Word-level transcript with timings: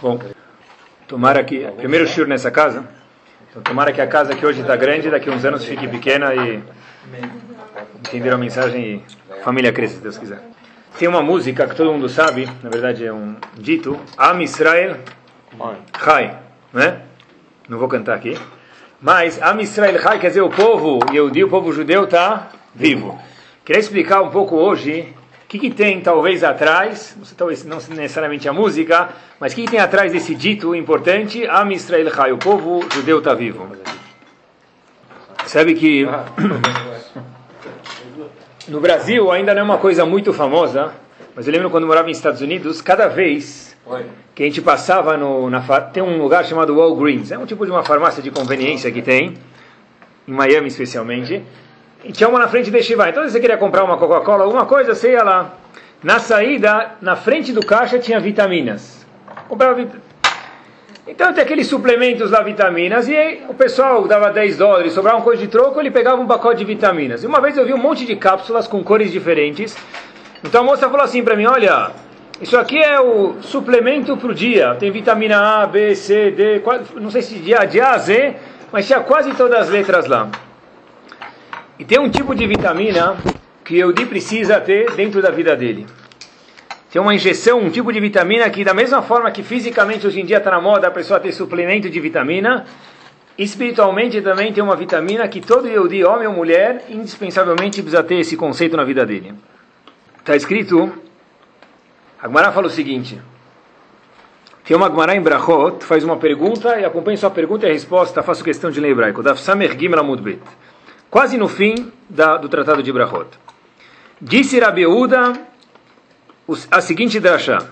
Bom, 0.00 0.18
tomara 1.06 1.42
que. 1.44 1.66
Primeiro 1.76 2.06
shur 2.06 2.26
nessa 2.26 2.50
casa. 2.50 2.84
Então, 3.50 3.62
tomara 3.62 3.92
que 3.92 4.00
a 4.00 4.06
casa 4.06 4.34
que 4.34 4.44
hoje 4.44 4.60
está 4.60 4.76
grande, 4.76 5.10
daqui 5.10 5.30
a 5.30 5.32
uns 5.32 5.44
anos 5.44 5.64
fique 5.64 5.86
pequena 5.88 6.34
e. 6.34 6.62
Entenderam 8.00 8.36
a 8.36 8.40
mensagem 8.40 9.02
e 9.38 9.42
família 9.42 9.72
cresça, 9.72 9.96
se 9.96 10.00
Deus 10.00 10.18
quiser. 10.18 10.40
Tem 10.98 11.08
uma 11.08 11.22
música 11.22 11.66
que 11.66 11.74
todo 11.74 11.92
mundo 11.92 12.08
sabe, 12.08 12.48
na 12.62 12.70
verdade 12.70 13.04
é 13.04 13.12
um 13.12 13.36
dito: 13.56 13.98
Am 14.16 14.42
Israel 14.42 14.96
Chai, 15.98 16.38
né? 16.72 17.00
Não 17.68 17.78
vou 17.78 17.88
cantar 17.88 18.14
aqui. 18.14 18.38
Mas 19.00 19.40
Am 19.42 19.60
Israel 19.60 20.00
Chai 20.00 20.18
quer 20.18 20.28
dizer 20.28 20.42
o 20.42 20.50
povo 20.50 21.00
Yehudi, 21.12 21.44
o 21.44 21.48
povo 21.48 21.72
judeu 21.72 22.04
está 22.04 22.48
vivo. 22.74 23.18
Queria 23.64 23.80
explicar 23.80 24.22
um 24.22 24.30
pouco 24.30 24.56
hoje 24.56 25.12
que, 25.58 25.70
que, 25.70 25.70
tem 25.70 26.00
talvez 26.00 26.42
atrás, 26.42 27.16
talvez 27.36 27.64
não 27.64 27.76
necessariamente 27.76 28.48
a 28.48 28.52
música, 28.52 29.10
mas 29.38 29.52
o 29.52 29.56
que, 29.56 29.62
que, 29.62 29.70
tem 29.70 29.78
atrás 29.78 30.10
desse 30.10 30.34
dito 30.34 30.74
importante, 30.74 31.46
Am 31.46 31.72
Israel 31.72 32.12
Chai, 32.12 32.32
o 32.32 32.38
povo 32.38 32.84
judeu 32.92 33.18
está 33.18 33.34
vivo. 33.34 33.68
Sabe 35.46 35.74
que 35.74 36.04
no 38.66 38.80
Brasil 38.80 39.30
ainda 39.30 39.54
não 39.54 39.60
é 39.60 39.64
uma 39.64 39.78
coisa 39.78 40.04
muito 40.04 40.32
famosa, 40.32 40.92
mas 41.36 41.46
eu 41.46 41.52
lembro 41.52 41.70
quando 41.70 41.84
eu 41.84 41.88
morava 41.88 42.08
nos 42.08 42.16
Estados 42.16 42.40
Unidos, 42.40 42.82
cada 42.82 43.06
vez 43.06 43.76
que 44.34 44.42
a 44.42 44.46
gente 44.46 44.60
passava 44.60 45.16
no, 45.16 45.48
na 45.48 45.60
tem 45.80 46.02
um 46.02 46.20
lugar 46.20 46.44
chamado 46.44 46.74
Walgreens, 46.74 47.30
é 47.30 47.38
um 47.38 47.46
tipo 47.46 47.64
de 47.64 47.70
uma 47.70 47.84
farmácia 47.84 48.20
de 48.20 48.32
conveniência 48.32 48.90
que 48.90 49.02
tem 49.02 49.34
em 50.26 50.32
Miami 50.32 50.66
especialmente. 50.66 51.44
E 52.04 52.12
tinha 52.12 52.28
uma 52.28 52.38
na 52.38 52.48
frente 52.48 52.70
de 52.70 52.82
Shiva. 52.82 53.08
Então, 53.08 53.24
se 53.24 53.30
você 53.30 53.40
queria 53.40 53.56
comprar 53.56 53.82
uma 53.82 53.96
Coca-Cola, 53.96 54.44
alguma 54.44 54.66
coisa, 54.66 54.94
você 54.94 55.12
ia 55.12 55.22
lá. 55.22 55.54
Na 56.02 56.18
saída, 56.18 56.92
na 57.00 57.16
frente 57.16 57.50
do 57.50 57.64
caixa, 57.64 57.98
tinha 57.98 58.20
vitaminas. 58.20 59.06
Comprava 59.48 59.74
vit... 59.74 59.90
Então, 61.06 61.32
tem 61.32 61.42
aqueles 61.42 61.66
suplementos 61.66 62.30
lá, 62.30 62.42
vitaminas, 62.42 63.08
e 63.08 63.16
aí, 63.16 63.44
o 63.48 63.54
pessoal 63.54 64.06
dava 64.06 64.30
10 64.30 64.58
dólares, 64.58 64.92
sobrava 64.92 65.16
uma 65.16 65.24
coisa 65.24 65.40
de 65.40 65.48
troco, 65.48 65.80
ele 65.80 65.90
pegava 65.90 66.20
um 66.20 66.26
pacote 66.26 66.58
de 66.58 66.64
vitaminas. 66.64 67.22
E 67.22 67.26
uma 67.26 67.40
vez 67.40 67.56
eu 67.56 67.64
vi 67.64 67.72
um 67.72 67.78
monte 67.78 68.04
de 68.04 68.16
cápsulas 68.16 68.66
com 68.66 68.84
cores 68.84 69.10
diferentes. 69.10 69.74
Então, 70.42 70.60
a 70.60 70.64
moça 70.64 70.88
falou 70.88 71.04
assim 71.04 71.22
para 71.22 71.36
mim: 71.36 71.46
Olha, 71.46 71.90
isso 72.40 72.56
aqui 72.58 72.78
é 72.78 73.00
o 73.00 73.36
suplemento 73.40 74.14
para 74.16 74.30
o 74.30 74.34
dia. 74.34 74.74
Tem 74.78 74.90
vitamina 74.90 75.62
A, 75.62 75.66
B, 75.66 75.94
C, 75.94 76.30
D, 76.30 76.62
não 76.96 77.10
sei 77.10 77.22
se 77.22 77.36
de 77.36 77.54
A, 77.54 77.64
de 77.64 77.80
A 77.80 77.92
a 77.92 77.98
Z, 77.98 78.36
mas 78.70 78.86
tinha 78.86 79.00
quase 79.00 79.32
todas 79.34 79.58
as 79.58 79.68
letras 79.70 80.06
lá. 80.06 80.28
E 81.78 81.84
tem 81.84 81.98
um 81.98 82.08
tipo 82.08 82.34
de 82.34 82.46
vitamina 82.46 83.16
que 83.64 83.74
o 83.74 83.76
Yehudi 83.76 84.06
precisa 84.06 84.60
ter 84.60 84.92
dentro 84.92 85.20
da 85.20 85.30
vida 85.30 85.56
dele. 85.56 85.86
Tem 86.90 87.02
uma 87.02 87.12
injeção, 87.12 87.58
um 87.58 87.70
tipo 87.70 87.92
de 87.92 87.98
vitamina 87.98 88.48
que, 88.48 88.62
da 88.62 88.72
mesma 88.72 89.02
forma 89.02 89.28
que 89.32 89.42
fisicamente 89.42 90.06
hoje 90.06 90.20
em 90.20 90.24
dia 90.24 90.38
está 90.38 90.52
na 90.52 90.60
moda 90.60 90.86
a 90.86 90.90
pessoa 90.90 91.18
ter 91.18 91.32
suplemento 91.32 91.90
de 91.90 91.98
vitamina, 91.98 92.64
espiritualmente 93.36 94.22
também 94.22 94.52
tem 94.52 94.62
uma 94.62 94.76
vitamina 94.76 95.26
que 95.26 95.40
todo 95.40 95.66
Yehudi, 95.66 96.04
homem 96.04 96.28
ou 96.28 96.34
mulher, 96.34 96.84
indispensavelmente 96.88 97.82
precisa 97.82 98.04
ter 98.04 98.20
esse 98.20 98.36
conceito 98.36 98.76
na 98.76 98.84
vida 98.84 99.04
dele. 99.04 99.34
Está 100.20 100.36
escrito, 100.36 100.92
a 102.22 102.28
Gemara 102.28 102.52
fala 102.52 102.68
o 102.68 102.70
seguinte, 102.70 103.20
tem 104.64 104.76
uma 104.76 104.88
Gemara 104.88 105.16
em 105.16 105.20
Brachot, 105.20 105.84
faz 105.84 106.04
uma 106.04 106.18
pergunta 106.18 106.78
e 106.78 106.84
acompanha 106.84 107.16
sua 107.16 107.30
pergunta 107.30 107.66
e 107.66 107.70
a 107.70 107.72
resposta, 107.72 108.22
faço 108.22 108.44
questão 108.44 108.70
de 108.70 108.78
ler 108.78 108.92
hebraico, 108.92 109.20
Daf 109.20 109.40
Samer 109.40 109.76
Gimel 109.76 109.98
Amud 109.98 110.22
quase 111.14 111.38
no 111.38 111.46
fim 111.46 111.92
da, 112.10 112.36
do 112.36 112.48
tratado 112.48 112.82
de 112.82 112.92
Brachot. 112.92 113.28
Disse 114.20 114.58
Rabeuda 114.58 115.32
a 116.68 116.80
seguinte 116.80 117.20
drachá. 117.20 117.64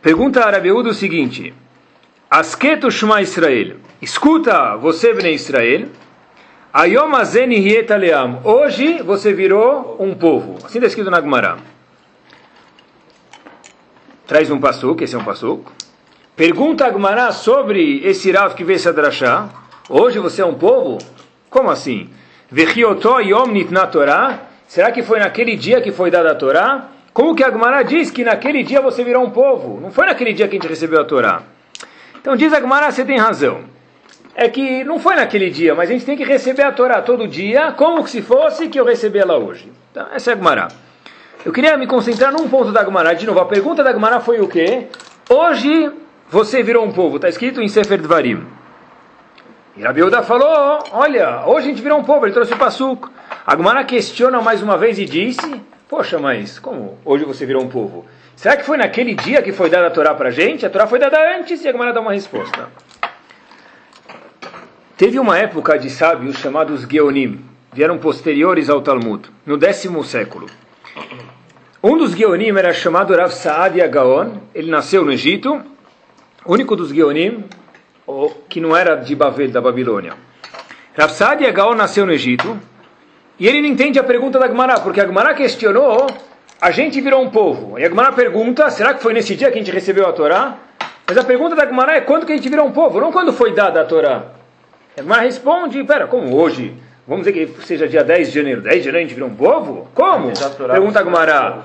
Pergunta 0.00 0.42
a 0.44 0.50
Rabeuda 0.50 0.88
o 0.88 0.94
seguinte: 0.94 1.52
Asketu 2.30 2.90
Shema 2.90 3.20
Israel. 3.20 3.76
Escuta, 4.00 4.76
você, 4.76 5.12
Bnei 5.12 5.34
Israel. 5.34 5.88
Ayom 6.72 7.10
leam. 8.00 8.40
Hoje 8.44 9.02
você 9.02 9.34
virou 9.34 9.98
um 10.00 10.14
povo. 10.14 10.56
Assim 10.64 10.78
está 10.78 10.86
escrito 10.86 11.10
na 11.10 11.20
Gemara. 11.20 11.58
Traz 14.26 14.50
um 14.50 14.58
passuco, 14.58 15.04
esse 15.04 15.14
é 15.14 15.18
um 15.18 15.24
passuco. 15.24 15.70
Pergunta 16.34 16.86
a 16.86 16.90
Gemara 16.90 17.30
sobre 17.30 18.00
esse 18.06 18.32
Rav 18.32 18.54
que 18.54 18.64
vê 18.64 18.76
essa 18.76 18.90
drachá. 18.90 19.50
Hoje 19.86 20.18
você 20.18 20.40
é 20.40 20.46
um 20.46 20.54
povo? 20.54 20.96
Como 21.50 21.70
assim? 21.70 22.08
Vechioto 22.50 23.20
yom 23.20 23.46
nitna 23.46 23.86
Torah? 23.86 24.40
Será 24.66 24.92
que 24.92 25.02
foi 25.02 25.18
naquele 25.18 25.56
dia 25.56 25.80
que 25.80 25.90
foi 25.90 26.10
dada 26.10 26.32
a 26.32 26.34
Torá? 26.34 26.88
Como 27.12 27.34
que 27.34 27.42
a 27.42 27.50
Gemara 27.50 27.82
diz 27.82 28.10
que 28.10 28.22
naquele 28.22 28.62
dia 28.62 28.80
você 28.80 29.02
virou 29.02 29.24
um 29.24 29.30
povo? 29.30 29.80
Não 29.80 29.90
foi 29.90 30.06
naquele 30.06 30.32
dia 30.32 30.46
que 30.46 30.56
a 30.56 30.60
gente 30.60 30.68
recebeu 30.68 31.00
a 31.00 31.04
Torá. 31.04 31.42
Então 32.20 32.36
diz 32.36 32.52
a 32.52 32.60
Gemara, 32.60 32.90
você 32.90 33.04
tem 33.04 33.18
razão. 33.18 33.62
É 34.34 34.48
que 34.48 34.84
não 34.84 35.00
foi 35.00 35.16
naquele 35.16 35.50
dia, 35.50 35.74
mas 35.74 35.88
a 35.88 35.92
gente 35.92 36.04
tem 36.04 36.16
que 36.16 36.22
receber 36.22 36.62
a 36.62 36.70
Torá 36.70 37.02
todo 37.02 37.26
dia, 37.26 37.72
como 37.72 38.06
se 38.06 38.22
fosse 38.22 38.68
que 38.68 38.78
eu 38.78 38.84
recebi 38.84 39.18
ela 39.18 39.36
hoje. 39.36 39.72
Então, 39.90 40.06
essa 40.12 40.30
é 40.30 40.34
a 40.34 40.36
Gemara. 40.36 40.68
Eu 41.44 41.52
queria 41.52 41.76
me 41.76 41.86
concentrar 41.86 42.30
num 42.30 42.48
ponto 42.48 42.70
da 42.70 42.84
Gemara. 42.84 43.14
De 43.14 43.26
novo, 43.26 43.40
a 43.40 43.46
pergunta 43.46 43.82
da 43.82 43.92
Gemara 43.92 44.20
foi 44.20 44.40
o 44.40 44.46
quê? 44.46 44.86
Hoje 45.28 45.90
você 46.30 46.62
virou 46.62 46.84
um 46.84 46.92
povo. 46.92 47.16
Está 47.16 47.28
escrito 47.28 47.60
em 47.60 47.68
Sefer 47.68 48.00
Dvarim. 48.00 48.46
E 49.78 49.82
Rabiuda 49.84 50.24
falou, 50.24 50.82
olha, 50.90 51.46
hoje 51.46 51.66
a 51.66 51.70
gente 51.70 51.80
virou 51.80 52.00
um 52.00 52.02
povo, 52.02 52.26
ele 52.26 52.32
trouxe 52.32 52.52
o 52.52 52.58
passuco. 52.58 53.12
A 53.46 53.54
Gumara 53.54 53.84
questiona 53.84 54.40
mais 54.40 54.60
uma 54.60 54.76
vez 54.76 54.98
e 54.98 55.04
disse, 55.04 55.62
poxa, 55.88 56.18
mas 56.18 56.58
como 56.58 56.98
hoje 57.04 57.24
você 57.24 57.46
virou 57.46 57.62
um 57.62 57.68
povo? 57.68 58.04
Será 58.34 58.56
que 58.56 58.64
foi 58.64 58.76
naquele 58.76 59.14
dia 59.14 59.40
que 59.40 59.52
foi 59.52 59.70
dada 59.70 59.86
a 59.86 59.90
Torá 59.90 60.14
para 60.14 60.30
a 60.30 60.32
gente? 60.32 60.66
A 60.66 60.70
Torá 60.70 60.88
foi 60.88 60.98
dada 60.98 61.16
antes 61.38 61.62
e 61.62 61.68
a 61.68 61.70
Gumara 61.70 61.92
dá 61.92 62.00
uma 62.00 62.12
resposta. 62.12 62.68
Teve 64.96 65.20
uma 65.20 65.38
época 65.38 65.78
de 65.78 65.88
sábios 65.90 66.38
chamados 66.38 66.82
Geonim, 66.82 67.40
vieram 67.72 67.98
posteriores 67.98 68.68
ao 68.68 68.82
Talmud, 68.82 69.30
no 69.46 69.56
décimo 69.56 70.02
século. 70.02 70.46
Um 71.80 71.96
dos 71.96 72.16
Geonim 72.16 72.48
era 72.48 72.72
chamado 72.72 73.14
Rav 73.14 73.30
Saad 73.30 73.78
Gaon, 73.86 74.38
ele 74.52 74.72
nasceu 74.72 75.04
no 75.04 75.12
Egito, 75.12 75.62
único 76.44 76.74
dos 76.74 76.88
Geonim, 76.92 77.44
que 78.48 78.60
não 78.60 78.76
era 78.76 78.94
de 78.96 79.14
Bavel, 79.14 79.50
da 79.50 79.60
Babilônia. 79.60 80.14
Saad 81.08 81.44
Gaon 81.52 81.74
nasceu 81.74 82.04
no 82.04 82.12
Egito, 82.12 82.58
e 83.38 83.46
ele 83.46 83.60
não 83.60 83.68
entende 83.68 83.98
a 83.98 84.04
pergunta 84.04 84.38
da 84.38 84.48
Gemara, 84.48 84.80
porque 84.80 85.00
a 85.00 85.06
Gemara 85.06 85.34
questionou, 85.34 86.06
a 86.60 86.70
gente 86.72 87.00
virou 87.00 87.22
um 87.22 87.30
povo. 87.30 87.78
E 87.78 87.84
a 87.84 87.88
Gemara 87.88 88.12
pergunta, 88.12 88.68
será 88.70 88.94
que 88.94 89.02
foi 89.02 89.12
nesse 89.12 89.36
dia 89.36 89.50
que 89.50 89.58
a 89.58 89.62
gente 89.62 89.70
recebeu 89.70 90.08
a 90.08 90.12
Torá? 90.12 90.56
Mas 91.06 91.16
a 91.16 91.22
pergunta 91.22 91.54
da 91.54 91.64
Gemara 91.64 91.96
é 91.96 92.00
quando 92.00 92.26
que 92.26 92.32
a 92.32 92.36
gente 92.36 92.48
virou 92.48 92.66
um 92.66 92.72
povo, 92.72 93.00
não 93.00 93.12
quando 93.12 93.32
foi 93.32 93.52
dada 93.54 93.80
a 93.80 93.84
Torá. 93.84 94.24
A 94.96 95.02
Gemara 95.02 95.22
responde, 95.22 95.82
pera, 95.84 96.08
como 96.08 96.34
hoje? 96.34 96.74
Vamos 97.06 97.24
dizer 97.24 97.46
que 97.46 97.64
seja 97.64 97.86
dia 97.86 98.02
10 98.02 98.28
de 98.28 98.34
janeiro. 98.34 98.60
10 98.60 98.76
de 98.76 98.82
janeiro 98.82 98.98
a 98.98 99.08
gente 99.08 99.14
virou 99.14 99.30
um 99.30 99.34
povo? 99.34 99.88
Como? 99.94 100.32
Pergunta 100.72 101.00
a 101.00 101.04
Gemara. 101.04 101.58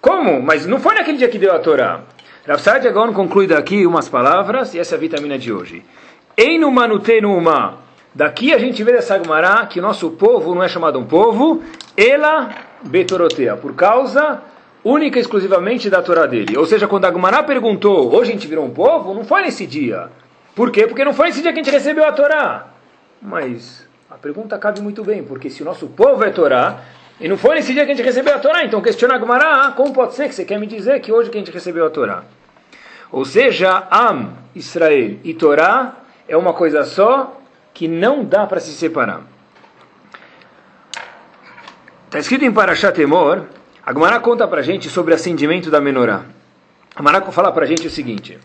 Como? 0.00 0.42
Mas 0.42 0.66
não 0.66 0.80
foi 0.80 0.96
naquele 0.96 1.18
dia 1.18 1.28
que 1.28 1.38
deu 1.38 1.52
a 1.54 1.60
Torá. 1.60 2.00
Rav 2.44 2.60
Saad 2.60 2.90
Gaon 2.90 3.12
conclui 3.12 3.46
daqui 3.46 3.86
umas 3.86 4.08
palavras, 4.08 4.74
e 4.74 4.78
essa 4.80 4.96
é 4.96 4.98
a 4.98 5.00
vitamina 5.00 5.38
de 5.38 5.52
hoje. 5.52 5.84
Einu 6.36 6.72
manutenu. 6.72 7.40
Daqui 8.12 8.52
a 8.52 8.58
gente 8.58 8.82
vê 8.82 8.90
dessa 8.90 9.16
Gemara 9.16 9.64
que 9.66 9.80
nosso 9.80 10.10
povo 10.10 10.52
não 10.52 10.60
é 10.60 10.68
chamado 10.68 10.98
um 10.98 11.04
povo, 11.04 11.62
ela 11.96 12.50
betorotea, 12.82 13.56
por 13.56 13.74
causa 13.74 14.42
única 14.84 15.18
e 15.18 15.20
exclusivamente 15.20 15.88
da 15.88 16.02
Torá 16.02 16.26
dele. 16.26 16.58
Ou 16.58 16.66
seja, 16.66 16.88
quando 16.88 17.04
a 17.04 17.42
perguntou, 17.44 18.12
hoje 18.12 18.30
a 18.30 18.34
gente 18.34 18.48
virou 18.48 18.64
um 18.64 18.70
povo, 18.70 19.14
não 19.14 19.24
foi 19.24 19.42
nesse 19.42 19.64
dia. 19.64 20.08
Por 20.52 20.72
quê? 20.72 20.88
Porque 20.88 21.04
não 21.04 21.14
foi 21.14 21.28
nesse 21.28 21.42
dia 21.42 21.52
que 21.52 21.60
a 21.60 21.62
gente 21.62 21.72
recebeu 21.72 22.04
a 22.04 22.10
Torá. 22.10 22.66
Mas 23.20 23.86
a 24.10 24.16
pergunta 24.16 24.58
cabe 24.58 24.80
muito 24.80 25.04
bem, 25.04 25.22
porque 25.22 25.48
se 25.48 25.62
o 25.62 25.64
nosso 25.64 25.86
povo 25.86 26.24
é 26.24 26.30
Torá, 26.30 26.80
e 27.22 27.28
não 27.28 27.38
foi 27.38 27.54
nesse 27.54 27.72
dia 27.72 27.86
que 27.86 27.92
a 27.92 27.94
gente 27.94 28.04
recebeu 28.04 28.34
a 28.34 28.38
Torá, 28.40 28.64
então 28.64 28.82
questiona 28.82 29.14
a 29.14 29.18
Gemara, 29.18 29.66
ah, 29.66 29.70
como 29.70 29.92
pode 29.92 30.16
ser 30.16 30.28
que 30.28 30.34
você 30.34 30.44
quer 30.44 30.58
me 30.58 30.66
dizer 30.66 30.98
que 30.98 31.12
hoje 31.12 31.30
que 31.30 31.38
a 31.38 31.40
gente 31.40 31.52
recebeu 31.52 31.86
a 31.86 31.90
Torá? 31.90 32.24
Ou 33.12 33.24
seja, 33.24 33.86
Am, 33.92 34.32
Israel 34.56 35.18
e 35.22 35.32
Torá 35.32 35.98
é 36.26 36.36
uma 36.36 36.52
coisa 36.52 36.84
só 36.84 37.40
que 37.72 37.86
não 37.86 38.24
dá 38.24 38.44
para 38.44 38.58
se 38.58 38.72
separar. 38.72 39.20
Está 42.06 42.18
escrito 42.18 42.44
em 42.44 42.52
Parashat 42.52 43.00
Emor, 43.00 43.46
a 43.86 43.92
Gemara 43.92 44.18
conta 44.18 44.48
para 44.48 44.58
a 44.58 44.64
gente 44.64 44.90
sobre 44.90 45.12
o 45.12 45.14
acendimento 45.14 45.70
da 45.70 45.80
menorá. 45.80 46.24
A 46.92 46.98
Gemara 46.98 47.22
fala 47.30 47.52
para 47.52 47.62
a 47.62 47.68
gente 47.68 47.86
o 47.86 47.90
seguinte, 47.90 48.36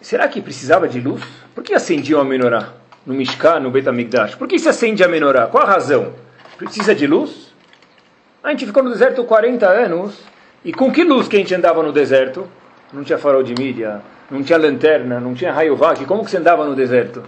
será 0.00 0.26
que 0.26 0.42
precisava 0.42 0.88
de 0.88 1.00
luz? 1.00 1.22
Por 1.54 1.62
que 1.62 1.74
acendiam 1.74 2.20
a 2.20 2.24
menorá 2.24 2.70
no 3.06 3.14
Mishkan, 3.14 3.60
no 3.60 3.70
Betamigdash? 3.70 4.34
Por 4.34 4.48
que 4.48 4.58
se 4.58 4.68
acende 4.68 5.04
a 5.04 5.08
menorá? 5.08 5.46
Qual 5.46 5.62
a 5.62 5.66
razão? 5.66 6.28
Precisa 6.60 6.94
de 6.94 7.06
luz? 7.06 7.54
A 8.44 8.50
gente 8.50 8.66
ficou 8.66 8.82
no 8.82 8.90
deserto 8.90 9.24
40 9.24 9.66
anos, 9.66 10.20
e 10.62 10.74
com 10.74 10.92
que 10.92 11.02
luz 11.02 11.26
que 11.26 11.36
a 11.36 11.38
gente 11.38 11.54
andava 11.54 11.82
no 11.82 11.90
deserto? 11.90 12.46
Não 12.92 13.02
tinha 13.02 13.16
farol 13.16 13.42
de 13.42 13.54
mídia, 13.54 14.02
não 14.30 14.42
tinha 14.42 14.58
lanterna, 14.58 15.18
não 15.18 15.32
tinha 15.32 15.54
raio 15.54 15.74
vac, 15.74 16.04
como 16.04 16.22
que 16.22 16.30
você 16.30 16.36
andava 16.36 16.66
no 16.66 16.76
deserto? 16.76 17.24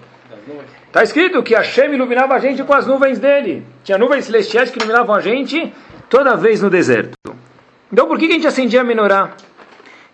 Está 0.87 1.03
escrito 1.03 1.43
que 1.43 1.55
Hashem 1.55 1.95
iluminava 1.95 2.35
a 2.35 2.39
gente 2.39 2.63
com 2.63 2.75
as 2.75 2.87
nuvens 2.87 3.19
dele. 3.19 3.65
Tinha 3.83 3.97
nuvens 3.97 4.27
celestiais 4.27 4.71
que 4.71 4.79
iluminavam 4.79 5.15
a 5.15 5.21
gente 5.23 5.73
toda 6.11 6.37
vez 6.37 6.61
no 6.61 6.69
deserto. 6.69 7.17
Então 7.91 8.07
por 8.07 8.19
que 8.19 8.27
a 8.27 8.33
gente 8.33 8.47
acendia 8.47 8.83
a 8.83 8.85
menorá? 8.85 9.31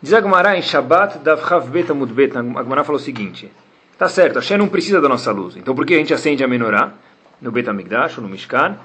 Diz 0.00 0.14
a 0.14 0.20
Gemara 0.20 0.56
em 0.56 0.62
Shabbat, 0.62 1.18
Davchav 1.18 1.68
Bet 1.70 1.90
Amud 1.90 2.12
Bet, 2.12 2.38
a 2.38 2.40
Gemara 2.40 2.84
falou 2.84 3.00
o 3.00 3.04
seguinte, 3.04 3.50
tá 3.98 4.08
certo, 4.08 4.36
Hashem 4.36 4.58
não 4.58 4.68
precisa 4.68 5.00
da 5.00 5.08
nossa 5.08 5.32
luz, 5.32 5.56
então 5.56 5.74
por 5.74 5.84
que 5.84 5.94
a 5.94 5.98
gente 5.98 6.14
acende 6.14 6.44
a 6.44 6.46
menorá 6.46 6.92
no 7.42 7.50
Bet 7.50 7.68
Amigdash 7.68 8.16
ou 8.16 8.22
no 8.22 8.30
Mishkan? 8.30 8.76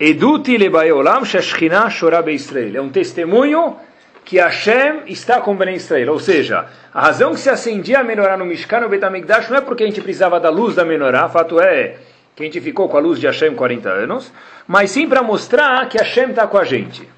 Eduti 0.00 0.56
lebayolam 0.56 1.24
sheshchina 1.24 1.88
shorá 1.90 2.22
Israel. 2.30 2.76
É 2.76 2.80
um 2.80 2.88
testemunho 2.88 3.76
que 4.24 4.38
Hashem 4.38 5.02
está 5.06 5.40
com 5.40 5.54
Ben 5.54 5.74
Israel. 5.74 6.12
Ou 6.12 6.18
seja, 6.18 6.66
a 6.92 7.00
razão 7.02 7.32
que 7.32 7.40
se 7.40 7.50
acendia 7.50 8.00
a 8.00 8.04
menorá 8.04 8.36
no 8.36 8.44
Mishkan, 8.44 8.80
no 8.80 8.88
Bet 8.88 9.04
Amigdash, 9.04 9.48
não 9.48 9.58
é 9.58 9.60
porque 9.60 9.82
a 9.82 9.86
gente 9.86 10.00
precisava 10.00 10.38
da 10.40 10.50
luz 10.50 10.74
da 10.74 10.84
menorá, 10.84 11.28
fato 11.28 11.60
é 11.60 11.96
que 12.34 12.42
a 12.42 12.46
gente 12.46 12.60
ficou 12.60 12.88
com 12.88 12.96
a 12.96 13.00
luz 13.00 13.20
de 13.20 13.26
Hashem 13.26 13.54
40 13.54 13.88
anos, 13.90 14.32
mas 14.66 14.90
sim 14.90 15.06
para 15.08 15.22
mostrar 15.22 15.88
que 15.88 15.98
Hashem 15.98 16.30
está 16.30 16.46
com 16.46 16.56
a 16.56 16.64
gente. 16.64 17.08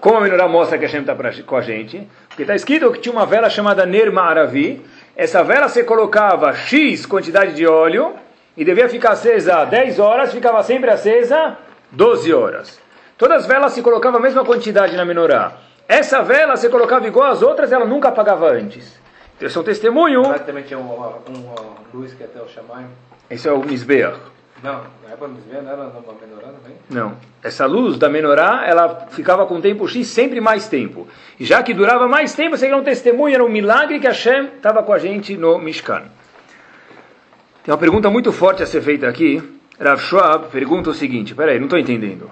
Como 0.00 0.18
a 0.18 0.20
menorá 0.20 0.46
mostra 0.46 0.78
que 0.78 0.84
Hashem 0.84 1.00
está 1.00 1.14
com 1.14 1.56
a 1.56 1.62
gente? 1.62 2.06
Porque 2.28 2.42
está 2.42 2.54
escrito 2.54 2.92
que 2.92 3.00
tinha 3.00 3.12
uma 3.12 3.26
vela 3.26 3.48
chamada 3.48 3.86
Nerma 3.86 4.22
Aravi. 4.22 4.82
Essa 5.16 5.42
vela 5.42 5.68
você 5.68 5.82
colocava 5.82 6.52
X 6.52 7.06
quantidade 7.06 7.54
de 7.54 7.66
óleo 7.66 8.14
e 8.56 8.64
devia 8.64 8.88
ficar 8.88 9.12
acesa 9.12 9.64
10 9.64 9.98
horas, 9.98 10.32
ficava 10.32 10.62
sempre 10.62 10.90
acesa 10.90 11.56
12 11.94 12.32
horas. 12.32 12.80
Todas 13.16 13.42
as 13.42 13.46
velas 13.46 13.72
se 13.72 13.82
colocava 13.82 14.18
a 14.18 14.20
mesma 14.20 14.44
quantidade 14.44 14.96
na 14.96 15.04
menorá. 15.04 15.58
Essa 15.86 16.22
vela 16.22 16.56
você 16.56 16.68
colocava 16.68 17.06
igual 17.06 17.30
às 17.30 17.42
outras, 17.42 17.70
ela 17.70 17.84
nunca 17.84 18.08
apagava 18.08 18.50
antes. 18.50 18.98
Então, 19.36 19.46
esse 19.46 19.56
é 19.56 19.60
um 19.60 19.64
testemunho. 19.64 20.22
Mas 20.22 20.42
também 20.42 20.64
tinha 20.64 20.78
uma, 20.78 21.08
uma 21.28 21.54
luz 21.92 22.14
que 22.14 22.24
até 22.24 22.40
o 22.40 22.48
Shamayim. 22.48 22.86
Esse 23.30 23.48
é 23.48 23.52
o 23.52 23.64
Mizbeach. 23.64 24.18
Não, 24.62 24.82
não 25.02 25.12
é 25.12 25.16
para 25.16 25.28
Mizbeach, 25.28 25.62
não 25.62 25.72
era 25.72 25.82
uma 25.82 26.14
menorá 26.20 26.48
também? 26.48 26.76
Não. 26.88 27.16
Essa 27.42 27.66
luz 27.66 27.98
da 27.98 28.08
menorá, 28.08 28.64
ela 28.66 29.06
ficava 29.10 29.44
com 29.46 29.60
tempo 29.60 29.86
X 29.86 30.06
sempre 30.06 30.40
mais 30.40 30.68
tempo. 30.68 31.06
E 31.38 31.44
já 31.44 31.62
que 31.62 31.74
durava 31.74 32.08
mais 32.08 32.34
tempo, 32.34 32.56
você 32.56 32.66
era 32.66 32.76
um 32.76 32.82
testemunho, 32.82 33.34
era 33.34 33.44
um 33.44 33.48
milagre 33.48 34.00
que 34.00 34.06
Hashem 34.06 34.46
estava 34.56 34.82
com 34.82 34.92
a 34.92 34.98
gente 34.98 35.36
no 35.36 35.58
Mishkan. 35.58 36.04
Tem 37.62 37.72
uma 37.72 37.78
pergunta 37.78 38.10
muito 38.10 38.32
forte 38.32 38.62
a 38.62 38.66
ser 38.66 38.80
feita 38.82 39.08
aqui. 39.08 39.42
Rav 39.80 40.00
Schwab 40.00 40.50
pergunta 40.50 40.90
o 40.90 40.94
seguinte, 40.94 41.34
peraí, 41.34 41.58
não 41.58 41.66
estou 41.66 41.78
entendendo. 41.78 42.30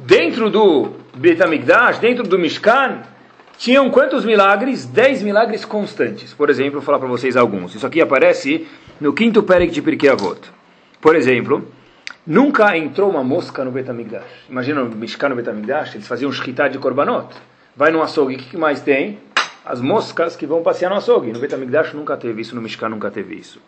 Dentro 0.00 0.48
do 0.48 0.92
Betamigdash, 1.16 1.98
dentro 1.98 2.24
do 2.24 2.38
Mishkan, 2.38 3.02
tinham 3.58 3.90
quantos 3.90 4.24
milagres? 4.24 4.86
Dez 4.86 5.22
milagres 5.22 5.64
constantes. 5.64 6.32
Por 6.32 6.48
exemplo, 6.48 6.74
vou 6.74 6.82
falar 6.82 6.98
para 6.98 7.08
vocês 7.08 7.36
alguns. 7.36 7.74
Isso 7.74 7.86
aqui 7.86 8.00
aparece 8.00 8.66
no 9.00 9.12
quinto 9.12 9.42
Perek 9.42 9.72
de 9.72 9.82
Pirkei 9.82 10.08
Avot. 10.08 10.40
Por 11.00 11.14
exemplo, 11.14 11.68
nunca 12.26 12.76
entrou 12.76 13.10
uma 13.10 13.22
mosca 13.22 13.64
no 13.64 13.70
Betamigdash. 13.70 14.46
Imagina 14.48 14.82
no 14.82 14.94
Mishkan 14.96 15.28
no 15.28 15.36
Betamigdash, 15.36 15.94
eles 15.94 16.08
faziam 16.08 16.32
shkita 16.32 16.68
de 16.68 16.78
korbanot. 16.78 17.34
Vai 17.76 17.90
no 17.90 18.02
açougue, 18.02 18.36
o 18.36 18.38
que 18.38 18.56
mais 18.56 18.80
tem? 18.80 19.18
As 19.64 19.80
moscas 19.80 20.36
que 20.36 20.46
vão 20.46 20.62
passear 20.62 20.88
no 20.88 20.96
açougue. 20.96 21.32
No 21.32 21.38
Betamigdash 21.38 21.92
nunca 21.92 22.16
teve 22.16 22.40
isso, 22.40 22.54
no 22.54 22.62
Mishkan 22.62 22.88
nunca 22.88 23.10
teve 23.10 23.34
isso. 23.34 23.60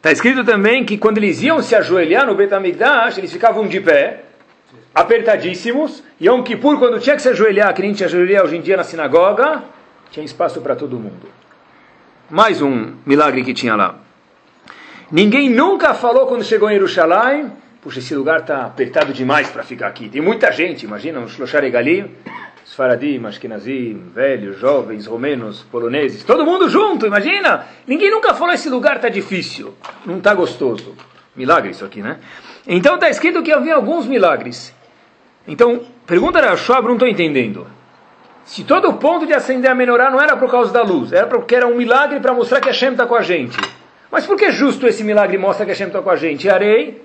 Está 0.00 0.10
escrito 0.12 0.42
também 0.44 0.82
que 0.82 0.96
quando 0.96 1.18
eles 1.18 1.42
iam 1.42 1.60
se 1.60 1.76
ajoelhar 1.76 2.26
no 2.26 2.34
Betamigdash, 2.34 3.18
eles 3.18 3.30
ficavam 3.30 3.66
de 3.66 3.82
pé, 3.82 4.22
apertadíssimos. 4.94 6.02
E 6.18 6.24
Yom 6.24 6.42
Kippur, 6.42 6.78
quando 6.78 6.98
tinha 6.98 7.14
que 7.14 7.20
se 7.20 7.28
ajoelhar, 7.28 7.74
que 7.74 7.82
nem 7.82 7.92
se 7.92 8.02
ajoelhar 8.02 8.42
hoje 8.42 8.56
em 8.56 8.62
dia 8.62 8.78
na 8.78 8.82
sinagoga, 8.82 9.62
tinha 10.10 10.24
espaço 10.24 10.62
para 10.62 10.74
todo 10.74 10.98
mundo. 10.98 11.28
Mais 12.30 12.62
um 12.62 12.94
milagre 13.04 13.44
que 13.44 13.52
tinha 13.52 13.76
lá. 13.76 13.96
Ninguém 15.12 15.50
nunca 15.50 15.92
falou 15.92 16.26
quando 16.26 16.44
chegou 16.44 16.70
em 16.70 16.74
Jerusalém, 16.74 17.52
puxa, 17.82 17.98
esse 17.98 18.14
lugar 18.14 18.40
está 18.40 18.64
apertado 18.64 19.12
demais 19.12 19.50
para 19.50 19.62
ficar 19.62 19.88
aqui. 19.88 20.08
Tem 20.08 20.22
muita 20.22 20.50
gente, 20.50 20.84
imagina, 20.84 21.20
um 21.20 21.28
Shloshar 21.28 21.62
Egalim, 21.62 22.10
Sfaradim, 22.64 23.24
Ashkenazim, 23.26 24.10
velhos, 24.14 24.58
jovens, 24.58 25.06
romenos, 25.06 25.62
poloneses, 25.70 26.22
todo 26.24 26.44
mundo 26.44 26.68
junto, 26.68 27.06
imagina! 27.06 27.66
Ninguém 27.86 28.10
nunca 28.10 28.34
falou 28.34 28.54
esse 28.54 28.68
lugar 28.68 28.96
está 28.96 29.08
difícil, 29.08 29.74
não 30.06 30.18
está 30.18 30.32
gostoso. 30.34 30.94
Milagre 31.34 31.70
isso 31.70 31.84
aqui, 31.84 32.02
né? 32.02 32.18
Então 32.66 32.94
está 32.94 33.08
escrito 33.08 33.42
que 33.42 33.52
havia 33.52 33.74
alguns 33.74 34.06
milagres. 34.06 34.74
Então, 35.46 35.82
pergunta 36.06 36.38
a 36.38 36.56
Schwab, 36.56 36.86
não 36.86 36.94
estou 36.94 37.08
entendendo. 37.08 37.66
Se 38.44 38.64
todo 38.64 38.88
o 38.88 38.94
ponto 38.94 39.26
de 39.26 39.32
acender 39.32 39.70
a 39.70 39.74
menorá 39.74 40.10
não 40.10 40.20
era 40.20 40.36
por 40.36 40.50
causa 40.50 40.72
da 40.72 40.82
luz, 40.82 41.12
era 41.12 41.26
porque 41.26 41.54
era 41.54 41.66
um 41.66 41.76
milagre 41.76 42.20
para 42.20 42.34
mostrar 42.34 42.60
que 42.60 42.68
a 42.68 42.72
Hashem 42.72 42.92
está 42.92 43.06
com 43.06 43.14
a 43.14 43.22
gente. 43.22 43.56
Mas 44.10 44.26
por 44.26 44.36
que 44.36 44.50
justo 44.50 44.86
esse 44.86 45.04
milagre 45.04 45.38
mostra 45.38 45.64
que 45.64 45.70
a 45.70 45.74
Hashem 45.74 45.86
está 45.86 46.02
com 46.02 46.10
a 46.10 46.16
gente? 46.16 46.48
Arei, 46.48 47.00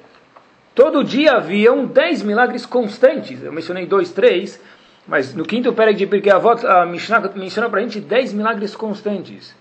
todo 0.74 1.04
dia 1.04 1.34
haviam 1.34 1.86
dez 1.86 2.24
milagres 2.24 2.66
constantes. 2.66 3.44
Eu 3.44 3.54
mencionei 3.54 3.86
dois, 3.86 4.12
três, 4.12 4.60
mas 5.07 5.34
no 5.36 5.46
quinto 5.46 5.72
Perek 5.74 5.98
de 5.98 6.07
Pirkei 6.07 6.31
Avot, 6.31 6.66
a 6.66 6.86
Mishnah 6.86 7.31
menciona 7.36 7.69
para 7.69 7.80
a 7.80 7.84
gente 7.84 8.00
dez 8.00 8.34
milagres 8.34 8.75
constantes. 8.75 9.56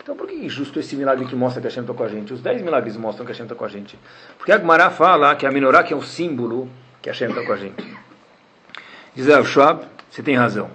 Então 0.00 0.16
por 0.16 0.28
que 0.28 0.48
justo 0.48 0.78
esse 0.78 0.94
milagre 0.94 1.24
que 1.24 1.34
mostra 1.34 1.60
que 1.60 1.66
a 1.66 1.70
Hashem 1.70 1.82
está 1.82 1.92
com 1.92 2.04
a 2.04 2.08
gente? 2.08 2.32
Os 2.32 2.40
dez 2.40 2.62
milagres 2.62 2.96
mostram 2.96 3.26
que 3.26 3.32
a 3.32 3.34
Hashem 3.34 3.46
está 3.46 3.56
com 3.56 3.64
a 3.64 3.68
gente. 3.68 3.98
Porque 4.38 4.52
a 4.52 4.58
Gemara 4.58 4.88
fala 4.88 5.34
que 5.34 5.44
a 5.44 5.50
menorá 5.50 5.82
que 5.82 5.92
é 5.92 5.96
um 5.96 6.02
símbolo 6.02 6.70
que 7.02 7.10
a 7.10 7.12
Hashem 7.12 7.30
está 7.30 7.42
com 7.42 7.52
a 7.52 7.56
gente. 7.56 7.96
Diz 9.16 9.28
a 9.28 9.42
Schwab, 9.42 9.84
você 10.08 10.22
tem 10.22 10.36
razão. 10.36 10.70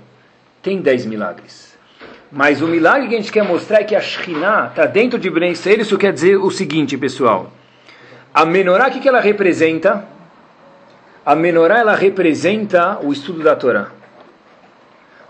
Tem 0.61 0.81
dez 0.81 1.05
milagres. 1.05 1.77
Mas 2.29 2.61
o 2.61 2.67
milagre 2.67 3.07
que 3.07 3.15
a 3.15 3.17
gente 3.17 3.31
quer 3.31 3.43
mostrar 3.43 3.79
é 3.79 3.83
que 3.85 3.95
a 3.95 4.01
Shekhinah 4.01 4.67
está 4.67 4.85
dentro 4.85 5.17
de 5.17 5.29
Bnei 5.29 5.51
Israel. 5.51 5.79
Isso 5.79 5.97
quer 5.97 6.11
dizer 6.11 6.35
o 6.35 6.51
seguinte, 6.51 6.97
pessoal. 6.97 7.53
A 8.33 8.45
menorá, 8.45 8.87
o 8.87 8.91
que, 8.91 8.99
que 8.99 9.07
ela 9.07 9.21
representa? 9.21 10.05
A 11.25 11.35
menorá, 11.35 11.79
ela 11.79 11.95
representa 11.95 12.99
o 13.01 13.13
estudo 13.13 13.43
da 13.43 13.55
Torá. 13.55 14.00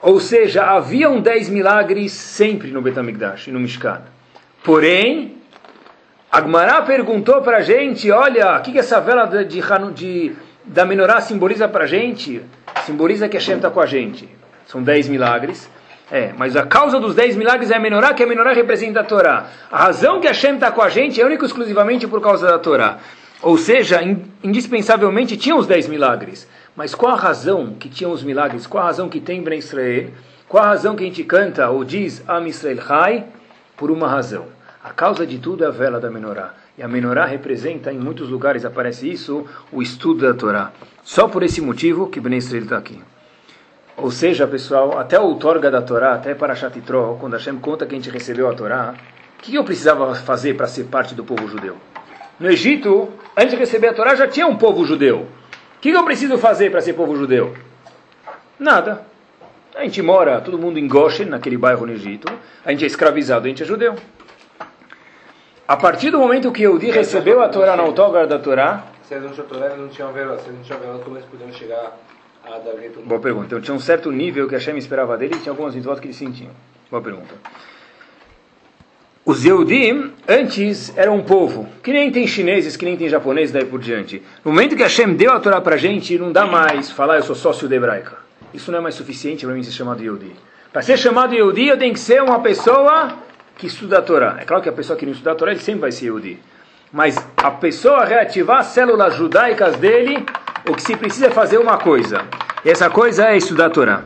Ou 0.02 0.20
seja, 0.20 0.64
haviam 0.64 1.22
dez 1.22 1.48
milagres 1.50 2.12
sempre 2.12 2.72
no 2.72 2.82
Betamigdash 2.82 3.48
e 3.48 3.52
no 3.52 3.60
Mishkan. 3.60 4.02
Porém, 4.64 5.38
Agmará 6.32 6.82
perguntou 6.82 7.42
para 7.42 7.58
a 7.58 7.62
gente, 7.62 8.10
olha, 8.10 8.58
o 8.58 8.62
que, 8.62 8.72
que 8.72 8.80
essa 8.80 9.00
vela 9.00 9.26
de, 9.26 9.44
de, 9.46 9.62
de 9.94 10.36
da 10.64 10.86
menorá 10.86 11.20
simboliza 11.22 11.68
para 11.68 11.84
a 11.84 11.88
gente? 11.88 12.42
Simboliza 12.86 13.28
que 13.28 13.38
Hashem 13.38 13.58
está 13.58 13.70
com 13.70 13.82
a 13.82 13.86
gente. 13.86 14.30
São 14.66 14.82
dez 14.82 15.08
milagres. 15.08 15.70
É, 16.12 16.34
mas 16.38 16.56
a 16.56 16.66
causa 16.66 17.00
dos 17.00 17.16
dez 17.16 17.38
milagres 17.38 17.72
é 17.72 17.76
a 17.76 17.80
menorá, 17.80 18.14
que 18.14 18.24
a 18.24 18.28
menorá 18.28 18.52
representa 18.54 19.00
a 19.00 19.04
Torá. 19.04 19.48
A 19.72 19.78
razão 19.78 20.20
que 20.20 20.28
Hashem 20.28 20.56
está 20.56 20.72
com 20.72 20.82
a 20.82 20.90
gente 20.90 21.22
é 21.22 21.26
única 21.26 21.44
e 21.46 21.48
exclusivamente 21.48 22.08
por 22.08 22.22
causa 22.22 22.48
da 22.48 22.60
Torá. 22.60 22.98
Ou 23.42 23.58
seja, 23.58 24.02
indispensavelmente 24.44 25.38
tinham 25.38 25.58
os 25.58 25.68
dez 25.68 25.88
milagres. 25.88 26.48
Mas 26.82 26.96
qual 26.96 27.14
a 27.14 27.16
razão 27.16 27.76
que 27.76 27.88
tinham 27.88 28.12
os 28.12 28.24
milagres? 28.24 28.66
Qual 28.66 28.84
a 28.84 28.88
razão 28.88 29.08
que 29.08 29.20
tem 29.20 29.44
Ben 29.44 29.60
Israel? 29.60 30.10
Qual 30.50 30.64
a 30.64 30.70
razão 30.70 30.96
que 30.96 31.04
a 31.04 31.06
gente 31.06 31.24
canta 31.24 31.70
ou 31.70 31.84
diz 31.84 32.28
Am 32.28 32.48
Israel 32.48 32.82
Chai? 32.82 33.26
Por 33.78 33.92
uma 33.92 34.08
razão. 34.08 34.48
A 34.84 34.90
causa 34.90 35.28
de 35.28 35.38
tudo 35.38 35.64
é 35.64 35.68
a 35.68 35.70
vela 35.70 36.00
da 36.00 36.10
menorá. 36.10 36.56
E 36.76 36.82
a 36.82 36.88
menorá 36.88 37.24
representa, 37.26 37.94
em 37.94 38.00
muitos 38.00 38.30
lugares 38.30 38.66
aparece 38.66 39.08
isso, 39.08 39.46
o 39.72 39.80
estudo 39.80 40.26
da 40.26 40.34
Torá. 40.34 40.72
Só 41.04 41.28
por 41.28 41.44
esse 41.44 41.62
motivo 41.62 42.10
que 42.10 42.20
Ben 42.20 42.36
Israel 42.36 42.64
está 42.64 42.80
aqui. 42.80 43.00
Ou 43.96 44.10
seja, 44.10 44.48
pessoal, 44.48 44.98
até 44.98 45.20
o 45.20 45.26
outorga 45.26 45.70
da 45.70 45.84
Torá, 45.84 46.16
até 46.16 46.34
para 46.34 46.56
Shatitró, 46.56 47.16
quando 47.20 47.34
Hashem 47.34 47.60
conta 47.60 47.86
que 47.86 47.94
a 47.94 47.98
gente 48.00 48.10
recebeu 48.10 48.50
a 48.50 48.56
Torá, 48.56 48.96
o 49.38 49.42
que 49.44 49.54
eu 49.54 49.64
precisava 49.64 50.16
fazer 50.16 50.56
para 50.56 50.66
ser 50.66 50.86
parte 50.86 51.14
do 51.14 51.24
povo 51.24 51.48
judeu? 51.48 51.78
No 52.40 52.50
Egito, 52.50 53.08
antes 53.38 53.52
de 53.52 53.58
receber 53.58 53.90
a 53.90 53.94
Torá, 53.94 54.16
já 54.16 54.28
tinha 54.28 54.48
um 54.48 54.58
povo 54.58 54.84
judeu. 54.84 55.28
O 55.82 55.84
que 55.84 55.90
eu 55.90 56.06
preciso 56.06 56.38
fazer 56.38 56.70
para 56.70 56.80
ser 56.80 56.94
povo 56.94 57.18
judeu? 57.18 57.56
Nada. 58.60 59.04
A 59.76 59.82
gente 59.82 60.00
mora, 60.00 60.40
todo 60.40 60.56
mundo 60.56 60.78
em 60.78 60.88
Goshen, 60.88 61.26
naquele 61.26 61.58
bairro 61.58 61.88
no 61.88 61.92
Egito. 61.92 62.32
A 62.64 62.70
gente 62.70 62.84
é 62.84 62.88
escravizado, 62.88 63.46
a 63.46 63.50
gente 63.50 63.64
é 63.64 63.66
judeu. 63.66 63.96
A 65.68 65.76
partir 65.76 66.12
do 66.12 66.20
momento 66.20 66.52
que 66.52 66.62
Yehudi 66.62 66.92
recebeu 66.92 67.42
a 67.42 67.50
Torá 67.50 67.76
na 67.76 67.82
autógrafa 67.82 68.28
da 68.28 68.38
Torá... 68.38 68.84
Se 69.08 69.16
eles 69.16 69.26
não 69.26 69.32
tinham 69.32 69.48
Torá, 69.48 69.66
eles 69.66 69.80
não 69.80 69.88
tinham. 69.88 70.14
Se 70.14 70.20
eles 70.20 70.70
não 70.70 70.80
tinham 70.80 71.00
como 71.00 71.18
eles 71.18 71.28
podiam 71.28 71.52
chegar 71.52 71.98
a 72.46 72.60
Davi? 72.60 72.90
Boa 73.04 73.20
pergunta. 73.20 73.48
Então 73.48 73.62
tinha 73.62 73.74
um 73.74 73.80
certo 73.80 74.12
nível 74.12 74.48
que 74.48 74.54
a 74.54 74.60
Hashem 74.60 74.78
esperava 74.78 75.18
dele 75.18 75.34
e 75.34 75.40
tinha 75.40 75.52
algumas 75.52 75.74
mitzvot 75.74 76.00
que 76.00 76.06
eles 76.06 76.16
sentiam. 76.16 76.52
Boa 76.92 77.02
pergunta. 77.02 77.34
Os 79.24 79.46
Yehudim, 79.46 80.12
antes, 80.28 80.98
eram 80.98 81.18
um 81.18 81.22
povo, 81.22 81.70
que 81.84 81.94
nem 81.94 82.12
tem 82.12 82.26
chineses, 82.26 82.76
que 82.76 82.84
nem 82.84 82.98
tem 82.98 83.08
japoneses, 83.08 83.52
daí 83.52 83.64
por 83.64 83.80
diante. 83.80 84.20
No 84.44 84.52
momento 84.52 84.76
que 84.76 84.82
Hashem 84.82 85.14
deu 85.14 85.32
a 85.32 85.40
Torá 85.40 85.62
para 85.62 85.78
gente, 85.78 86.18
não 86.18 86.32
dá 86.32 86.48
mais 86.48 86.90
falar 86.90 87.18
eu 87.18 87.24
sou 87.24 87.36
sócio 87.36 87.70
da 87.70 87.76
hebraica. 87.76 88.18
Isso 88.52 88.72
não 88.72 88.80
é 88.80 88.82
mais 88.82 88.96
suficiente 88.96 89.46
para 89.46 89.54
mim 89.54 89.62
ser 89.62 89.74
chamado 89.74 90.02
Yehudi. 90.02 90.32
Para 90.74 90.82
ser 90.82 90.98
chamado 90.98 91.36
Yehudi, 91.36 91.68
eu 91.68 91.78
tenho 91.78 91.94
que 91.94 92.00
ser 92.00 92.24
uma 92.24 92.40
pessoa 92.40 93.14
que 93.60 93.68
estuda 93.68 94.00
a 94.00 94.02
Torá. 94.02 94.38
É 94.40 94.44
claro 94.44 94.64
que 94.64 94.70
a 94.70 94.74
pessoa 94.74 94.98
que 94.98 95.06
não 95.06 95.12
estuda 95.12 95.34
a 95.34 95.36
Torá, 95.36 95.52
ele 95.52 95.60
sempre 95.60 95.82
vai 95.82 95.92
ser 95.92 96.06
Yehudi. 96.06 96.40
Mas 96.92 97.16
a 97.38 97.52
pessoa 97.52 98.04
reativar 98.04 98.62
as 98.62 98.68
células 98.68 99.16
judaicas 99.16 99.76
dele, 99.76 100.26
o 100.68 100.74
que 100.74 100.82
se 100.82 100.96
precisa 100.96 101.28
é 101.28 101.30
fazer 101.30 101.60
uma 101.60 101.78
coisa. 101.78 102.26
E 102.66 102.72
essa 102.72 102.90
coisa 102.90 103.28
é 103.28 103.38
estudar 103.38 103.68
a 103.68 103.70
Torá. 103.70 104.02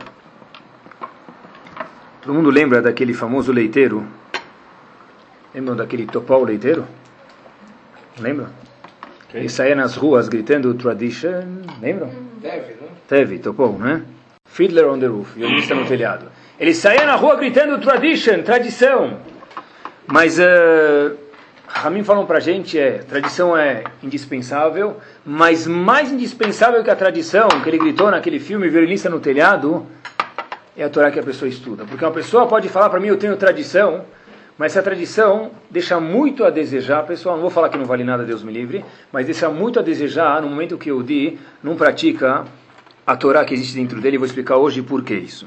Todo 2.20 2.34
mundo 2.34 2.50
lembra 2.50 2.82
daquele 2.82 3.14
famoso 3.14 3.50
leiteiro 3.50 4.06
Lembram 5.56 5.74
daquele 5.74 6.04
Topol 6.04 6.44
leiteiro? 6.44 6.86
Lembram? 8.20 8.48
Okay. 9.26 9.40
Ele 9.40 9.48
saía 9.48 9.74
nas 9.74 9.96
ruas 9.96 10.28
gritando 10.28 10.74
tradition. 10.74 11.62
Lembram? 11.80 12.10
Teve, 12.42 12.76
não? 12.78 12.88
Teve, 13.08 13.38
Topol, 13.38 13.72
né? 13.78 14.02
Fiddler 14.44 14.86
on 14.86 14.98
the 14.98 15.06
roof, 15.06 15.34
violista 15.34 15.74
no 15.74 15.86
telhado. 15.86 16.30
Ele 16.60 16.74
saía 16.74 17.06
na 17.06 17.14
rua 17.14 17.36
gritando 17.36 17.78
tradition, 17.80 18.42
tradição. 18.42 19.18
Mas 20.06 20.38
uh, 20.38 21.16
Ramin 21.66 22.04
falam 22.04 22.26
para 22.26 22.36
a 22.36 22.40
gente 22.40 22.78
é 22.78 22.98
tradição 22.98 23.56
é 23.56 23.82
indispensável, 24.02 24.98
mas 25.24 25.66
mais 25.66 26.12
indispensável 26.12 26.84
que 26.84 26.90
a 26.90 26.96
tradição 26.96 27.48
que 27.48 27.70
ele 27.70 27.78
gritou 27.78 28.10
naquele 28.10 28.38
filme 28.38 28.68
Violinista 28.68 29.08
no 29.08 29.20
Telhado 29.20 29.86
é 30.76 30.84
a 30.84 30.90
Torá 30.90 31.10
que 31.10 31.18
a 31.18 31.22
pessoa 31.22 31.48
estuda. 31.48 31.86
Porque 31.86 32.04
uma 32.04 32.12
pessoa 32.12 32.46
pode 32.46 32.68
falar 32.68 32.90
para 32.90 33.00
mim 33.00 33.08
eu 33.08 33.16
tenho 33.16 33.34
tradição, 33.38 34.04
mas 34.58 34.72
essa 34.72 34.82
tradição 34.82 35.50
deixa 35.70 36.00
muito 36.00 36.44
a 36.44 36.50
desejar, 36.50 37.02
pessoal, 37.04 37.36
não 37.36 37.42
vou 37.42 37.50
falar 37.50 37.68
que 37.68 37.76
não 37.76 37.84
vale 37.84 38.04
nada, 38.04 38.24
Deus 38.24 38.42
me 38.42 38.52
livre, 38.52 38.84
mas 39.12 39.26
deixa 39.26 39.50
muito 39.50 39.78
a 39.78 39.82
desejar 39.82 40.40
no 40.40 40.48
momento 40.48 40.78
que 40.78 40.90
o 40.90 41.02
Di 41.02 41.38
não 41.62 41.76
pratica 41.76 42.44
a 43.06 43.16
Torá 43.16 43.44
que 43.44 43.54
existe 43.54 43.76
dentro 43.76 44.00
dele, 44.00 44.18
vou 44.18 44.26
explicar 44.26 44.56
hoje 44.56 44.82
por 44.82 45.04
que 45.04 45.14
isso. 45.14 45.46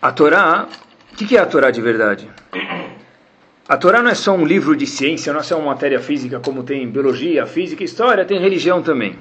A 0.00 0.12
Torá, 0.12 0.68
o 1.12 1.16
que 1.16 1.36
é 1.36 1.40
a 1.40 1.46
Torá 1.46 1.70
de 1.70 1.80
verdade? 1.80 2.30
A 3.68 3.76
Torá 3.76 4.02
não 4.02 4.10
é 4.10 4.14
só 4.14 4.32
um 4.32 4.44
livro 4.44 4.76
de 4.76 4.86
ciência, 4.86 5.32
não 5.32 5.40
é 5.40 5.42
só 5.42 5.58
uma 5.58 5.72
matéria 5.72 5.98
física 5.98 6.38
como 6.38 6.62
tem 6.62 6.88
biologia, 6.88 7.44
física, 7.46 7.82
história, 7.82 8.24
tem 8.24 8.38
religião 8.38 8.82
também. 8.82 9.18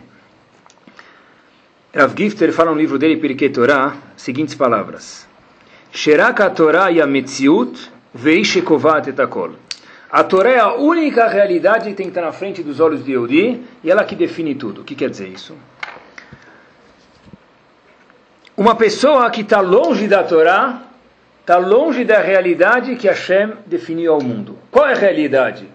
Rav 1.95 2.13
Gifter 2.13 2.51
fala 2.51 2.71
no 2.71 2.77
livro 2.77 2.99
dele, 2.99 3.15
Pirkei 3.15 3.49
Torah, 3.49 3.95
seguintes 4.17 4.53
palavras. 4.53 5.25
Sherak 5.93 6.53
Torah 6.53 6.89
yametziut 6.89 7.89
veishekovat 8.13 9.07
etakol. 9.07 9.51
A 10.11 10.21
Torá 10.25 10.49
é 10.49 10.59
a 10.59 10.73
única 10.75 11.25
realidade 11.29 11.89
que 11.89 11.95
tem 11.95 12.07
que 12.07 12.11
estar 12.11 12.21
na 12.21 12.33
frente 12.33 12.61
dos 12.61 12.81
olhos 12.81 13.03
de 13.03 13.11
Yehudi 13.11 13.61
e 13.81 13.89
ela 13.89 14.03
que 14.03 14.13
define 14.13 14.55
tudo. 14.55 14.81
O 14.81 14.83
que 14.83 14.93
quer 14.93 15.09
dizer 15.09 15.29
isso? 15.29 15.55
Uma 18.57 18.75
pessoa 18.75 19.29
que 19.29 19.39
está 19.39 19.61
longe 19.61 20.05
da 20.05 20.21
Torá 20.21 20.81
está 21.39 21.57
longe 21.57 22.03
da 22.03 22.19
realidade 22.19 22.97
que 22.97 23.07
Hashem 23.07 23.53
definiu 23.65 24.13
ao 24.13 24.21
mundo. 24.21 24.57
Qual 24.69 24.85
é 24.85 24.91
a 24.91 24.97
realidade? 24.97 25.69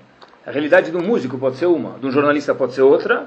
A 0.47 0.51
realidade 0.51 0.91
do 0.91 1.03
músico 1.03 1.39
pode 1.39 1.57
ser 1.57 1.67
uma, 1.67 1.99
de 1.99 2.07
um 2.07 2.11
jornalista 2.11 2.55
pode 2.55 2.75
ser 2.75 2.83
outra, 2.83 3.27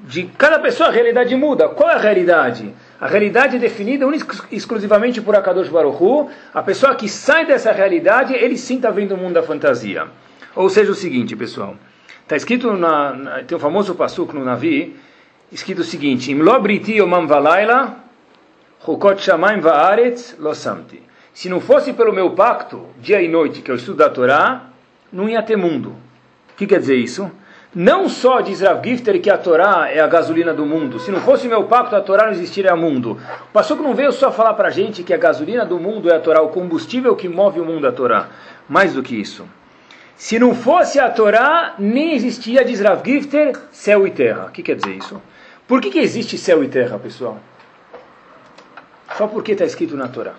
de 0.00 0.24
cada 0.38 0.58
pessoa 0.58 0.88
a 0.88 0.92
realidade 0.92 1.34
muda. 1.34 1.68
Qual 1.68 1.90
é 1.90 1.94
a 1.94 1.98
realidade? 1.98 2.74
A 3.00 3.06
realidade 3.06 3.56
é 3.56 3.58
definida 3.58 4.06
exclusivamente 4.50 5.20
por 5.20 5.34
Akadosh 5.34 5.68
Baruch 5.68 6.02
Hu. 6.02 6.30
A 6.54 6.62
pessoa 6.62 6.94
que 6.94 7.08
sai 7.08 7.46
dessa 7.46 7.72
realidade, 7.72 8.34
ele 8.34 8.56
sim 8.56 8.76
está 8.76 8.90
vendo 8.90 9.14
o 9.14 9.16
mundo 9.16 9.34
da 9.34 9.42
fantasia. 9.42 10.06
Ou 10.54 10.68
seja, 10.68 10.90
o 10.92 10.94
seguinte, 10.94 11.36
pessoal. 11.36 11.76
Está 12.22 12.36
escrito, 12.36 12.72
na, 12.72 13.12
na, 13.14 13.42
tem 13.42 13.56
um 13.56 13.60
famoso 13.60 13.94
passuco 13.94 14.34
no 14.34 14.44
Navi, 14.44 14.96
escrito 15.50 15.80
o 15.80 15.84
seguinte, 15.84 16.30
Im 16.30 16.42
lo 16.42 16.60
briti 16.60 17.00
omam 17.00 17.26
valaila, 17.26 17.96
chukot 18.84 19.18
shamayim 19.20 19.60
va'aretz. 19.60 20.36
Se 21.32 21.48
não 21.48 21.60
fosse 21.60 21.92
pelo 21.92 22.12
meu 22.12 22.30
pacto, 22.30 22.86
dia 23.00 23.22
e 23.22 23.28
noite, 23.28 23.62
que 23.62 23.70
eu 23.70 23.76
estudo 23.76 24.02
a 24.02 24.10
Torá, 24.10 24.66
não 25.12 25.28
ia 25.28 25.42
ter 25.42 25.56
mundo. 25.56 25.94
O 26.52 26.56
que 26.56 26.66
quer 26.66 26.80
dizer 26.80 26.96
isso? 26.96 27.30
Não 27.74 28.08
só 28.08 28.40
diz 28.40 28.62
Rav 28.62 28.82
Gifter 28.82 29.20
que 29.20 29.28
a 29.28 29.36
Torá 29.36 29.90
é 29.90 30.00
a 30.00 30.06
gasolina 30.06 30.54
do 30.54 30.64
mundo. 30.64 30.98
Se 30.98 31.10
não 31.10 31.20
fosse 31.20 31.46
o 31.46 31.50
meu 31.50 31.64
pacto, 31.64 31.94
a 31.94 32.00
Torá 32.00 32.24
não 32.24 32.32
existiria 32.32 32.74
mundo. 32.74 33.18
O 33.50 33.52
pastor 33.52 33.76
não 33.78 33.94
veio 33.94 34.10
só 34.10 34.32
falar 34.32 34.54
para 34.54 34.68
a 34.68 34.70
gente 34.70 35.02
que 35.02 35.12
a 35.12 35.18
gasolina 35.18 35.66
do 35.66 35.78
mundo 35.78 36.10
é 36.10 36.16
a 36.16 36.20
Torá, 36.20 36.40
o 36.40 36.48
combustível 36.48 37.14
que 37.14 37.28
move 37.28 37.60
o 37.60 37.64
mundo 37.66 37.86
é 37.86 37.90
a 37.90 37.92
Torá. 37.92 38.28
Mais 38.66 38.94
do 38.94 39.02
que 39.02 39.14
isso. 39.14 39.46
Se 40.16 40.38
não 40.38 40.54
fosse 40.54 40.98
a 40.98 41.10
Torá, 41.10 41.74
nem 41.78 42.14
existia, 42.14 42.64
diz 42.64 42.80
Rav 42.80 43.02
Gifter, 43.04 43.54
céu 43.70 44.06
e 44.06 44.10
terra. 44.10 44.46
O 44.46 44.50
que 44.50 44.62
quer 44.62 44.76
dizer 44.76 44.96
isso? 44.96 45.20
Por 45.66 45.82
que, 45.82 45.90
que 45.90 45.98
existe 45.98 46.38
céu 46.38 46.64
e 46.64 46.68
terra, 46.68 46.98
pessoal? 46.98 47.38
Só 49.16 49.26
porque 49.26 49.52
está 49.52 49.66
escrito 49.66 49.94
na 49.94 50.08
Torá. 50.08 50.32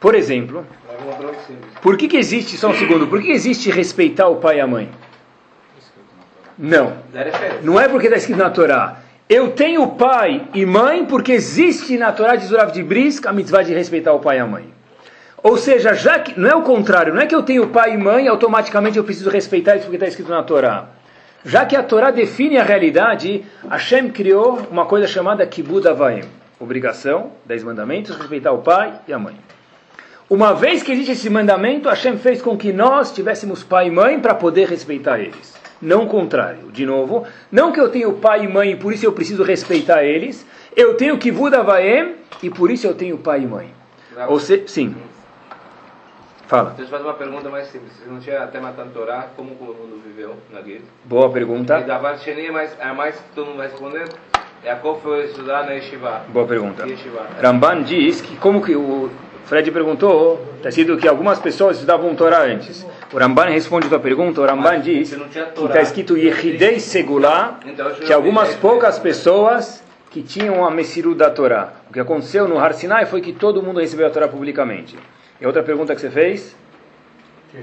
Por 0.00 0.16
exemplo, 0.16 0.66
por 1.80 1.96
que, 1.96 2.08
que 2.08 2.16
existe, 2.16 2.56
só 2.56 2.70
um 2.70 2.74
segundo, 2.74 3.06
por 3.06 3.22
que 3.22 3.30
existe 3.30 3.70
respeitar 3.70 4.28
o 4.28 4.36
pai 4.36 4.56
e 4.56 4.60
a 4.60 4.66
mãe? 4.66 4.90
Não. 6.60 6.92
Não 7.62 7.80
é 7.80 7.88
porque 7.88 8.06
está 8.06 8.18
escrito 8.18 8.36
na 8.36 8.50
Torá. 8.50 8.98
Eu 9.26 9.52
tenho 9.52 9.86
pai 9.92 10.46
e 10.52 10.66
mãe 10.66 11.06
porque 11.06 11.32
existe 11.32 11.96
na 11.96 12.12
Torá 12.12 12.36
de 12.36 12.44
Zurav 12.44 12.70
de 12.70 12.82
Bris 12.82 13.24
a 13.24 13.32
mitzvah 13.32 13.62
de 13.62 13.72
respeitar 13.72 14.12
o 14.12 14.18
pai 14.18 14.36
e 14.36 14.40
a 14.40 14.46
mãe. 14.46 14.66
Ou 15.42 15.56
seja, 15.56 15.94
já 15.94 16.18
que 16.18 16.38
não 16.38 16.50
é 16.50 16.54
o 16.54 16.60
contrário, 16.60 17.14
não 17.14 17.22
é 17.22 17.26
que 17.26 17.34
eu 17.34 17.42
tenho 17.42 17.68
pai 17.68 17.94
e 17.94 17.96
mãe 17.96 18.28
automaticamente 18.28 18.98
eu 18.98 19.04
preciso 19.04 19.30
respeitar 19.30 19.76
isso 19.76 19.84
porque 19.84 19.96
está 19.96 20.06
escrito 20.06 20.30
na 20.30 20.42
Torá. 20.42 20.88
Já 21.42 21.64
que 21.64 21.74
a 21.74 21.82
Torá 21.82 22.10
define 22.10 22.58
a 22.58 22.62
realidade, 22.62 23.42
Hashem 23.66 24.10
criou 24.10 24.58
uma 24.70 24.84
coisa 24.84 25.06
chamada 25.06 25.46
Kibud 25.46 25.88
Avaim. 25.88 26.24
Obrigação, 26.58 27.32
dez 27.46 27.64
mandamentos, 27.64 28.14
respeitar 28.14 28.52
o 28.52 28.58
pai 28.58 28.92
e 29.08 29.14
a 29.14 29.18
mãe. 29.18 29.36
Uma 30.28 30.52
vez 30.52 30.82
que 30.82 30.92
existe 30.92 31.12
esse 31.12 31.30
mandamento, 31.30 31.88
Hashem 31.88 32.18
fez 32.18 32.42
com 32.42 32.54
que 32.54 32.70
nós 32.70 33.10
tivéssemos 33.10 33.64
pai 33.64 33.86
e 33.86 33.90
mãe 33.90 34.20
para 34.20 34.34
poder 34.34 34.68
respeitar 34.68 35.18
eles 35.18 35.59
não 35.80 36.04
o 36.04 36.06
contrário. 36.06 36.70
De 36.70 36.84
novo, 36.84 37.26
não 37.50 37.72
que 37.72 37.80
eu 37.80 37.88
tenho 37.88 38.12
pai 38.14 38.44
e 38.44 38.48
mãe 38.48 38.72
e 38.72 38.76
por 38.76 38.92
isso 38.92 39.06
eu 39.06 39.12
preciso 39.12 39.42
respeitar 39.42 40.04
eles, 40.04 40.46
eu 40.76 40.94
tenho 40.94 41.18
que 41.18 41.30
Vaem 41.30 42.16
e 42.42 42.50
por 42.50 42.70
isso 42.70 42.86
eu 42.86 42.94
tenho 42.94 43.18
pai 43.18 43.42
e 43.42 43.46
mãe. 43.46 43.74
Ou 44.28 44.38
se, 44.38 44.64
sim. 44.66 44.94
Fala. 46.46 46.70
Deixa 46.70 46.82
eu 46.82 46.88
fazer 46.88 47.04
uma 47.04 47.14
pergunta 47.14 47.48
mais 47.48 47.68
simples. 47.68 47.92
Se 47.92 48.08
não 48.08 48.18
tinha 48.18 48.42
até 48.42 48.58
matando 48.58 48.90
Torá, 48.90 49.28
como 49.36 49.52
o 49.52 49.64
mundo 49.64 50.02
viveu 50.04 50.34
na 50.52 50.60
guerra? 50.60 50.82
Boa 51.04 51.30
pergunta. 51.30 51.78
E 51.78 51.84
da 51.84 51.96
Varsheni, 51.98 52.50
mas 52.50 52.76
a 52.80 52.92
mais 52.92 53.14
que 53.14 53.22
todo 53.34 53.46
mundo 53.46 53.58
vai 53.58 53.68
responder, 53.68 54.08
é 54.64 54.72
a 54.72 54.76
qual 54.76 55.00
foi 55.00 55.26
estudar 55.26 55.64
na 55.64 55.72
Yeshiva. 55.72 56.22
Boa 56.28 56.46
pergunta. 56.46 56.86
Yeshiva. 56.86 57.24
Ramban 57.40 57.84
diz 57.84 58.20
que 58.20 58.36
como 58.36 58.60
que 58.60 58.74
o 58.74 59.10
Fred 59.44 59.70
perguntou, 59.70 60.44
está 60.56 60.70
sido 60.70 60.96
que 60.96 61.08
algumas 61.08 61.38
pessoas 61.38 61.76
estudavam 61.76 62.14
Torá 62.14 62.42
antes. 62.42 62.84
O 63.12 63.18
Ramban 63.18 63.46
responde 63.46 63.86
a 63.86 63.88
tua 63.88 63.98
pergunta, 63.98 64.40
o 64.40 64.46
Ramban 64.46 64.80
diz 64.80 65.12
que 65.54 65.64
está 65.64 65.80
escrito 65.82 66.16
Yehidei 66.16 66.78
Segulá, 66.78 67.58
então, 67.66 67.90
que 67.94 68.12
algumas 68.12 68.54
poucas 68.54 69.00
pessoas 69.00 69.82
que 70.10 70.22
tinham 70.22 70.64
a 70.64 70.70
Messiru 70.70 71.14
da 71.14 71.28
Torá. 71.28 71.72
O 71.88 71.92
que 71.92 71.98
aconteceu 71.98 72.46
no 72.46 72.58
Har 72.58 72.72
Sinai 72.72 73.06
foi 73.06 73.20
que 73.20 73.32
todo 73.32 73.62
mundo 73.62 73.80
recebeu 73.80 74.06
a 74.06 74.10
Torá 74.10 74.28
publicamente. 74.28 74.96
E 75.40 75.46
outra 75.46 75.62
pergunta 75.62 75.94
que 75.94 76.00
você 76.00 76.10
fez? 76.10 76.54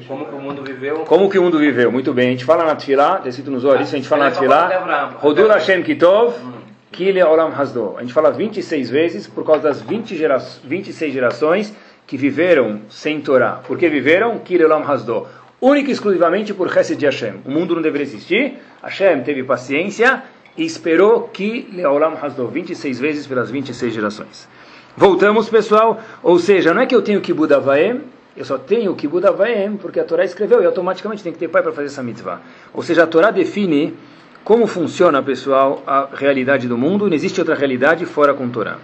Como 0.05 0.25
que 0.25 0.35
o 0.35 0.39
mundo 0.39 0.63
viveu? 0.63 0.95
Como 1.05 1.29
que 1.29 1.39
o 1.39 1.43
mundo 1.43 1.57
viveu? 1.59 1.89
Muito 1.89 2.13
bem, 2.13 2.27
a 2.27 2.31
gente 2.31 2.43
fala 2.43 2.65
na 2.65 2.75
Tfilá, 2.75 3.17
está 3.17 3.29
escrito 3.29 3.49
nos 3.49 3.63
olhos, 3.63 3.87
a 3.87 3.95
gente 3.95 4.07
fala 4.07 4.25
na 4.25 4.31
Tfilá, 4.31 5.15
Rodur 5.19 5.49
Hashem 5.49 5.81
Kitov, 5.81 6.35
hum. 6.37 6.53
Kile 6.91 7.23
Olam 7.23 7.53
Hasdo. 7.53 7.95
A 7.97 8.01
gente 8.01 8.11
fala 8.11 8.31
26 8.31 8.89
vezes 8.89 9.27
por 9.27 9.45
causa 9.45 9.63
das 9.63 9.81
20 9.81 10.15
gera 10.17 10.37
26 10.37 11.13
gerações 11.13 11.73
que 12.07 12.17
viveram 12.17 12.81
sem 12.89 13.21
Torá. 13.21 13.59
Por 13.67 13.77
que 13.77 13.89
viveram? 13.89 14.39
Kile 14.39 14.63
Olam 14.63 14.89
Hasdo 14.89 15.27
única 15.59 15.89
e 15.89 15.93
exclusivamente 15.93 16.53
por 16.53 16.75
Hesed 16.75 16.97
de 16.97 17.05
Hashem. 17.05 17.41
O 17.45 17.51
mundo 17.51 17.75
não 17.75 17.81
deveria 17.81 18.05
existir, 18.05 18.55
Hashem 18.81 19.21
teve 19.23 19.43
paciência 19.43 20.23
e 20.55 20.65
esperou 20.65 21.23
que 21.27 21.67
Leolam 21.73 22.17
Hasdo 22.21 22.47
26 22.47 22.99
vezes 22.99 23.27
pelas 23.27 23.49
26 23.49 23.93
gerações. 23.93 24.47
Voltamos, 24.95 25.49
pessoal, 25.49 25.99
ou 26.23 26.39
seja, 26.39 26.73
não 26.73 26.81
é 26.81 26.85
que 26.85 26.95
eu 26.95 27.01
tenho 27.01 27.21
que 27.21 27.33
Budavaem, 27.33 28.01
eu 28.35 28.45
só 28.45 28.57
tenho 28.57 28.95
que 28.95 29.07
Budavaem 29.07 29.77
porque 29.77 29.99
a 29.99 30.03
Torá 30.03 30.23
escreveu 30.23 30.61
e 30.61 30.65
automaticamente 30.65 31.23
tem 31.23 31.31
que 31.31 31.37
ter 31.37 31.47
pai 31.47 31.61
para 31.61 31.71
fazer 31.71 31.87
essa 31.87 32.01
mitzvah. 32.01 32.41
Ou 32.73 32.81
seja, 32.81 33.03
a 33.03 33.07
Torá 33.07 33.29
define 33.29 33.95
como 34.43 34.65
funciona, 34.65 35.21
pessoal, 35.21 35.83
a 35.85 36.07
realidade 36.13 36.67
do 36.67 36.77
mundo, 36.77 37.07
não 37.07 37.13
existe 37.13 37.39
outra 37.39 37.53
realidade 37.53 38.05
fora 38.05 38.33
com 38.33 38.49
Torá. 38.49 38.77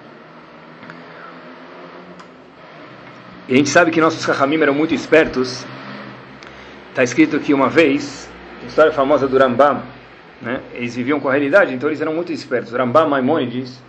E 3.48 3.54
a 3.54 3.58
gente 3.58 3.70
sabe 3.70 3.92
que 3.92 4.00
nossos 4.00 4.24
Rahamim 4.26 4.62
eram 4.62 4.74
muito 4.74 4.94
espertos 4.94 5.66
Está 6.94 7.04
escrito 7.04 7.40
que 7.40 7.56
uma 7.56 7.70
vez, 7.70 8.30
a 8.62 8.68
história 8.68 8.92
famosa 8.92 9.28
do 9.28 9.36
Rambam, 9.36 9.82
né? 10.40 10.62
eles 10.76 10.96
viviam 10.96 11.20
com 11.20 11.28
a 11.28 11.32
realidade, 11.32 11.74
então 11.74 11.90
eles 11.90 12.00
eram 12.00 12.14
muito 12.14 12.32
espertos. 12.32 12.72
O 12.72 12.78
Rambam 12.78 13.10
Maimonides, 13.10 13.82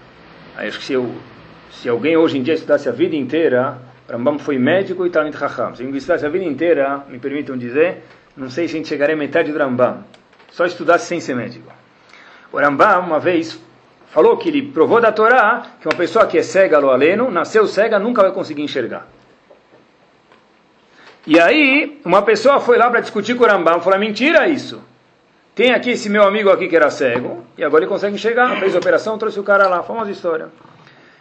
acho 0.56 0.78
que 0.78 0.87
se, 0.87 0.94
eu, 0.94 1.14
se 1.70 1.87
alguém 1.87 2.16
hoje 2.16 2.38
em 2.38 2.42
dia 2.42 2.54
estudasse 2.54 2.88
a 2.88 2.92
vida 2.92 3.14
inteira, 3.14 3.76
Rambam 4.08 4.38
foi 4.38 4.56
médico 4.56 5.04
e 5.04 5.11
Talmud 5.11 5.37
Chacham. 5.37 5.75
Se 5.75 5.82
alguém 5.82 5.99
estudasse 5.99 6.25
a 6.25 6.30
vida 6.30 6.46
inteira, 6.46 7.04
me 7.06 7.18
permitam 7.18 7.58
dizer, 7.58 8.04
não 8.34 8.49
sei 8.49 8.68
se 8.68 8.75
a 8.75 8.78
gente 8.78 8.88
chegaria 8.88 9.14
a 9.14 9.18
metade 9.18 9.52
do 9.52 9.58
Rambam. 9.58 10.02
Só 10.50 10.64
estudasse 10.64 11.04
sem 11.04 11.20
ser 11.20 11.37
médico. 11.37 11.70
O 12.50 12.56
Rambam, 12.56 13.00
uma 13.00 13.20
vez, 13.20 13.61
falou 14.06 14.38
que 14.38 14.49
ele 14.49 14.62
provou 14.62 14.99
da 14.99 15.12
Torá 15.12 15.62
que 15.78 15.87
uma 15.87 15.94
pessoa 15.94 16.26
que 16.26 16.38
é 16.38 16.42
cega, 16.42 16.78
lo 16.78 16.88
aleno, 16.88 17.30
nasceu 17.30 17.66
cega, 17.66 17.99
nunca 17.99 18.23
vai 18.23 18.32
conseguir 18.32 18.62
enxergar. 18.62 19.06
E 21.26 21.40
aí, 21.40 22.00
uma 22.04 22.22
pessoa 22.22 22.60
foi 22.60 22.76
lá 22.76 22.90
para 22.90 23.00
discutir 23.00 23.34
com 23.34 23.44
o 23.44 23.46
Rambam, 23.46 23.80
falou, 23.80 23.98
mentira 23.98 24.46
isso. 24.46 24.82
Tem 25.54 25.72
aqui 25.72 25.90
esse 25.90 26.10
meu 26.10 26.24
amigo 26.24 26.50
aqui 26.50 26.68
que 26.68 26.76
era 26.76 26.90
cego, 26.90 27.44
e 27.56 27.64
agora 27.64 27.84
ele 27.84 27.90
consegue 27.90 28.14
enxergar, 28.14 28.58
fez 28.58 28.74
a 28.74 28.78
operação, 28.78 29.16
trouxe 29.16 29.38
o 29.38 29.44
cara 29.44 29.68
lá, 29.68 29.82
famosa 29.82 30.10
história. 30.10 30.48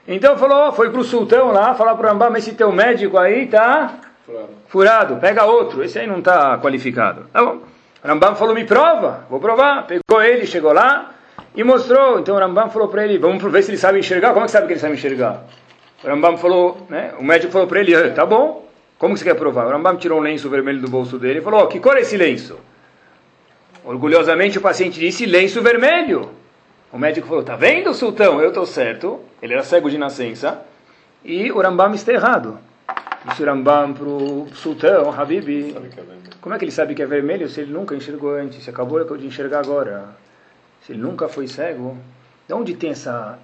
Então 0.08 0.36
falou, 0.38 0.74
foi 0.74 0.90
para 0.90 1.00
o 1.00 1.04
sultão 1.04 1.52
lá, 1.52 1.74
falar 1.76 1.96
para 1.96 2.08
o 2.08 2.10
Rambam, 2.10 2.36
esse 2.36 2.54
teu 2.54 2.72
médico 2.72 3.18
aí 3.18 3.48
tá 3.48 3.94
furado. 4.26 4.50
furado, 4.68 5.16
pega 5.18 5.46
outro, 5.46 5.84
esse 5.84 6.00
aí 6.00 6.08
não 6.08 6.20
está 6.20 6.58
qualificado. 6.58 7.28
Tá 7.32 7.44
bom. 7.44 7.60
Rambam 8.04 8.36
falou, 8.36 8.54
me 8.54 8.66
prova, 8.66 9.26
vou 9.30 9.40
provar. 9.40 9.88
Pegou 9.88 10.22
ele, 10.22 10.46
chegou 10.46 10.74
lá, 10.74 11.12
E 11.56 11.64
mostrou, 11.64 12.20
então 12.20 12.36
o 12.36 12.40
Rambam 12.40 12.70
falou 12.70 12.88
para 12.88 13.06
ele, 13.06 13.18
vamos 13.20 13.42
ver 13.42 13.62
se 13.62 13.70
ele 13.70 13.78
sabe 13.78 14.00
enxergar. 14.00 14.34
Como 14.34 14.42
é 14.42 14.46
que 14.46 14.52
sabe 14.52 14.66
que 14.66 14.74
ele 14.74 14.80
sabe 14.80 14.96
enxergar? 14.96 15.44
O 16.04 16.08
Rambam 16.08 16.36
falou, 16.38 16.86
né? 16.90 17.14
O 17.20 17.24
médico 17.24 17.52
falou 17.54 17.68
para 17.68 17.80
ele, 17.80 17.96
ah, 17.96 18.10
tá 18.12 18.26
bom, 18.26 18.68
como 19.04 19.18
você 19.18 19.26
quer 19.26 19.36
provar? 19.36 19.68
O 19.68 19.70
Rambam 19.70 19.98
tirou 19.98 20.18
um 20.18 20.22
lenço 20.22 20.50
vermelho 20.50 20.80
do 20.80 20.90
bolso 20.90 21.20
dele 21.20 21.40
e 21.40 21.42
falou, 21.42 21.64
oh, 21.64 21.68
que 21.68 21.78
cor 21.78 21.98
é 21.98 22.00
esse 22.00 22.16
lenço? 22.16 22.58
Orgulhosamente 23.84 24.58
o 24.58 24.62
paciente 24.62 24.98
disse, 24.98 25.26
lenço 25.26 25.62
vermelho. 25.62 26.30
O 26.90 26.98
médico 26.98 27.28
falou, 27.28 27.44
tá 27.44 27.58
vendo, 27.58 27.94
sultão? 27.94 28.40
Eu 28.40 28.48
estou 28.48 28.66
certo. 28.66 29.20
Ele 29.42 29.56
era 29.56 29.62
cego 29.62 29.90
de 29.90 29.98
nascença. 29.98 30.62
E 31.22 31.52
o 31.52 31.60
Rambam 31.60 31.94
está 31.94 32.14
errado. 32.14 32.58
Disse 33.26 33.44
o 33.44 33.46
Rambam 33.46 33.94
para 33.94 34.08
o 34.08 34.48
sultão, 34.54 35.12
Habib, 35.12 35.76
como 36.40 36.56
é 36.56 36.58
que 36.58 36.64
ele 36.64 36.72
sabe 36.72 36.96
que 36.96 37.04
é 37.04 37.06
vermelho 37.06 37.50
se 37.50 37.60
ele 37.60 37.74
nunca 37.74 37.94
enxergou 37.94 38.34
antes? 38.34 38.64
Se 38.64 38.70
acabou 38.70 39.04
de 39.18 39.28
enxergar 39.28 39.60
agora. 39.60 40.16
Se 40.82 40.94
ele 40.94 41.02
nunca 41.02 41.28
foi 41.28 41.46
cego. 41.50 41.98
De 42.48 42.54
onde 42.54 42.74
tem 42.74 42.92
essa... 42.92 43.38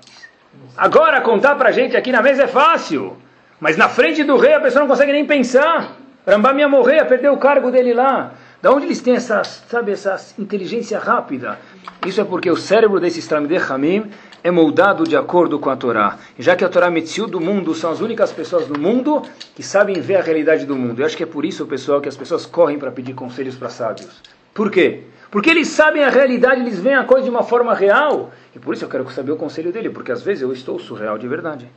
Agora 0.77 1.19
contar 1.19 1.55
para 1.55 1.67
a 1.67 1.73
gente 1.73 1.97
aqui 1.97 2.13
na 2.13 2.21
mesa 2.21 2.43
é 2.43 2.47
fácil. 2.47 3.17
Mas 3.59 3.75
na 3.75 3.89
frente 3.89 4.23
do 4.23 4.37
rei 4.37 4.53
a 4.53 4.59
pessoa 4.59 4.81
não 4.81 4.87
consegue 4.87 5.11
nem 5.11 5.25
pensar. 5.25 5.97
Rambam 6.25 6.57
ia 6.57 6.69
morrer, 6.69 6.95
ia 6.95 7.05
perder 7.05 7.29
o 7.29 7.37
cargo 7.37 7.69
dele 7.69 7.93
lá. 7.93 8.33
Da 8.61 8.71
onde 8.71 8.85
eles 8.85 9.01
têm 9.01 9.15
essa, 9.15 9.43
sabe, 9.43 9.91
essa 9.91 10.33
inteligência 10.37 10.99
rápida? 10.99 11.59
Isso 12.05 12.21
é 12.21 12.23
porque 12.23 12.49
o 12.49 12.55
cérebro 12.55 12.99
desses 12.99 13.27
Talmidei 13.27 13.57
Hamim 13.57 14.09
é 14.43 14.51
moldado 14.51 15.03
de 15.03 15.15
acordo 15.15 15.59
com 15.59 15.69
a 15.69 15.75
Torá. 15.75 16.17
Já 16.37 16.55
que 16.55 16.63
a 16.63 16.69
Torá 16.69 16.89
Metziu 16.89 17.27
do 17.27 17.39
mundo 17.41 17.73
são 17.73 17.91
as 17.91 17.99
únicas 17.99 18.31
pessoas 18.31 18.67
no 18.67 18.79
mundo 18.79 19.23
que 19.55 19.63
sabem 19.63 19.99
ver 19.99 20.17
a 20.17 20.21
realidade 20.21 20.65
do 20.65 20.75
mundo. 20.75 21.01
Eu 21.01 21.05
acho 21.05 21.17
que 21.17 21.23
é 21.23 21.25
por 21.25 21.45
isso, 21.45 21.65
pessoal, 21.65 21.99
que 21.99 22.09
as 22.09 22.17
pessoas 22.17 22.45
correm 22.45 22.79
para 22.79 22.91
pedir 22.91 23.13
conselhos 23.13 23.55
para 23.55 23.69
sábios. 23.69 24.21
Por 24.53 24.71
quê? 24.71 25.03
Porque 25.29 25.49
eles 25.49 25.67
sabem 25.67 26.03
a 26.03 26.09
realidade, 26.09 26.61
eles 26.61 26.79
veem 26.79 26.95
a 26.95 27.03
coisa 27.03 27.23
de 27.23 27.29
uma 27.29 27.43
forma 27.43 27.73
real. 27.73 28.31
E 28.55 28.59
por 28.59 28.73
isso 28.73 28.83
eu 28.83 28.89
quero 28.89 29.09
saber 29.11 29.31
o 29.31 29.37
conselho 29.37 29.71
dele, 29.71 29.89
porque 29.89 30.11
às 30.11 30.21
vezes 30.21 30.41
eu 30.41 30.51
estou 30.51 30.79
surreal 30.79 31.17
de 31.17 31.27
verdade. 31.27 31.67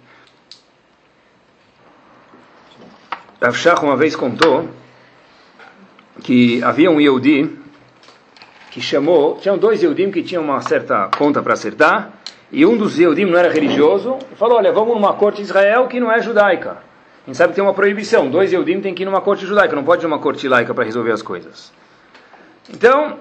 Rav 3.43 3.57
Shach 3.57 3.83
uma 3.83 3.97
vez 3.97 4.15
contou 4.15 4.69
que 6.23 6.63
havia 6.63 6.89
um 6.89 7.01
Yehudi 7.01 7.59
que 8.71 8.81
chamou, 8.81 9.37
tinham 9.39 9.59
dois 9.59 9.83
Yehudim 9.83 10.13
que 10.13 10.23
tinham 10.23 10.45
uma 10.45 10.61
certa 10.61 11.11
conta 11.19 11.43
para 11.43 11.55
acertar, 11.55 12.13
e 12.53 12.65
um 12.65 12.77
dos 12.77 12.99
Yehudim 12.99 13.25
não 13.25 13.37
era 13.37 13.53
religioso, 13.53 14.17
e 14.31 14.37
falou, 14.37 14.59
olha, 14.59 14.71
vamos 14.71 14.95
numa 14.95 15.15
corte 15.15 15.39
de 15.39 15.43
Israel 15.43 15.89
que 15.89 15.99
não 15.99 16.11
é 16.11 16.23
judaica. 16.23 16.71
A 16.71 17.27
gente 17.27 17.37
sabe 17.37 17.51
que 17.51 17.57
tem 17.57 17.65
uma 17.65 17.75
proibição, 17.75 18.31
dois 18.31 18.53
Yehudim 18.53 18.81
têm 18.81 18.95
que 18.95 19.03
ir 19.03 19.07
numa 19.07 19.21
corte 19.21 19.45
judaica, 19.45 19.75
não 19.75 19.83
pode 19.83 20.03
ir 20.03 20.07
numa 20.09 20.21
corte 20.21 20.47
laica 20.47 20.73
para 20.73 20.85
resolver 20.85 21.11
as 21.11 21.21
coisas. 21.21 21.73
Então, 22.73 23.19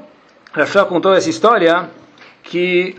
Rashá 0.53 0.85
contou 0.85 1.15
essa 1.15 1.31
história 1.31 1.89
que 2.43 2.95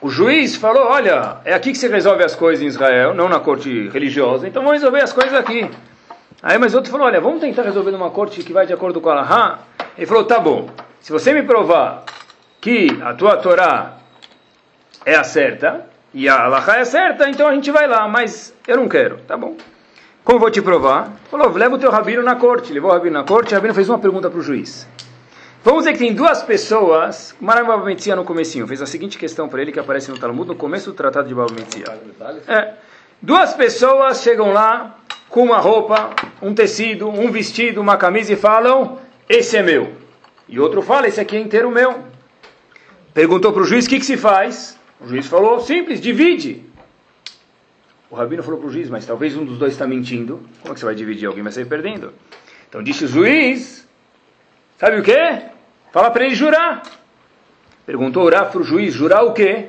o 0.00 0.08
juiz 0.08 0.54
falou, 0.54 0.84
olha, 0.84 1.38
é 1.44 1.52
aqui 1.52 1.72
que 1.72 1.78
se 1.78 1.88
resolve 1.88 2.22
as 2.22 2.36
coisas 2.36 2.62
em 2.62 2.68
Israel, 2.68 3.12
não 3.12 3.28
na 3.28 3.40
corte 3.40 3.88
religiosa, 3.88 4.46
então 4.46 4.62
vamos 4.62 4.78
resolver 4.78 5.00
as 5.02 5.12
coisas 5.12 5.34
aqui. 5.34 5.68
Aí, 6.46 6.58
mas 6.58 6.76
outro 6.76 6.92
falou, 6.92 7.08
olha, 7.08 7.20
vamos 7.20 7.40
tentar 7.40 7.62
resolver 7.62 7.90
numa 7.90 8.08
corte 8.08 8.40
que 8.44 8.52
vai 8.52 8.64
de 8.64 8.72
acordo 8.72 9.00
com 9.00 9.08
a 9.08 9.14
Allahá. 9.14 9.58
Ele 9.98 10.06
falou, 10.06 10.22
tá 10.22 10.38
bom, 10.38 10.70
se 11.00 11.10
você 11.10 11.34
me 11.34 11.42
provar 11.42 12.04
que 12.60 12.86
a 13.02 13.14
tua 13.14 13.36
Torá 13.38 13.96
é 15.04 15.16
a 15.16 15.24
certa, 15.24 15.86
e 16.14 16.28
a 16.28 16.44
Allahá 16.44 16.78
é 16.78 16.84
certa, 16.84 17.28
então 17.28 17.48
a 17.48 17.52
gente 17.52 17.72
vai 17.72 17.88
lá, 17.88 18.06
mas 18.06 18.54
eu 18.64 18.76
não 18.76 18.88
quero, 18.88 19.16
tá 19.26 19.36
bom. 19.36 19.56
Como 20.22 20.38
vou 20.38 20.48
te 20.48 20.62
provar? 20.62 21.10
Falou, 21.28 21.50
leva 21.50 21.74
o 21.74 21.78
teu 21.78 21.90
rabino 21.90 22.22
na 22.22 22.36
corte. 22.36 22.72
Levou 22.72 22.92
o 22.92 22.94
rabino 22.94 23.18
na 23.18 23.24
corte, 23.24 23.52
o 23.52 23.56
rabino 23.56 23.74
fez 23.74 23.88
uma 23.88 23.98
pergunta 23.98 24.30
para 24.30 24.38
o 24.38 24.42
juiz. 24.42 24.86
Vamos 25.64 25.80
dizer 25.80 25.94
que 25.94 25.98
tem 25.98 26.14
duas 26.14 26.44
pessoas, 26.44 27.34
Metzia 27.84 28.14
no 28.14 28.22
comecinho, 28.22 28.68
fez 28.68 28.80
a 28.80 28.86
seguinte 28.86 29.18
questão 29.18 29.48
para 29.48 29.62
ele 29.62 29.72
que 29.72 29.80
aparece 29.80 30.12
no 30.12 30.16
Talmud, 30.16 30.46
no 30.46 30.54
começo 30.54 30.92
do 30.92 30.96
tratado 30.96 31.26
de 31.26 31.34
Baba 31.34 31.52
Metzia. 31.52 31.86
É, 32.46 32.74
duas 33.20 33.52
pessoas 33.54 34.22
chegam 34.22 34.52
lá, 34.52 34.96
com 35.36 35.42
uma 35.42 35.58
roupa, 35.58 36.16
um 36.40 36.54
tecido, 36.54 37.10
um 37.10 37.30
vestido, 37.30 37.78
uma 37.78 37.98
camisa 37.98 38.32
e 38.32 38.36
falam: 38.36 38.98
Esse 39.28 39.58
é 39.58 39.62
meu. 39.62 39.92
E 40.48 40.58
outro 40.58 40.80
fala: 40.80 41.08
Esse 41.08 41.20
aqui 41.20 41.36
é 41.36 41.40
inteiro 41.40 41.70
meu. 41.70 42.04
Perguntou 43.12 43.52
para 43.52 43.60
o 43.60 43.66
juiz: 43.66 43.84
O 43.84 43.88
que, 43.90 43.98
que 43.98 44.06
se 44.06 44.16
faz? 44.16 44.80
O 44.98 45.06
juiz 45.06 45.26
falou: 45.26 45.60
Simples, 45.60 46.00
divide. 46.00 46.64
O 48.08 48.14
rabino 48.14 48.42
falou 48.42 48.58
para 48.58 48.66
o 48.66 48.72
juiz: 48.72 48.88
Mas 48.88 49.04
talvez 49.04 49.36
um 49.36 49.44
dos 49.44 49.58
dois 49.58 49.74
está 49.74 49.86
mentindo. 49.86 50.40
Como 50.62 50.72
é 50.72 50.74
que 50.74 50.80
você 50.80 50.86
vai 50.86 50.94
dividir? 50.94 51.26
Alguém 51.26 51.42
vai 51.42 51.52
sair 51.52 51.66
perdendo. 51.66 52.14
Então 52.66 52.82
disse 52.82 53.04
o 53.04 53.08
juiz: 53.08 53.86
Sabe 54.78 54.98
o 54.98 55.02
que? 55.02 55.42
Fala 55.92 56.10
para 56.10 56.24
ele 56.24 56.34
jurar. 56.34 56.82
Perguntou 57.84 58.22
orar 58.22 58.50
para 58.50 58.62
o 58.62 58.64
juiz: 58.64 58.94
Jurar 58.94 59.22
o 59.22 59.34
quê? 59.34 59.68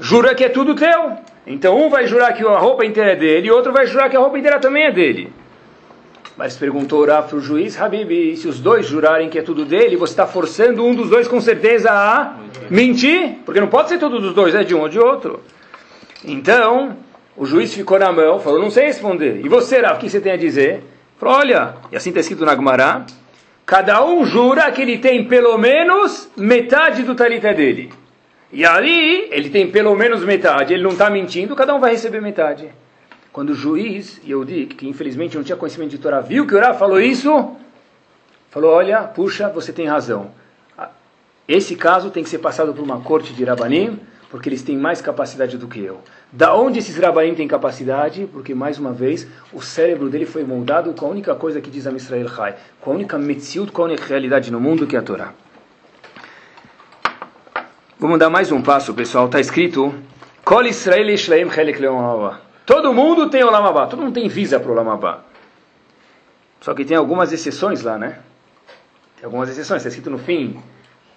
Jura 0.00 0.34
que 0.34 0.42
é 0.42 0.48
tudo 0.48 0.74
teu. 0.74 1.16
Então 1.48 1.82
um 1.82 1.88
vai 1.88 2.06
jurar 2.06 2.34
que 2.34 2.44
a 2.44 2.58
roupa 2.58 2.84
inteira 2.84 3.12
é 3.12 3.16
dele 3.16 3.48
e 3.48 3.50
outro 3.50 3.72
vai 3.72 3.86
jurar 3.86 4.10
que 4.10 4.16
a 4.16 4.20
roupa 4.20 4.38
inteira 4.38 4.60
também 4.60 4.84
é 4.84 4.92
dele. 4.92 5.32
Mas 6.36 6.56
perguntou 6.56 7.06
Rav 7.06 7.26
para 7.26 7.38
o 7.38 7.40
juiz, 7.40 7.80
Habib, 7.80 8.36
se 8.36 8.46
os 8.46 8.60
dois 8.60 8.86
jurarem 8.86 9.30
que 9.30 9.38
é 9.38 9.42
tudo 9.42 9.64
dele, 9.64 9.96
você 9.96 10.12
está 10.12 10.26
forçando 10.26 10.84
um 10.84 10.94
dos 10.94 11.08
dois 11.08 11.26
com 11.26 11.40
certeza 11.40 11.90
a 11.90 12.36
mentir? 12.70 13.38
Porque 13.46 13.60
não 13.60 13.66
pode 13.66 13.88
ser 13.88 13.98
todos 13.98 14.22
os 14.22 14.34
dois, 14.34 14.54
é 14.54 14.62
de 14.62 14.74
um 14.74 14.82
ou 14.82 14.88
de 14.88 15.00
outro. 15.00 15.40
Então, 16.24 16.96
o 17.34 17.46
juiz 17.46 17.72
ficou 17.74 17.98
na 17.98 18.12
mão, 18.12 18.38
falou, 18.38 18.60
não 18.60 18.70
sei 18.70 18.86
responder. 18.86 19.40
E 19.42 19.48
você, 19.48 19.80
Rav, 19.80 19.96
o 19.96 19.98
que 19.98 20.10
você 20.10 20.20
tem 20.20 20.32
a 20.32 20.36
dizer? 20.36 20.84
Falou, 21.18 21.38
olha, 21.38 21.74
e 21.90 21.96
assim 21.96 22.10
está 22.10 22.20
escrito 22.20 22.44
na 22.44 22.54
Gemara, 22.54 23.06
cada 23.64 24.04
um 24.04 24.24
jura 24.24 24.70
que 24.70 24.82
ele 24.82 24.98
tem 24.98 25.24
pelo 25.24 25.56
menos 25.56 26.28
metade 26.36 27.02
do 27.02 27.14
talita 27.14 27.52
dele. 27.54 27.90
E 28.52 28.64
ali, 28.64 29.28
ele 29.30 29.50
tem 29.50 29.70
pelo 29.70 29.94
menos 29.94 30.24
metade, 30.24 30.72
ele 30.72 30.82
não 30.82 30.92
está 30.92 31.10
mentindo, 31.10 31.54
cada 31.54 31.74
um 31.74 31.80
vai 31.80 31.92
receber 31.92 32.20
metade. 32.20 32.70
Quando 33.30 33.50
o 33.50 33.54
juiz, 33.54 34.20
Yehudik, 34.26 34.74
que 34.74 34.88
infelizmente 34.88 35.36
não 35.36 35.44
tinha 35.44 35.56
conhecimento 35.56 35.90
de 35.90 35.98
Torá, 35.98 36.20
viu 36.20 36.46
que 36.46 36.58
Rav 36.58 36.78
falou 36.78 37.00
isso, 37.00 37.56
falou, 38.50 38.72
olha, 38.72 39.02
puxa, 39.02 39.48
você 39.48 39.72
tem 39.72 39.86
razão. 39.86 40.30
Esse 41.46 41.76
caso 41.76 42.10
tem 42.10 42.22
que 42.22 42.28
ser 42.28 42.38
passado 42.38 42.72
por 42.74 42.82
uma 42.82 43.00
corte 43.00 43.32
de 43.32 43.44
Rabanim, 43.44 43.98
porque 44.30 44.48
eles 44.48 44.62
têm 44.62 44.76
mais 44.76 45.00
capacidade 45.00 45.56
do 45.56 45.66
que 45.66 45.80
eu. 45.80 46.00
Da 46.30 46.54
onde 46.54 46.78
esses 46.78 46.96
Rabanim 46.98 47.34
têm 47.34 47.48
capacidade? 47.48 48.28
Porque, 48.30 48.54
mais 48.54 48.78
uma 48.78 48.92
vez, 48.92 49.26
o 49.52 49.62
cérebro 49.62 50.10
dele 50.10 50.26
foi 50.26 50.44
moldado 50.44 50.92
com 50.92 51.06
a 51.06 51.08
única 51.08 51.34
coisa 51.34 51.60
que 51.60 51.70
diz 51.70 51.86
a 51.86 51.92
Israel 51.92 52.28
Chai, 52.28 52.56
com 52.80 52.90
a 52.90 52.94
única 52.94 53.18
metziut, 53.18 53.72
com 53.72 53.82
a 53.82 53.84
única 53.86 54.04
realidade 54.04 54.50
no 54.50 54.60
mundo 54.60 54.86
que 54.86 54.96
é 54.96 54.98
a 54.98 55.02
Torá. 55.02 55.32
Vamos 58.00 58.20
dar 58.20 58.30
mais 58.30 58.52
um 58.52 58.62
passo, 58.62 58.94
pessoal. 58.94 59.26
Está 59.26 59.40
escrito: 59.40 59.92
Kol 60.44 60.64
Israel 60.66 61.18
Shleim 61.18 61.50
Chelek 61.50 61.80
Todo 62.64 62.94
mundo 62.94 63.28
tem 63.28 63.42
o 63.42 63.50
Lamabá, 63.50 63.88
todo 63.88 64.00
mundo 64.00 64.14
tem 64.14 64.28
visa 64.28 64.60
para 64.60 64.70
o 64.70 64.74
Lamabá. 64.74 65.24
Só 66.60 66.74
que 66.74 66.84
tem 66.84 66.96
algumas 66.96 67.32
exceções 67.32 67.82
lá, 67.82 67.98
né? 67.98 68.20
Tem 69.16 69.24
algumas 69.24 69.48
exceções. 69.48 69.78
Está 69.78 69.88
escrito 69.88 70.10
no 70.10 70.18
fim 70.18 70.62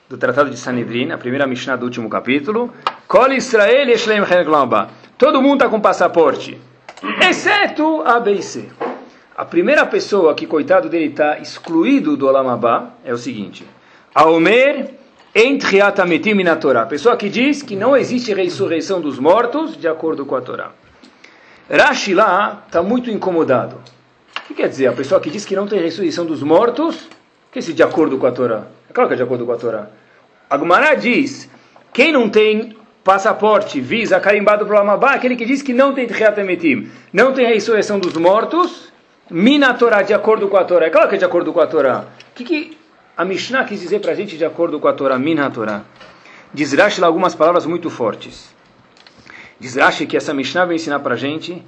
do 0.10 0.18
Tratado 0.18 0.50
de 0.50 0.58
Sanedrin, 0.58 1.12
a 1.12 1.20
primeira 1.20 1.46
Mishnah 1.46 1.76
do 1.76 1.86
último 1.86 2.10
capítulo: 2.10 2.74
Kol 3.08 3.32
Israel 3.32 3.96
Shleim 3.96 4.26
Chelek 4.26 4.50
Todo 5.20 5.40
mundo 5.40 5.58
está 5.58 5.70
com 5.70 5.80
passaporte, 5.80 6.60
exceto 7.30 8.02
a 8.02 8.20
B 8.20 8.32
e 8.32 8.42
C. 8.42 8.70
A 9.38 9.46
primeira 9.46 9.86
pessoa 9.86 10.34
que, 10.34 10.48
coitado 10.48 10.90
dele, 10.90 11.12
está 11.12 11.38
excluído 11.38 12.18
do 12.18 12.28
Olamabá 12.28 12.94
é 13.06 13.14
o 13.14 13.18
seguinte: 13.18 13.68
Aomer 14.16 15.00
Entriatametim 15.34 16.34
na 16.44 16.58
Torá. 16.58 16.86
Pessoa 16.86 17.16
que 17.16 17.30
diz 17.30 17.64
que 17.64 17.76
não 17.76 17.96
existe 17.96 18.34
ressurreição 18.34 19.00
dos 19.00 19.18
mortos 19.18 19.78
de 19.78 19.88
acordo 19.88 20.26
com 20.26 20.36
a 20.36 20.42
Torá. 20.42 20.72
Rashi 21.70 22.14
lá 22.14 22.64
está 22.68 22.84
muito 22.84 23.10
incomodado. 23.10 23.78
O 24.38 24.42
que 24.48 24.54
quer 24.54 24.68
dizer? 24.68 24.88
A 24.88 24.92
pessoa 24.92 25.22
que 25.22 25.30
diz 25.30 25.46
que 25.46 25.56
não 25.56 25.66
tem 25.66 25.80
ressurreição 25.80 26.26
dos 26.26 26.44
mortos, 26.44 27.08
que 27.50 27.60
esse 27.60 27.72
de 27.72 27.82
acordo 27.82 28.18
com 28.18 28.28
a 28.28 28.32
Torá? 28.32 28.68
É 28.90 28.94
claro 28.94 29.08
que 29.08 29.14
é 29.14 29.18
de 29.18 29.24
acordo 29.24 29.46
com 29.46 29.54
a 29.54 29.56
Torá. 29.56 29.88
Agmará 30.50 30.96
diz, 30.96 31.50
quem 31.94 32.12
não 32.12 32.28
tem 32.28 32.76
passaporte, 33.02 33.80
visa, 33.80 34.20
carimbado 34.20 34.66
para 34.66 34.76
o 34.76 34.80
Amabá, 34.80 35.14
aquele 35.14 35.38
que 35.38 35.46
diz 35.46 35.62
que 35.62 35.74
não 35.74 35.94
tem 35.94 36.08
Triatametim, 36.08 36.92
não 37.14 37.32
tem 37.32 37.48
ressurreição 37.48 38.00
dos 38.00 38.18
mortos, 38.18 38.92
mina 39.30 39.74
Torá, 39.74 40.02
de 40.02 40.14
acordo 40.14 40.50
com 40.50 40.58
a 40.58 40.66
Torá. 40.66 40.88
É 40.88 40.90
claro 40.90 41.08
que 41.08 41.16
é 41.16 41.18
de 41.18 41.24
acordo 41.24 41.54
com 41.54 41.62
a 41.62 41.68
Torá. 41.68 42.04
O 42.32 42.34
que, 42.36 42.44
que 42.44 42.81
a 43.22 43.26
Mishnah 43.26 43.64
quis 43.66 43.80
dizer 43.80 44.00
para 44.00 44.14
a 44.14 44.16
gente 44.16 44.36
de 44.36 44.44
acordo 44.44 44.80
com 44.80 44.88
a 44.88 44.94
Torá, 44.94 45.20
Minha 45.20 45.48
Torá. 45.52 45.84
Diz 46.52 46.74
Rashi 46.74 47.04
algumas 47.04 47.36
palavras 47.36 47.68
muito 47.68 47.88
fortes. 47.88 48.52
Diz 49.60 49.76
Rashi 49.76 50.08
que 50.08 50.18
essa 50.18 50.34
Mishnah 50.34 50.66
vai 50.66 50.78
ensinar 50.78 51.00
para 51.02 51.14
a 51.14 51.18
gente, 51.18 51.64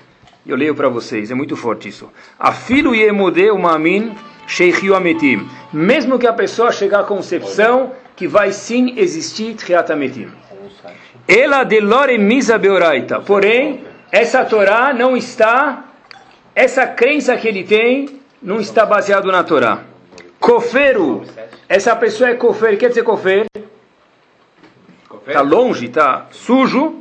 eu 0.47 0.55
leio 0.55 0.73
para 0.73 0.89
vocês, 0.89 1.29
é 1.29 1.35
muito 1.35 1.55
forte 1.55 1.87
isso. 1.87 2.11
Afilo 2.39 2.95
yemode 2.95 3.51
umamin 3.51 4.15
sheikhiu 4.47 4.95
ametim. 4.95 5.47
Mesmo 5.71 6.17
que 6.17 6.25
a 6.25 6.33
pessoa 6.33 6.71
chegar 6.71 7.01
à 7.01 7.03
concepção 7.03 7.91
que 8.15 8.27
vai 8.27 8.51
sim 8.51 8.95
existir 8.97 9.53
triatametim. 9.53 10.29
Ela 11.27 11.63
delore 11.63 12.17
misa 12.17 12.57
beoraita. 12.57 13.21
Porém, 13.21 13.85
essa 14.11 14.43
Torá 14.43 14.91
não 14.91 15.15
está, 15.15 15.85
essa 16.55 16.87
crença 16.87 17.37
que 17.37 17.47
ele 17.47 17.63
tem, 17.63 18.19
não 18.41 18.59
está 18.59 18.87
baseado 18.87 19.31
na 19.31 19.43
Torá. 19.43 19.92
Coferu. 20.43 21.23
Essa 21.69 21.95
pessoa 21.95 22.31
é 22.31 22.35
cofer. 22.35 22.77
Quer 22.77 22.89
dizer 22.89 23.03
cofer? 23.03 23.45
está 25.25 25.39
longe, 25.39 25.85
está 25.85 26.27
sujo, 26.31 26.99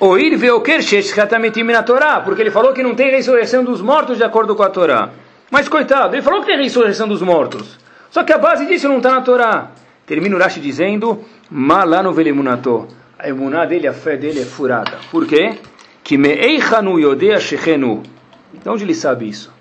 Oir 0.00 0.36
veoker 0.36 0.82
sheshchatametim 0.82 1.62
na 1.62 1.84
Torá, 1.84 2.20
porque 2.20 2.42
ele 2.42 2.50
falou 2.50 2.72
que 2.72 2.82
não 2.82 2.96
tem 2.96 3.12
ressurreição 3.12 3.62
dos 3.62 3.80
mortos 3.80 4.16
de 4.16 4.24
acordo 4.24 4.56
com 4.56 4.64
a 4.64 4.70
Torá. 4.70 5.10
Mas 5.52 5.68
coitado, 5.68 6.16
ele 6.16 6.22
falou 6.22 6.40
que 6.40 6.46
tem 6.46 6.56
ressurreição 6.56 7.06
dos 7.06 7.22
mortos. 7.22 7.78
Só 8.10 8.24
que 8.24 8.32
a 8.32 8.38
base 8.38 8.66
disso 8.66 8.88
não 8.88 8.96
está 8.96 9.12
na 9.12 9.20
Torá. 9.20 9.70
Termina 10.04 10.34
o 10.34 10.38
Rashi 10.40 10.58
dizendo, 10.58 11.24
malano 11.48 12.12
velemunato. 12.12 12.88
A 13.16 13.28
emuná 13.28 13.66
dele, 13.66 13.86
a 13.86 13.92
fé 13.92 14.16
dele 14.16 14.40
é 14.40 14.44
furada. 14.44 14.98
Por 15.12 15.28
quê? 15.28 15.54
Que 16.02 16.18
meeichanu 16.18 16.98
yodea 16.98 17.38
shechenu. 17.38 18.02
De 18.52 18.68
onde 18.68 18.82
ele 18.82 18.94
sabe 18.96 19.28
isso? 19.28 19.52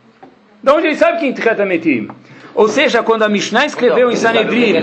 De 0.64 0.72
onde 0.72 0.88
ele 0.88 0.96
sabe 0.96 1.20
que 1.20 1.28
em 1.28 1.34
Tchatametim? 1.34 2.08
Ou 2.56 2.68
seja, 2.68 3.04
quando 3.04 3.24
a 3.24 3.30
Mishnah 3.30 3.66
escreveu 3.66 4.10
em 4.12 4.16
Sanedrin, 4.16 4.82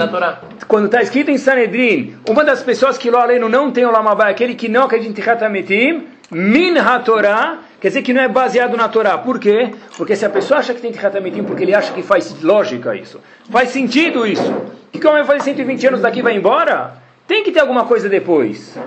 quando 0.68 0.86
está 0.86 1.02
escrito 1.02 1.30
em 1.30 1.38
Sanedrin, 1.38 2.16
uma 2.28 2.44
das 2.44 2.62
pessoas 2.62 2.96
que 2.96 3.10
lo 3.10 3.18
aleno 3.18 3.48
não 3.48 3.70
tem 3.70 3.84
o 3.84 3.90
Lamabá, 3.90 4.28
aquele 4.28 4.54
que 4.54 4.68
não 4.68 4.84
acredita 4.84 5.10
em 5.10 5.14
Tichatametim, 5.14 6.06
min 6.30 6.78
ha-Torah, 6.78 7.58
quer 7.80 7.88
dizer 7.88 8.02
que 8.02 8.12
não 8.12 8.22
é 8.22 8.28
baseado 8.28 8.76
na 8.76 8.88
Torá. 8.88 9.18
Por 9.18 9.38
quê? 9.38 9.70
Porque 9.96 10.16
se 10.16 10.24
a 10.24 10.30
pessoa 10.30 10.60
acha 10.60 10.74
que 10.74 10.80
tem 10.80 10.92
Tichatametim, 10.92 11.42
porque 11.44 11.64
ele 11.64 11.74
acha 11.74 11.92
que 11.92 12.02
faz 12.02 12.40
lógica 12.42 12.94
isso, 12.94 13.20
faz 13.50 13.70
sentido 13.70 14.26
isso, 14.26 14.54
que 14.92 15.00
como 15.00 15.14
vai 15.14 15.24
fazer 15.24 15.40
120 15.40 15.86
anos 15.88 16.00
daqui 16.00 16.22
vai 16.22 16.36
embora, 16.36 16.94
tem 17.26 17.42
que 17.42 17.52
ter 17.52 17.60
alguma 17.60 17.84
coisa 17.84 18.08
depois. 18.08 18.78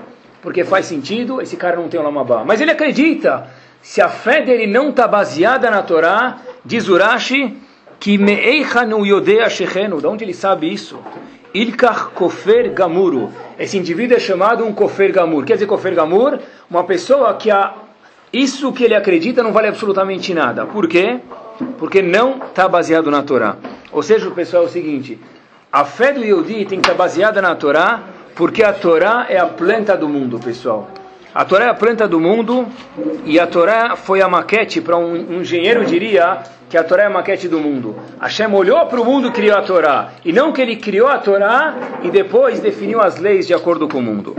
Porque 0.42 0.64
faz 0.64 0.86
sentido, 0.86 1.40
esse 1.42 1.56
cara 1.56 1.76
não 1.76 1.88
tem 1.88 2.00
o 2.00 2.02
Lamabá. 2.02 2.44
Mas 2.46 2.60
ele 2.62 2.70
acredita, 2.70 3.46
se 3.82 4.00
a 4.00 4.08
fé 4.08 4.40
dele 4.40 4.66
não 4.66 4.88
está 4.88 5.06
baseada 5.06 5.70
na 5.70 5.82
Torá, 5.82 6.38
diz 6.64 6.88
Urashi, 6.88 7.56
que 8.00 8.16
meeichanu 8.16 9.04
yodea 9.04 9.48
shechenu, 9.50 10.00
de 10.00 10.06
onde 10.06 10.24
ele 10.24 10.32
sabe 10.32 10.72
isso? 10.72 10.98
Ilkach 11.52 12.12
kofer 12.14 12.72
gamuru. 12.72 13.30
Esse 13.58 13.76
indivíduo 13.76 14.16
é 14.16 14.20
chamado 14.20 14.64
um 14.64 14.72
kofer 14.72 15.12
gamur. 15.12 15.44
Quer 15.44 15.54
dizer 15.54 15.66
kofer 15.66 15.94
gamur? 15.94 16.38
Uma 16.70 16.84
pessoa 16.84 17.34
que 17.34 17.50
a, 17.50 17.74
isso 18.32 18.72
que 18.72 18.84
ele 18.84 18.94
acredita 18.94 19.42
não 19.42 19.52
vale 19.52 19.68
absolutamente 19.68 20.32
nada. 20.32 20.64
Por 20.64 20.88
quê? 20.88 21.20
Porque 21.78 22.00
não 22.00 22.38
está 22.38 22.66
baseado 22.66 23.10
na 23.10 23.22
Torá. 23.22 23.56
Ou 23.92 24.02
seja, 24.02 24.30
pessoal 24.30 24.62
é 24.62 24.66
o 24.66 24.70
seguinte: 24.70 25.18
a 25.70 25.84
fé 25.84 26.12
do 26.12 26.24
Yodi 26.24 26.64
tem 26.64 26.80
que 26.80 26.88
estar 26.88 26.94
baseada 26.94 27.42
na 27.42 27.54
Torá, 27.54 28.00
porque 28.34 28.62
a 28.62 28.72
Torá 28.72 29.26
é 29.28 29.36
a 29.36 29.46
planta 29.46 29.96
do 29.96 30.08
mundo, 30.08 30.38
pessoal. 30.38 30.88
A 31.32 31.44
Torá 31.44 31.66
é 31.66 31.68
a 31.68 31.74
planta 31.74 32.08
do 32.08 32.18
mundo 32.18 32.66
e 33.24 33.38
a 33.38 33.46
Torá 33.46 33.94
foi 33.94 34.20
a 34.20 34.28
maquete 34.28 34.80
para 34.80 34.96
um, 34.96 35.36
um 35.36 35.40
engenheiro 35.42 35.84
diria 35.84 36.42
que 36.68 36.76
a 36.76 36.82
Torá 36.82 37.04
é 37.04 37.06
a 37.06 37.10
maquete 37.10 37.46
do 37.46 37.60
mundo. 37.60 37.96
Hashem 38.20 38.52
olhou 38.52 38.84
para 38.86 39.00
o 39.00 39.04
mundo 39.04 39.28
e 39.28 39.30
criou 39.30 39.56
a 39.56 39.62
Torá. 39.62 40.12
E 40.24 40.32
não 40.32 40.52
que 40.52 40.60
ele 40.60 40.76
criou 40.76 41.08
a 41.08 41.18
Torá 41.18 41.74
e 42.02 42.10
depois 42.10 42.58
definiu 42.58 43.00
as 43.00 43.18
leis 43.18 43.46
de 43.46 43.54
acordo 43.54 43.88
com 43.88 43.98
o 43.98 44.02
mundo. 44.02 44.36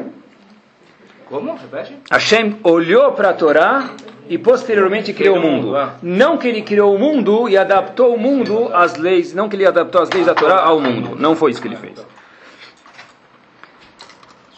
Como? 1.30 1.56
Repete? 1.56 1.96
Hashem 2.12 2.58
olhou 2.62 3.14
para 3.14 3.30
a 3.30 3.34
Torá 3.34 3.92
e 4.28 4.38
posteriormente 4.38 5.14
criou 5.14 5.38
o 5.38 5.42
mundo. 5.42 5.76
Ah. 5.78 5.96
Não 6.04 6.38
que 6.38 6.48
ele 6.48 6.62
criou 6.62 6.94
o 6.94 7.00
mundo 7.00 7.48
e 7.48 7.58
adaptou 7.58 8.14
o 8.14 8.20
mundo 8.20 8.70
às 8.74 8.98
leis, 8.98 9.34
não 9.34 9.48
que 9.48 9.56
ele 9.56 9.66
adaptou 9.66 10.02
as 10.02 10.10
leis 10.10 10.26
da 10.26 10.36
Torá 10.36 10.62
ao 10.62 10.80
mundo. 10.80 11.16
Não 11.18 11.38
foi 11.38 11.52
isso 11.52 11.62
que 11.62 11.70
ele 11.70 11.78
fez. 11.78 12.06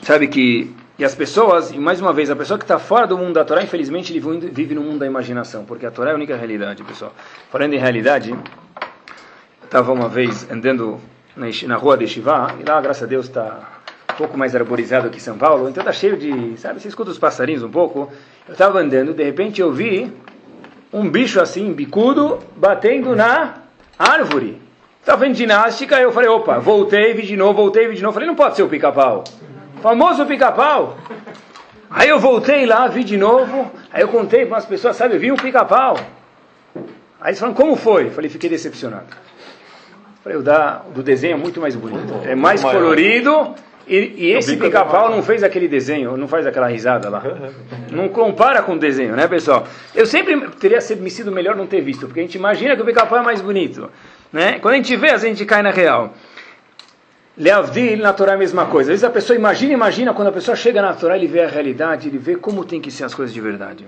Sabe 0.01 0.27
que 0.27 0.73
e 0.97 1.03
as 1.03 1.15
pessoas, 1.15 1.71
e 1.71 1.79
mais 1.79 1.99
uma 1.99 2.13
vez, 2.13 2.29
a 2.29 2.35
pessoa 2.35 2.57
que 2.57 2.63
está 2.63 2.77
fora 2.77 3.07
do 3.07 3.17
mundo 3.17 3.33
da 3.33 3.43
Torá, 3.43 3.63
infelizmente, 3.63 4.13
vive 4.19 4.75
no 4.75 4.81
mundo 4.81 4.99
da 4.99 5.07
imaginação, 5.07 5.65
porque 5.65 5.87
a 5.87 5.91
Torá 5.91 6.11
é 6.11 6.13
a 6.13 6.15
única 6.15 6.35
realidade, 6.35 6.83
pessoal. 6.83 7.15
Falando 7.49 7.73
em 7.73 7.79
realidade, 7.79 8.35
estava 9.63 9.91
uma 9.91 10.07
vez 10.07 10.49
andando 10.51 11.01
na, 11.35 11.75
rua 11.77 11.97
de 11.97 12.07
Shivá, 12.07 12.53
e 12.59 12.63
lá, 12.63 12.79
graças 12.79 13.01
a 13.01 13.05
Deus, 13.07 13.25
está 13.25 13.81
um 14.11 14.15
pouco 14.15 14.37
mais 14.37 14.55
arborizado 14.55 15.09
que 15.09 15.19
São 15.19 15.35
Paulo, 15.35 15.67
então 15.67 15.81
está 15.81 15.91
cheio 15.91 16.15
de, 16.15 16.55
sabe, 16.59 16.79
você 16.79 16.89
escuta 16.89 17.09
os 17.09 17.17
passarinhos 17.17 17.63
um 17.63 17.71
pouco. 17.71 18.11
Eu 18.47 18.51
estava 18.51 18.79
andando, 18.79 19.15
de 19.15 19.23
repente 19.23 19.61
eu 19.61 19.71
vi 19.71 20.13
um 20.91 21.09
bicho 21.09 21.41
assim, 21.41 21.73
bicudo, 21.73 22.37
batendo 22.55 23.15
na 23.15 23.63
árvore. 23.97 24.61
Estava 24.99 25.25
vendo 25.25 25.33
ginástica, 25.33 25.99
eu 25.99 26.11
falei, 26.11 26.29
opa, 26.29 26.59
voltei, 26.59 27.15
vi 27.15 27.23
de 27.23 27.35
novo, 27.35 27.53
voltei, 27.53 27.87
vi 27.87 27.95
de 27.95 28.03
novo. 28.03 28.13
Falei, 28.13 28.27
não 28.27 28.35
pode 28.35 28.55
ser 28.55 28.61
o 28.61 28.69
pica-pau 28.69 29.23
famoso 29.83 30.25
pica-pau. 30.25 30.97
Aí 31.89 32.07
eu 32.07 32.17
voltei 32.17 32.65
lá, 32.65 32.87
vi 32.87 33.03
de 33.03 33.17
novo, 33.17 33.69
aí 33.91 34.01
eu 34.01 34.07
contei 34.07 34.45
para 34.45 34.57
as 34.57 34.65
pessoas, 34.65 34.95
sabe, 34.95 35.15
eu 35.15 35.19
vi 35.19 35.31
um 35.31 35.35
pica-pau. 35.35 35.99
Aí 37.19 37.29
eles 37.29 37.39
falaram, 37.39 37.55
como 37.55 37.75
foi? 37.75 38.09
Falei, 38.09 38.29
fiquei 38.29 38.49
decepcionado. 38.49 39.05
Falei, 40.23 40.39
o 40.39 40.41
da, 40.41 40.81
do 40.95 41.03
desenho 41.03 41.33
é 41.33 41.37
muito 41.37 41.59
mais 41.59 41.75
bonito. 41.75 42.13
É 42.23 42.33
mais 42.33 42.61
colorido 42.61 43.53
e, 43.85 44.13
e 44.17 44.31
esse 44.31 44.55
pica-pau 44.55 45.11
não 45.11 45.21
fez 45.21 45.43
aquele 45.43 45.67
desenho, 45.67 46.15
não 46.15 46.27
faz 46.29 46.47
aquela 46.47 46.67
risada 46.67 47.09
lá. 47.09 47.21
Não 47.91 48.09
compara 48.09 48.63
com 48.63 48.73
o 48.73 48.79
desenho, 48.79 49.15
né, 49.15 49.27
pessoal? 49.27 49.67
Eu 49.93 50.07
sempre 50.07 50.49
teria 50.51 50.79
me 50.99 51.11
sido 51.11 51.31
melhor 51.31 51.55
não 51.55 51.67
ter 51.67 51.79
visto, 51.81 52.07
porque 52.07 52.21
a 52.21 52.23
gente 52.23 52.35
imagina 52.35 52.75
que 52.75 52.81
o 52.81 52.85
pica-pau 52.85 53.19
é 53.19 53.21
mais 53.21 53.39
bonito. 53.39 53.91
Né? 54.31 54.57
Quando 54.59 54.73
a 54.73 54.77
gente 54.77 54.95
vê, 54.95 55.11
a 55.11 55.17
gente 55.17 55.45
cai 55.45 55.61
na 55.61 55.69
real. 55.69 56.11
Leavdil 57.35 57.97
na 57.97 58.13
Torá 58.13 58.33
é 58.33 58.35
a 58.35 58.37
mesma 58.37 58.67
coisa. 58.67 58.91
Às 58.91 59.01
vezes 59.01 59.03
a 59.03 59.09
pessoa 59.09 59.35
imagina, 59.35 59.73
imagina, 59.73 60.13
quando 60.13 60.27
a 60.27 60.31
pessoa 60.31 60.55
chega 60.55 60.81
na 60.81 60.93
Torá, 60.93 61.17
ele 61.17 61.25
vê 61.25 61.41
a 61.41 61.47
realidade, 61.47 62.07
ele 62.07 62.19
vê 62.19 62.35
como 62.35 62.63
tem 62.63 62.79
que 62.79 62.91
ser 62.91 63.05
as 63.05 63.15
coisas 63.15 63.33
de 63.33 63.41
verdade. 63.41 63.87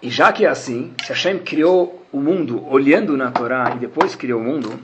E 0.00 0.08
já 0.08 0.32
que 0.32 0.46
é 0.46 0.48
assim, 0.48 0.94
se 1.02 1.10
Hashem 1.10 1.38
criou 1.38 2.02
o 2.10 2.18
mundo 2.18 2.66
olhando 2.66 3.14
na 3.16 3.30
Torá 3.30 3.72
e 3.76 3.78
depois 3.78 4.14
criou 4.14 4.40
o 4.40 4.44
mundo, 4.44 4.78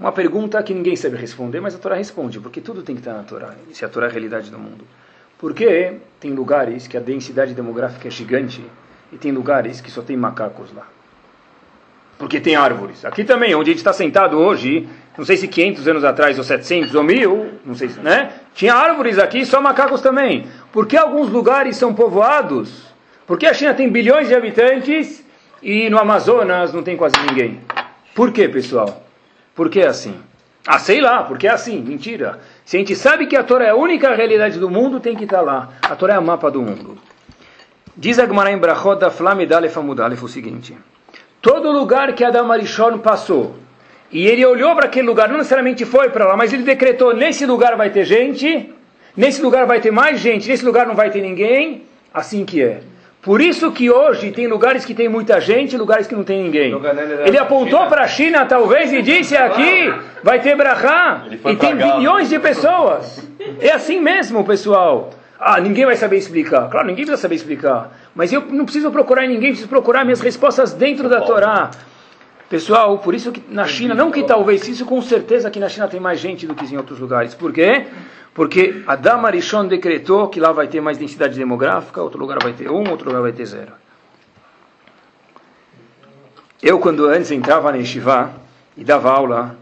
uma 0.00 0.12
pergunta 0.12 0.62
que 0.62 0.72
ninguém 0.72 0.96
sabe 0.96 1.16
responder, 1.16 1.60
mas 1.60 1.74
a 1.74 1.78
Torá 1.78 1.96
responde, 1.96 2.40
porque 2.40 2.62
tudo 2.62 2.82
tem 2.82 2.94
que 2.94 3.02
estar 3.02 3.12
na 3.12 3.24
Torá, 3.24 3.54
se 3.72 3.84
a 3.84 3.88
Torá 3.90 4.06
é 4.06 4.08
a 4.08 4.12
realidade 4.12 4.50
do 4.50 4.58
mundo. 4.58 4.86
Porque 5.38 5.98
tem 6.18 6.32
lugares 6.32 6.86
que 6.86 6.96
a 6.96 7.00
densidade 7.00 7.52
demográfica 7.52 8.08
é 8.08 8.10
gigante 8.10 8.64
e 9.12 9.18
tem 9.18 9.32
lugares 9.32 9.82
que 9.82 9.90
só 9.90 10.00
tem 10.00 10.16
macacos 10.16 10.72
lá 10.72 10.86
porque 12.18 12.40
tem 12.40 12.56
árvores. 12.56 13.04
Aqui 13.04 13.24
também, 13.24 13.54
onde 13.54 13.70
a 13.70 13.72
gente 13.72 13.78
está 13.78 13.92
sentado 13.92 14.38
hoje, 14.38 14.88
não 15.16 15.24
sei 15.24 15.36
se 15.36 15.48
500 15.48 15.88
anos 15.88 16.04
atrás, 16.04 16.38
ou 16.38 16.44
700, 16.44 16.94
ou 16.94 17.02
1000, 17.02 17.60
não 17.64 17.74
sei 17.74 17.88
se, 17.88 18.00
né? 18.00 18.32
Tinha 18.54 18.74
árvores 18.74 19.18
aqui, 19.18 19.44
só 19.44 19.60
macacos 19.60 20.00
também. 20.00 20.46
Por 20.72 20.86
que 20.86 20.96
alguns 20.96 21.28
lugares 21.28 21.76
são 21.76 21.94
povoados? 21.94 22.84
Porque 23.26 23.46
a 23.46 23.54
China 23.54 23.74
tem 23.74 23.88
bilhões 23.88 24.28
de 24.28 24.34
habitantes 24.34 25.24
e 25.62 25.88
no 25.88 25.98
Amazonas 25.98 26.72
não 26.72 26.82
tem 26.82 26.96
quase 26.96 27.14
ninguém. 27.28 27.60
Por 28.14 28.32
que, 28.32 28.48
pessoal? 28.48 29.02
Por 29.54 29.68
que 29.70 29.82
assim? 29.82 30.14
Ah, 30.66 30.78
sei 30.78 31.00
lá, 31.00 31.22
porque 31.22 31.46
é 31.46 31.50
assim, 31.50 31.80
mentira. 31.82 32.40
Se 32.64 32.76
a 32.76 32.80
gente 32.80 32.96
sabe 32.96 33.26
que 33.26 33.36
a 33.36 33.42
Torá 33.42 33.66
é 33.66 33.70
a 33.70 33.76
única 33.76 34.14
realidade 34.14 34.58
do 34.58 34.70
mundo, 34.70 34.98
tem 34.98 35.14
que 35.14 35.24
estar 35.24 35.42
lá. 35.42 35.70
A 35.82 35.94
Torá 35.94 36.14
é 36.14 36.18
o 36.18 36.24
mapa 36.24 36.50
do 36.50 36.62
mundo. 36.62 36.96
Diz 37.96 38.18
a 38.18 38.26
Gemara 38.26 38.50
em 38.50 38.58
Brachot 38.58 38.98
da 38.98 39.10
Flamidalef 39.10 39.76
o 39.76 40.28
seguinte... 40.28 40.76
Todo 41.44 41.70
lugar 41.70 42.14
que 42.14 42.24
Adam 42.24 42.50
Arishon 42.50 42.96
passou, 42.96 43.56
e 44.10 44.26
ele 44.26 44.46
olhou 44.46 44.74
para 44.74 44.86
aquele 44.86 45.06
lugar, 45.06 45.28
não 45.28 45.36
necessariamente 45.36 45.84
foi 45.84 46.08
para 46.08 46.24
lá, 46.24 46.38
mas 46.38 46.54
ele 46.54 46.62
decretou: 46.62 47.14
nesse 47.14 47.44
lugar 47.44 47.76
vai 47.76 47.90
ter 47.90 48.06
gente, 48.06 48.72
nesse 49.14 49.42
lugar 49.42 49.66
vai 49.66 49.78
ter 49.78 49.90
mais 49.90 50.20
gente, 50.20 50.48
nesse 50.48 50.64
lugar 50.64 50.86
não 50.86 50.94
vai 50.94 51.10
ter 51.10 51.20
ninguém. 51.20 51.82
Assim 52.14 52.46
que 52.46 52.62
é. 52.62 52.80
Por 53.20 53.42
isso 53.42 53.72
que 53.72 53.90
hoje 53.90 54.30
tem 54.30 54.46
lugares 54.46 54.86
que 54.86 54.94
tem 54.94 55.06
muita 55.06 55.38
gente, 55.38 55.76
lugares 55.76 56.06
que 56.06 56.14
não 56.14 56.24
tem 56.24 56.44
ninguém. 56.44 56.72
Ele 57.26 57.36
apontou 57.36 57.86
para 57.88 58.04
a 58.04 58.08
China, 58.08 58.46
talvez, 58.46 58.90
e 58.90 59.02
disse 59.02 59.36
aqui 59.36 59.92
vai 60.22 60.40
ter 60.40 60.56
brachá, 60.56 61.24
e 61.30 61.56
tem 61.56 61.76
bilhões 61.76 62.30
de 62.30 62.38
pessoas. 62.38 63.28
É 63.60 63.70
assim 63.72 64.00
mesmo, 64.00 64.44
pessoal. 64.44 65.10
Ah, 65.46 65.60
ninguém 65.60 65.84
vai 65.84 65.94
saber 65.94 66.16
explicar. 66.16 66.70
Claro, 66.70 66.86
ninguém 66.86 67.04
precisa 67.04 67.20
saber 67.20 67.34
explicar. 67.34 67.90
Mas 68.14 68.32
eu 68.32 68.40
não 68.46 68.64
preciso 68.64 68.90
procurar 68.90 69.26
em 69.26 69.28
ninguém, 69.28 69.50
preciso 69.50 69.68
procurar 69.68 70.02
minhas 70.02 70.22
respostas 70.22 70.72
dentro 70.72 71.06
da 71.06 71.20
Torá. 71.20 71.70
Pessoal, 72.48 72.96
por 72.96 73.14
isso 73.14 73.30
que 73.30 73.42
na 73.50 73.66
China, 73.66 73.94
não 73.94 74.10
que 74.10 74.22
talvez, 74.22 74.66
isso 74.66 74.86
com 74.86 75.02
certeza 75.02 75.50
que 75.50 75.60
na 75.60 75.68
China 75.68 75.86
tem 75.86 76.00
mais 76.00 76.18
gente 76.18 76.46
do 76.46 76.54
que 76.54 76.64
em 76.64 76.78
outros 76.78 76.98
lugares. 76.98 77.34
Por 77.34 77.52
quê? 77.52 77.86
Porque 78.32 78.82
Adam 78.86 79.26
Arishon 79.26 79.66
decretou 79.66 80.28
que 80.28 80.40
lá 80.40 80.50
vai 80.50 80.66
ter 80.66 80.80
mais 80.80 80.96
densidade 80.96 81.36
demográfica, 81.36 82.00
outro 82.00 82.18
lugar 82.18 82.38
vai 82.42 82.54
ter 82.54 82.70
um, 82.70 82.90
outro 82.90 83.08
lugar 83.08 83.20
vai 83.20 83.32
ter 83.32 83.44
zero. 83.44 83.72
Eu, 86.62 86.78
quando 86.78 87.04
antes 87.04 87.30
entrava 87.30 87.70
na 87.70 87.76
Yeshiva 87.76 88.32
e 88.78 88.82
dava 88.82 89.10
aula, 89.10 89.58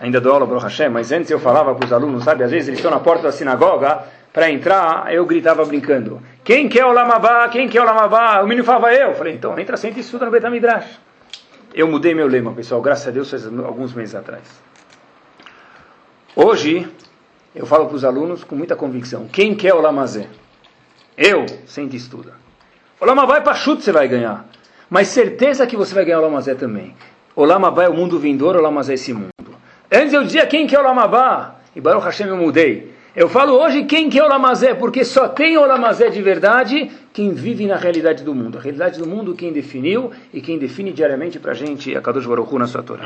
ainda 0.00 0.20
dou 0.20 0.32
aula 0.32 0.44
para 0.48 0.56
o 0.56 0.60
Hashem, 0.60 0.88
mas 0.88 1.12
antes 1.12 1.30
eu 1.30 1.38
falava 1.38 1.72
para 1.72 1.86
os 1.86 1.92
alunos, 1.92 2.24
sabe, 2.24 2.42
às 2.42 2.50
vezes 2.50 2.66
eles 2.66 2.80
estão 2.80 2.90
na 2.90 2.98
porta 2.98 3.22
da 3.22 3.32
sinagoga, 3.32 4.18
para 4.32 4.50
entrar, 4.50 5.12
eu 5.12 5.24
gritava 5.26 5.64
brincando: 5.64 6.22
Quem 6.44 6.68
quer 6.68 6.84
o 6.84 6.92
Lamabá? 6.92 7.48
Quem 7.48 7.68
quer 7.68 7.80
o 7.80 7.84
Lamabá? 7.84 8.40
O 8.42 8.46
menino 8.46 8.64
falava 8.64 8.92
eu. 8.94 9.14
Falei: 9.14 9.34
Então 9.34 9.58
entra, 9.58 9.76
senta 9.76 9.98
e 9.98 10.00
estuda 10.00 10.24
no 10.24 10.30
Betamidrash. 10.30 10.98
Eu 11.74 11.86
mudei 11.88 12.14
meu 12.14 12.26
lema, 12.26 12.52
pessoal, 12.52 12.80
graças 12.80 13.06
a 13.06 13.10
Deus, 13.10 13.30
faz 13.30 13.46
alguns 13.46 13.94
meses 13.94 14.14
atrás. 14.14 14.42
Hoje, 16.34 16.88
eu 17.54 17.64
falo 17.66 17.86
para 17.86 17.96
os 17.96 18.04
alunos 18.04 18.44
com 18.44 18.54
muita 18.54 18.76
convicção: 18.76 19.26
Quem 19.26 19.54
quer 19.54 19.74
o 19.74 19.80
Lamazé? 19.80 20.28
Eu, 21.16 21.46
senta 21.66 21.94
e 21.94 21.98
estuda. 21.98 22.34
O 23.00 23.04
Lamabá 23.04 23.38
é 23.38 23.40
para 23.40 23.54
chute, 23.54 23.82
você 23.82 23.92
vai 23.92 24.06
ganhar. 24.06 24.46
Mas 24.88 25.08
certeza 25.08 25.66
que 25.66 25.76
você 25.76 25.94
vai 25.94 26.04
ganhar 26.04 26.18
o 26.18 26.22
Lamazé 26.22 26.54
também. 26.54 26.94
O 27.34 27.44
Lamabá 27.44 27.84
é 27.84 27.88
o 27.88 27.94
mundo 27.94 28.18
vindouro, 28.18 28.58
o 28.58 28.62
Lamazé 28.62 28.92
é 28.92 28.94
esse 28.94 29.12
mundo. 29.12 29.30
Antes 29.90 30.12
eu 30.12 30.22
dizia 30.22 30.46
quem 30.46 30.66
que 30.66 30.76
é 30.76 30.80
o 30.80 30.82
Lamabá, 30.82 31.56
e 31.74 31.80
Baruch 31.80 32.04
Hashem 32.04 32.26
eu 32.26 32.36
mudei. 32.36 32.94
Eu 33.20 33.28
falo 33.28 33.52
hoje 33.52 33.84
quem 33.84 34.08
que 34.08 34.18
é 34.18 34.24
o 34.24 34.28
Lamazé, 34.28 34.72
porque 34.72 35.04
só 35.04 35.28
tem 35.28 35.58
o 35.58 35.66
Lamazé 35.66 36.08
de 36.08 36.22
verdade 36.22 36.90
quem 37.12 37.34
vive 37.34 37.66
na 37.66 37.76
realidade 37.76 38.24
do 38.24 38.34
mundo. 38.34 38.56
A 38.56 38.62
realidade 38.62 38.98
do 38.98 39.06
mundo 39.06 39.34
quem 39.34 39.52
definiu 39.52 40.10
e 40.32 40.40
quem 40.40 40.58
define 40.58 40.90
diariamente 40.90 41.38
para 41.38 41.50
a 41.50 41.54
gente 41.54 41.94
a 41.94 42.00
Kadosh 42.00 42.24
Baruch 42.24 42.54
na 42.54 42.66
sua 42.66 42.82
Torá. 42.82 43.04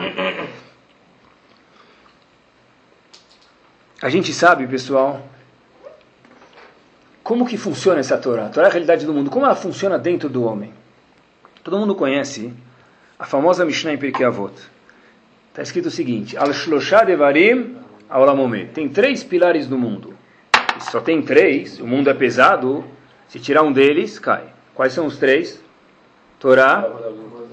A 4.01 4.09
gente 4.09 4.33
sabe, 4.33 4.69
pessoal, 4.69 5.21
como 7.25 7.45
que 7.45 7.57
funciona 7.57 7.99
essa 7.99 8.17
Torá? 8.17 8.47
A 8.47 8.51
Torá 8.51 8.69
é 8.69 8.71
a 8.71 8.73
realidade 8.73 9.05
do 9.05 9.13
mundo. 9.13 9.33
Como 9.33 9.45
ela 9.45 9.57
funciona 9.57 9.99
dentro 9.99 10.29
do 10.29 10.45
homem? 10.45 10.73
Todo 11.65 11.77
mundo 11.77 11.93
conhece 11.97 12.53
a 13.19 13.25
famosa 13.25 13.65
Mishnah 13.65 13.95
em 13.95 13.99
Pirkei 13.99 14.25
Avot. 14.25 14.55
Está 15.49 15.63
escrito 15.63 15.87
o 15.87 15.91
seguinte: 15.91 16.37
Al 16.37 16.53
Shloshad 16.53 17.07
Devarim 17.07 17.83
Aulamome. 18.15 18.67
Tem 18.67 18.89
três 18.89 19.25
pilares 19.25 19.67
do 19.67 19.77
mundo. 19.77 20.15
Só 20.79 21.01
tem 21.01 21.21
três, 21.21 21.81
o 21.81 21.87
mundo 21.87 22.09
é 22.09 22.15
pesado. 22.15 22.85
Se 23.27 23.41
tirar 23.41 23.65
um 23.65 23.73
deles, 23.73 24.21
cai. 24.21 24.45
Quais 24.73 24.93
são 24.93 25.07
os 25.07 25.19
três? 25.19 25.61
Torá, 26.39 26.89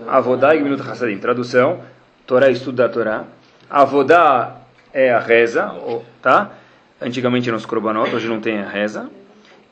Avodá 0.07 0.53
e 0.53 0.59
Gminut 0.59 0.87
Hassadim. 0.87 1.17
Tradução: 1.17 1.81
Torá 2.27 2.47
estudo 2.51 2.75
da 2.75 2.87
Torá. 2.87 3.23
Avodá 3.67 4.57
é 4.93 5.11
a 5.11 5.19
reza, 5.19 5.73
tá? 6.21 6.51
Antigamente 7.01 7.49
nos 7.49 7.65
Korbanot, 7.65 8.13
hoje 8.13 8.27
não 8.27 8.39
tem 8.39 8.59
a 8.59 8.69
reza. 8.69 9.09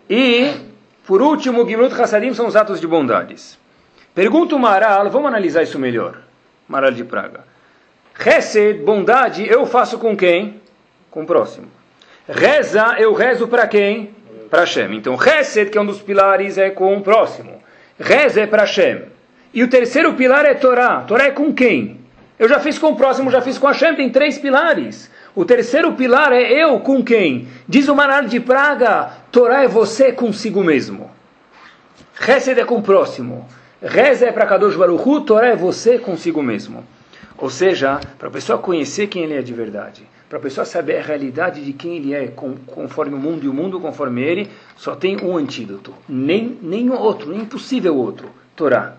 E, 0.09 0.51
por 1.05 1.21
último, 1.21 1.69
Gimlut 1.69 1.93
Hassadim 2.01 2.33
são 2.33 2.47
os 2.47 2.55
atos 2.55 2.81
de 2.81 2.87
bondades. 2.87 3.59
Pergunta 4.15 4.55
o 4.55 4.59
Maral, 4.59 5.07
vamos 5.11 5.27
analisar 5.27 5.61
isso 5.61 5.77
melhor. 5.77 6.17
Maral 6.67 6.89
de 6.89 7.03
Praga. 7.03 7.41
Hesed, 8.19 8.83
bondade, 8.83 9.47
eu 9.47 9.67
faço 9.67 9.99
com 9.99 10.17
quem? 10.17 10.59
Com 11.11 11.23
o 11.23 11.25
próximo. 11.25 11.67
Reza, 12.27 12.95
eu 12.99 13.13
rezo 13.13 13.47
para 13.47 13.67
quem? 13.67 14.13
Para 14.49 14.61
Hashem. 14.61 14.95
Então, 14.95 15.15
Hesed, 15.15 15.71
que 15.71 15.77
é 15.77 15.81
um 15.81 15.85
dos 15.85 16.01
pilares, 16.01 16.57
é 16.57 16.69
com 16.69 16.95
o 16.95 17.01
próximo. 17.01 17.61
Reza 17.99 18.41
é 18.41 18.47
para 18.47 18.63
Hashem. 18.63 19.03
E 19.53 19.63
o 19.63 19.67
terceiro 19.67 20.13
pilar 20.13 20.45
é 20.45 20.53
Torá. 20.53 21.01
Torá 21.01 21.25
é 21.25 21.31
com 21.31 21.53
quem? 21.53 21.99
Eu 22.37 22.47
já 22.47 22.59
fiz 22.59 22.77
com 22.77 22.91
o 22.91 22.95
próximo, 22.95 23.31
já 23.31 23.41
fiz 23.41 23.57
com 23.57 23.67
Hashem, 23.67 23.95
tem 23.95 24.09
três 24.09 24.37
pilares. 24.37 25.09
O 25.35 25.43
terceiro 25.43 25.93
pilar 25.93 26.31
é 26.31 26.51
eu 26.51 26.79
com 26.79 27.03
quem? 27.03 27.47
Diz 27.67 27.87
o 27.87 27.95
Manar 27.95 28.25
de 28.25 28.39
Praga, 28.39 29.11
Torá 29.31 29.63
é 29.63 29.67
você 29.67 30.11
consigo 30.11 30.63
mesmo. 30.63 31.09
Resed 32.13 32.57
é 32.59 32.65
com 32.65 32.75
o 32.75 32.81
próximo. 32.81 33.47
Reza 33.81 34.27
é 34.27 34.31
para 34.31 34.45
Kadosh 34.45 34.75
Baruch 34.75 35.07
Hu, 35.07 35.21
Torá 35.21 35.47
é 35.47 35.55
você 35.55 35.97
consigo 35.97 36.43
mesmo. 36.43 36.85
Ou 37.37 37.49
seja, 37.49 37.99
para 38.17 38.27
a 38.27 38.31
pessoa 38.31 38.59
conhecer 38.59 39.07
quem 39.07 39.23
ele 39.23 39.35
é 39.35 39.41
de 39.41 39.53
verdade, 39.53 40.05
para 40.29 40.37
a 40.37 40.41
pessoa 40.41 40.63
saber 40.63 40.97
a 40.97 41.01
realidade 41.01 41.65
de 41.65 41.73
quem 41.73 41.97
ele 41.97 42.13
é, 42.13 42.27
conforme 42.67 43.15
o 43.15 43.17
mundo 43.17 43.43
e 43.43 43.49
o 43.49 43.53
mundo 43.53 43.79
conforme 43.79 44.21
ele, 44.21 44.47
só 44.77 44.95
tem 44.95 45.17
um 45.23 45.35
antídoto. 45.35 45.91
Nem, 46.07 46.55
nem 46.61 46.91
outro, 46.91 47.31
nem 47.31 47.43
possível 47.43 47.97
outro. 47.97 48.29
Torá. 48.55 48.93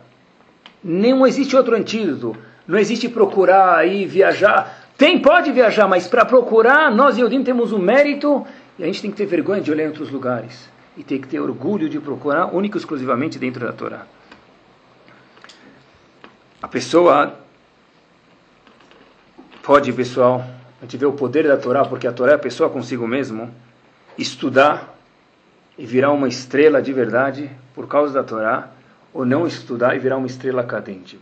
Não 0.83 1.25
existe 1.25 1.55
outro 1.55 1.77
antídoto. 1.77 2.37
Não 2.66 2.77
existe 2.77 3.09
procurar 3.09 3.77
aí, 3.77 4.07
viajar. 4.07 4.88
Tem, 4.99 5.21
pode 5.21 5.53
viajar, 5.53 5.87
mas 5.87 6.09
para 6.09 6.25
procurar, 6.25 6.90
nós 6.90 7.16
e 7.16 7.21
Yodim 7.21 7.45
temos 7.45 7.71
o 7.71 7.79
mérito 7.79 8.45
e 8.77 8.83
a 8.83 8.87
gente 8.87 9.01
tem 9.01 9.11
que 9.12 9.16
ter 9.16 9.27
vergonha 9.27 9.61
de 9.61 9.71
olhar 9.71 9.85
em 9.85 9.88
outros 9.88 10.11
lugares. 10.11 10.69
E 10.97 11.05
tem 11.05 11.21
que 11.21 11.29
ter 11.29 11.38
orgulho 11.38 11.88
de 11.88 12.01
procurar 12.01 12.47
único 12.53 12.77
e 12.77 12.81
exclusivamente 12.81 13.38
dentro 13.38 13.64
da 13.64 13.73
Torá. 13.73 14.05
A 16.61 16.66
pessoa 16.66 17.37
pode, 19.62 19.93
pessoal, 19.93 20.45
a 20.81 20.85
gente 20.85 20.97
vê 20.97 21.05
o 21.05 21.12
poder 21.12 21.47
da 21.47 21.59
Torá, 21.59 21.85
porque 21.85 22.07
a 22.07 22.12
Torá 22.12 22.33
é 22.33 22.35
a 22.37 22.38
pessoa 22.38 22.71
consigo 22.71 23.07
mesmo, 23.07 23.55
estudar 24.16 24.97
e 25.77 25.85
virar 25.85 26.11
uma 26.11 26.27
estrela 26.27 26.81
de 26.81 26.93
verdade 26.93 27.51
por 27.75 27.87
causa 27.87 28.14
da 28.14 28.25
Torá, 28.25 28.71
ou 29.12 29.27
não 29.27 29.47
estudar 29.47 29.95
e 29.95 29.99
virar 29.99 30.16
uma 30.16 30.27
estrela 30.27 30.64
cadente. 30.64 31.19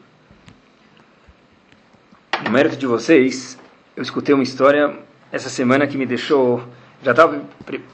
No 2.44 2.50
mérito 2.50 2.76
de 2.76 2.86
vocês, 2.86 3.58
eu 3.96 4.02
escutei 4.02 4.32
uma 4.32 4.44
história 4.44 4.94
essa 5.32 5.48
semana 5.48 5.86
que 5.88 5.98
me 5.98 6.06
deixou. 6.06 6.62
Já 7.02 7.10
estava 7.10 7.40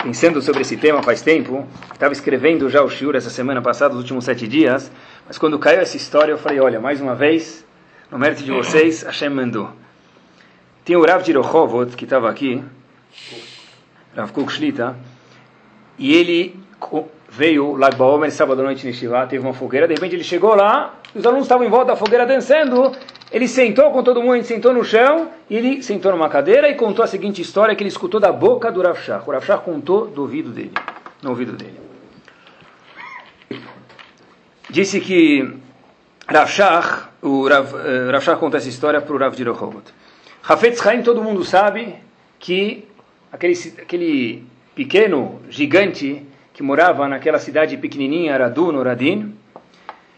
pensando 0.03 0.41
sobre 0.43 0.63
esse 0.63 0.77
tema 0.77 1.03
faz 1.03 1.23
tempo, 1.23 1.67
estava 1.93 2.13
escrevendo 2.13 2.69
já 2.69 2.83
o 2.83 2.91
Shur 2.91 3.15
essa 3.15 3.31
semana 3.31 3.63
passada, 3.63 3.95
os 3.95 4.01
últimos 4.01 4.25
sete 4.25 4.47
dias, 4.47 4.91
mas 5.27 5.39
quando 5.39 5.59
caiu 5.59 5.81
essa 5.81 5.97
história 5.97 6.33
eu 6.33 6.39
falei: 6.39 6.61
olha, 6.61 6.79
mais 6.79 7.01
uma 7.01 7.15
vez, 7.15 7.65
no 8.11 8.19
mérito 8.19 8.43
de 8.43 8.51
vocês, 8.51 9.03
Hashem 9.03 9.31
mandou. 9.31 9.84
Tem 10.85 10.97
o 10.97 11.05
Rav 11.05 11.23
de 11.23 11.33
Rohovot, 11.33 11.97
que 11.97 12.05
estava 12.05 12.29
aqui, 12.29 12.63
Rav 14.15 14.31
Kuk 14.33 14.53
Shlita, 14.53 14.95
e 15.99 16.15
ele 16.15 16.61
veio, 17.31 17.75
Lag 17.77 17.97
Baomer, 17.97 18.31
sábado 18.31 18.61
à 18.61 18.65
noite, 18.65 18.87
Neshivá, 18.87 19.27
teve 19.27 19.43
uma 19.43 19.55
fogueira, 19.55 19.89
de 19.89 19.95
repente 19.95 20.15
ele 20.15 20.23
chegou 20.23 20.55
lá, 20.55 20.95
os 21.15 21.25
alunos 21.25 21.47
estavam 21.47 21.67
em 21.67 21.71
volta 21.71 21.87
da 21.87 21.97
fogueira 21.97 22.27
dançando, 22.27 22.93
ele 23.33 23.49
sentou 23.49 23.91
com 23.93 24.03
todo 24.03 24.21
mundo, 24.21 24.35
ele 24.35 24.45
sentou 24.45 24.75
no 24.75 24.85
chão, 24.85 25.31
e 25.49 25.57
ele 25.57 25.83
sentou 25.83 26.13
numa 26.13 26.29
cadeira 26.29 26.69
e 26.69 26.75
contou 26.75 27.03
a 27.03 27.09
seguinte 27.09 27.41
história 27.41 27.75
que 27.75 27.83
ele 27.83 27.89
escutou 27.89 28.21
da 28.21 28.31
boca 28.31 28.71
do 28.71 28.83
Rav 28.83 28.99
Shach. 28.99 29.27
O 29.27 29.33
Rav 29.33 29.43
Shach 29.43 29.65
contou 29.65 30.07
do 30.07 30.21
ouvido 30.21 30.51
dele, 30.51 30.73
no 31.23 31.31
ouvido 31.31 31.53
dele. 31.53 31.81
Disse 34.69 35.01
que 35.01 35.51
Rav 36.29 36.51
Shach, 36.51 37.09
o 37.23 37.49
Rav, 37.49 37.73
uh, 37.73 38.11
Rav 38.13 38.23
Shach 38.23 38.39
conta 38.39 38.59
essa 38.59 38.69
história 38.69 39.01
para 39.01 39.15
o 39.15 39.19
Rav 39.19 39.35
de 39.35 39.45
Rehovot. 39.45 40.04
Hafetz 40.47 40.87
Haim, 40.87 41.03
todo 41.03 41.23
mundo 41.23 41.43
sabe 41.43 41.95
que 42.39 42.87
aquele, 43.33 43.55
aquele 43.81 44.47
pequeno 44.75 45.41
gigante 45.49 46.23
que 46.53 46.63
morava 46.63 47.09
naquela 47.09 47.39
cidade 47.39 47.79
pequenininha, 47.79 48.37
Radu, 48.37 48.71
no 48.71 48.83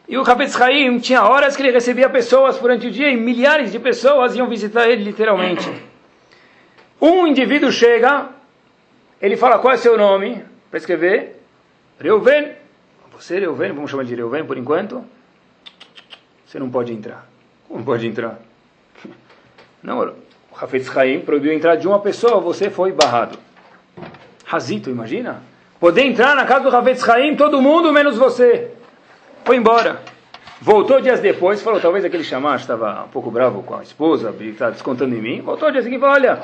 e 0.09 0.17
o 0.17 0.23
Hafetz 0.23 0.61
Haim 0.61 0.99
tinha 0.99 1.23
horas 1.23 1.57
que 1.57 1.63
ele 1.63 1.71
recebia 1.71 2.09
pessoas 2.09 2.59
durante 2.59 2.87
o 2.89 2.91
dia 2.91 3.11
e 3.11 3.17
milhares 3.17 3.73
de 3.73 3.79
pessoas 3.79 4.37
iam 4.37 4.49
visitar 4.49 4.89
ele 4.89 5.05
literalmente. 5.05 5.71
Um 6.99 7.27
indivíduo 7.27 7.71
chega, 7.71 8.31
ele 9.21 9.37
fala 9.37 9.59
qual 9.59 9.75
é 9.75 9.77
seu 9.77 9.99
nome, 9.99 10.43
para 10.71 10.79
escrever, 10.79 11.43
Reuven. 12.01 12.53
Você, 13.13 13.39
Reuven, 13.39 13.73
vamos 13.73 13.91
chamar 13.91 14.05
de 14.05 14.15
Reuven 14.15 14.47
por 14.47 14.57
enquanto. 14.57 15.05
Você 16.47 16.59
não 16.59 16.71
pode 16.71 16.95
entrar. 16.95 17.29
Como 17.69 17.85
pode 17.85 18.07
entrar? 18.07 18.41
Não, 19.87 20.01
o 20.01 20.13
Hafetz 20.61 20.95
Haim 20.97 21.21
proibiu 21.21 21.53
entrar 21.53 21.77
de 21.77 21.87
uma 21.87 22.01
pessoa, 22.01 22.41
você 22.41 22.69
foi 22.69 22.91
barrado. 22.91 23.39
Razito, 24.45 24.91
imagina? 24.91 25.41
Poder 25.79 26.05
entrar 26.05 26.35
na 26.35 26.45
casa 26.45 26.69
do 26.69 26.77
Hafetz 26.77 27.09
Haim, 27.09 27.37
todo 27.37 27.63
mundo 27.63 27.93
menos 27.93 28.19
você. 28.19 28.73
Foi 29.45 29.57
embora. 29.57 30.03
Voltou 30.61 31.01
dias 31.01 31.21
depois, 31.21 31.63
falou, 31.63 31.81
talvez 31.81 32.05
aquele 32.05 32.25
chamar 32.25 32.57
estava 32.57 33.05
um 33.05 33.09
pouco 33.11 33.31
bravo 33.31 33.63
com 33.63 33.77
a 33.77 33.83
esposa, 33.85 34.35
está 34.41 34.71
descontando 34.71 35.15
em 35.15 35.23
mim. 35.23 35.41
Voltou 35.41 35.71
dia 35.71 35.81
seguinte 35.81 35.99
e 35.99 36.01
falou, 36.01 36.17
olha, 36.17 36.41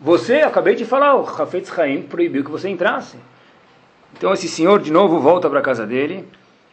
você, 0.00 0.36
acabei 0.36 0.74
de 0.74 0.86
falar, 0.86 1.16
o 1.16 1.28
Hafetz 1.28 1.78
Haim 1.78 2.00
proibiu 2.00 2.42
que 2.42 2.50
você 2.50 2.70
entrasse. 2.70 3.18
Então 4.16 4.32
esse 4.32 4.48
senhor 4.48 4.80
de 4.80 4.90
novo 4.90 5.20
volta 5.20 5.50
para 5.50 5.58
a 5.58 5.62
casa 5.62 5.86
dele, 5.86 6.26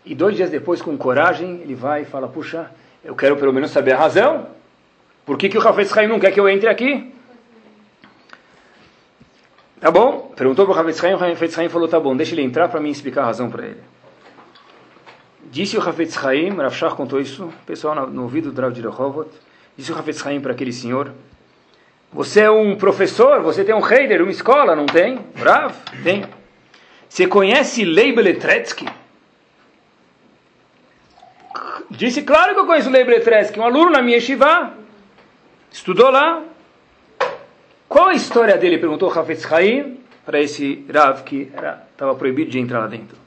e 0.05 0.15
dois 0.15 0.37
dias 0.37 0.49
depois, 0.49 0.81
com 0.81 0.95
coragem, 0.95 1.59
ele 1.63 1.75
vai 1.75 2.03
e 2.03 2.05
fala, 2.05 2.29
puxa, 2.29 2.71
eu 3.03 3.13
quero 3.13 3.35
pelo 3.35 3.51
menos 3.51 3.71
saber 3.71 3.91
a 3.91 3.97
razão. 3.97 4.55
Por 5.25 5.37
que, 5.37 5.49
que 5.49 5.57
o 5.57 5.67
Hafetz 5.67 5.97
Haim 5.97 6.07
não 6.07 6.19
quer 6.19 6.31
que 6.31 6.39
eu 6.39 6.47
entre 6.47 6.69
aqui? 6.69 7.11
Tá 9.79 9.91
bom? 9.91 10.33
Perguntou 10.35 10.65
para 10.65 10.75
o 10.75 10.79
Hafetz 10.79 11.03
Haim, 11.03 11.13
o 11.13 11.23
Hafetz 11.23 11.57
Haim 11.57 11.69
falou, 11.69 11.87
tá 11.87 11.99
bom, 11.99 12.15
deixa 12.15 12.33
ele 12.33 12.43
entrar 12.43 12.69
para 12.69 12.79
mim 12.79 12.89
explicar 12.89 13.23
a 13.23 13.25
razão 13.25 13.49
para 13.49 13.65
ele. 13.65 13.81
Disse 15.51 15.77
o 15.77 15.81
Hafetz 15.81 16.17
Haim, 16.23 16.49
Rav 16.55 16.73
Shach 16.73 16.95
contou 16.95 17.19
isso, 17.19 17.53
pessoal 17.65 18.07
no, 18.07 18.23
ouvido 18.23 18.51
do 18.51 18.61
Rav 18.61 18.73
de 18.73 18.81
Rehovot, 18.81 19.29
disse 19.77 19.91
o 19.91 19.97
Hafetz 19.97 20.25
Haim 20.25 20.39
para 20.39 20.53
aquele 20.53 20.73
senhor, 20.73 21.11
você 22.11 22.41
é 22.41 22.51
um 22.51 22.75
professor, 22.75 23.41
você 23.41 23.63
tem 23.63 23.75
um 23.75 23.85
heider, 23.85 24.21
uma 24.21 24.31
escola, 24.31 24.75
não 24.75 24.85
tem? 24.85 25.19
Rav? 25.35 25.75
Tem. 26.03 26.25
Você 27.09 27.27
conhece 27.27 27.83
Lei 27.83 28.13
Beletretsky? 28.13 28.85
Disse, 31.89 32.21
claro 32.23 32.53
que 32.53 32.59
eu 32.59 32.65
conheço 32.65 32.89
Lei 32.89 33.03
Beletretsky, 33.03 33.59
um 33.59 33.63
aluno 33.63 33.91
na 33.91 34.01
minha 34.01 34.17
yeshiva, 34.17 34.73
estudou 35.75 36.09
lá. 36.09 36.41
Qual 37.89 38.07
a 38.07 38.13
história 38.13 38.57
dele? 38.57 38.77
Perguntou 38.77 39.11
Hafetz 39.11 39.51
Haim 39.51 39.99
para 40.25 40.39
esse 40.39 40.85
Rav 40.91 41.21
que 41.23 41.51
estava 41.91 42.15
proibido 42.15 42.49
de 42.49 42.59
entrar 42.59 42.79
lá 42.79 42.87
dentro. 42.87 43.17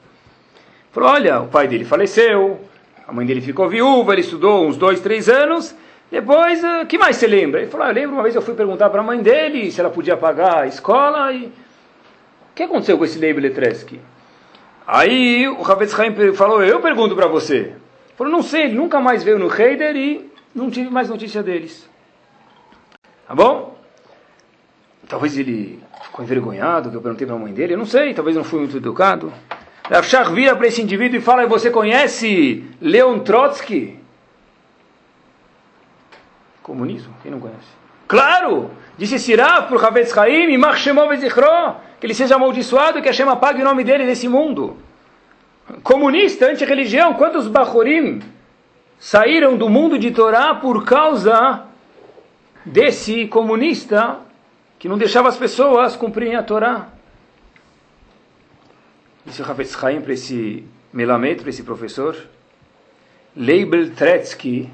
Falou, 0.91 1.11
olha, 1.11 1.41
o 1.41 1.47
pai 1.47 1.67
dele 1.67 1.85
faleceu, 1.85 2.59
a 3.07 3.13
mãe 3.13 3.25
dele 3.25 3.39
ficou 3.39 3.69
viúva, 3.69 4.13
ele 4.13 4.21
estudou 4.21 4.65
uns 4.65 4.77
dois, 4.77 4.99
três 4.99 5.29
anos, 5.29 5.75
depois, 6.09 6.63
o 6.63 6.81
uh, 6.81 6.85
que 6.87 6.97
mais 6.97 7.17
você 7.17 7.27
lembra? 7.27 7.61
Ele 7.61 7.69
falou, 7.69 7.85
ah, 7.85 7.91
eu 7.91 7.93
lembro 7.93 8.15
uma 8.15 8.23
vez 8.23 8.33
eu 8.33 8.41
fui 8.41 8.55
perguntar 8.55 8.89
para 8.89 9.01
a 9.01 9.03
mãe 9.03 9.21
dele 9.21 9.71
se 9.71 9.79
ela 9.79 9.91
podia 9.91 10.17
pagar 10.17 10.63
a 10.63 10.67
escola 10.67 11.31
e... 11.31 11.45
O 11.45 11.51
que 12.55 12.63
aconteceu 12.63 12.97
com 12.97 13.05
esse 13.05 13.19
Leib 13.19 13.37
Letreski? 13.37 14.01
Aí 14.87 15.47
o 15.47 15.63
Havetz 15.63 15.97
Haim 15.97 16.33
falou, 16.33 16.63
eu 16.63 16.81
pergunto 16.81 17.15
para 17.15 17.27
você. 17.27 17.57
Ele 17.57 17.75
falou, 18.17 18.33
não 18.33 18.41
sei, 18.41 18.63
ele 18.63 18.73
nunca 18.73 18.99
mais 18.99 19.23
veio 19.23 19.37
no 19.37 19.53
Heider 19.53 19.95
e 19.95 20.29
não 20.53 20.71
tive 20.71 20.89
mais 20.89 21.07
notícia 21.07 21.43
deles. 21.43 21.87
Tá 23.29 23.35
bom? 23.35 23.77
talvez 25.07 25.37
ele 25.37 25.79
ficou 26.01 26.25
envergonhado, 26.25 26.89
que 26.89 26.95
eu 26.95 27.01
perguntei 27.01 27.27
para 27.27 27.35
a 27.35 27.39
mãe 27.39 27.53
dele, 27.53 27.73
eu 27.73 27.77
não 27.77 27.85
sei, 27.85 28.13
talvez 28.13 28.35
não 28.35 28.43
fui 28.43 28.59
muito 28.59 28.77
educado. 28.77 29.31
Rav 29.87 30.33
vira 30.33 30.55
para 30.55 30.65
esse 30.65 30.81
indivíduo 30.81 31.17
e 31.17 31.21
fala, 31.21 31.45
você 31.45 31.69
conhece 31.69 32.63
Leon 32.81 33.19
Trotsky? 33.19 33.99
Comunismo, 36.63 37.13
quem 37.21 37.31
não 37.31 37.39
conhece? 37.39 37.69
Claro! 38.07 38.71
Disse 38.97 39.19
Sirah 39.19 39.61
para 39.61 39.77
o 39.77 39.85
Havetz 39.85 40.11
Chaim, 40.11 40.47
que 41.99 42.05
ele 42.05 42.13
seja 42.15 42.35
amaldiçoado, 42.35 42.99
que 42.99 43.07
Hashem 43.07 43.29
apague 43.29 43.61
o 43.61 43.65
nome 43.65 43.83
dele 43.83 44.07
desse 44.07 44.27
mundo. 44.27 44.75
Comunista, 45.83 46.47
anti-religião, 46.47 47.13
quantos 47.13 47.47
Bachorim 47.47 48.21
saíram 48.97 49.55
do 49.55 49.69
mundo 49.69 49.99
de 49.99 50.09
Torá 50.09 50.55
por 50.55 50.83
causa 50.83 51.68
desse 52.69 53.27
comunista 53.27 54.19
que 54.77 54.87
não 54.87 54.97
deixava 54.97 55.27
as 55.27 55.37
pessoas 55.37 55.95
cumprirem 55.95 56.35
a 56.35 56.43
Torá? 56.43 56.89
Disse 59.25 59.41
Havetz 59.41 59.75
Chaim 59.77 60.01
para 60.01 60.13
esse 60.13 60.63
Melamed, 60.93 61.41
para 61.41 61.49
esse 61.49 61.63
professor, 61.63 62.15
Leibel 63.35 63.91
Tretsky 63.91 64.71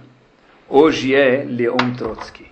hoje 0.70 1.16
é 1.16 1.44
Leon 1.44 1.94
Trotsky. 1.98 2.52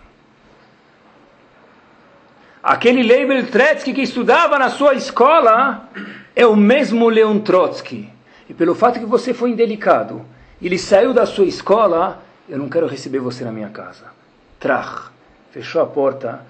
Aquele 2.61 3.03
Leibel 3.03 3.45
Tretsky 3.47 3.93
que 3.93 4.01
estudava 4.01 4.57
na 4.57 4.69
sua 4.69 4.93
escola 4.93 5.89
é 6.35 6.45
o 6.45 6.55
mesmo 6.55 7.09
Leon 7.09 7.39
Trotsky. 7.39 8.09
E 8.49 8.53
pelo 8.53 8.75
fato 8.75 8.99
que 8.99 9.05
você 9.05 9.33
foi 9.33 9.51
indelicado, 9.51 10.25
ele 10.61 10.77
saiu 10.77 11.13
da 11.13 11.25
sua 11.25 11.45
escola, 11.45 12.23
eu 12.47 12.57
não 12.57 12.69
quero 12.69 12.87
receber 12.87 13.19
você 13.19 13.43
na 13.43 13.51
minha 13.51 13.69
casa. 13.69 14.05
Trach. 14.59 15.12
Fechou 15.53 15.83
a 15.83 15.85
porta, 15.85 16.43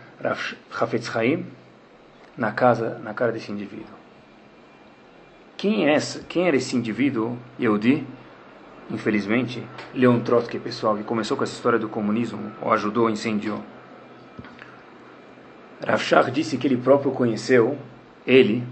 Hafetz 0.79 1.13
Haim, 1.13 1.45
na 2.37 2.53
casa, 2.53 2.97
na 3.03 3.13
cara 3.13 3.33
desse 3.33 3.51
indivíduo. 3.51 3.93
Quem, 5.57 5.89
é 5.89 5.93
essa, 5.93 6.21
quem 6.21 6.47
era 6.47 6.55
esse 6.55 6.73
indivíduo, 6.77 7.37
Yehudi? 7.59 8.07
Infelizmente, 8.89 9.61
Leon 9.93 10.21
Trotsky, 10.21 10.57
pessoal, 10.57 10.95
que 10.95 11.03
começou 11.03 11.35
com 11.35 11.43
essa 11.43 11.51
história 11.51 11.77
do 11.77 11.89
comunismo, 11.89 12.49
ou 12.61 12.71
ajudou, 12.71 13.09
incendiou. 13.09 13.61
Rav 15.85 16.01
Shach 16.01 16.31
disse 16.31 16.57
que 16.57 16.65
ele 16.65 16.77
próprio 16.77 17.11
conheceu 17.11 17.77
ele. 18.25 18.63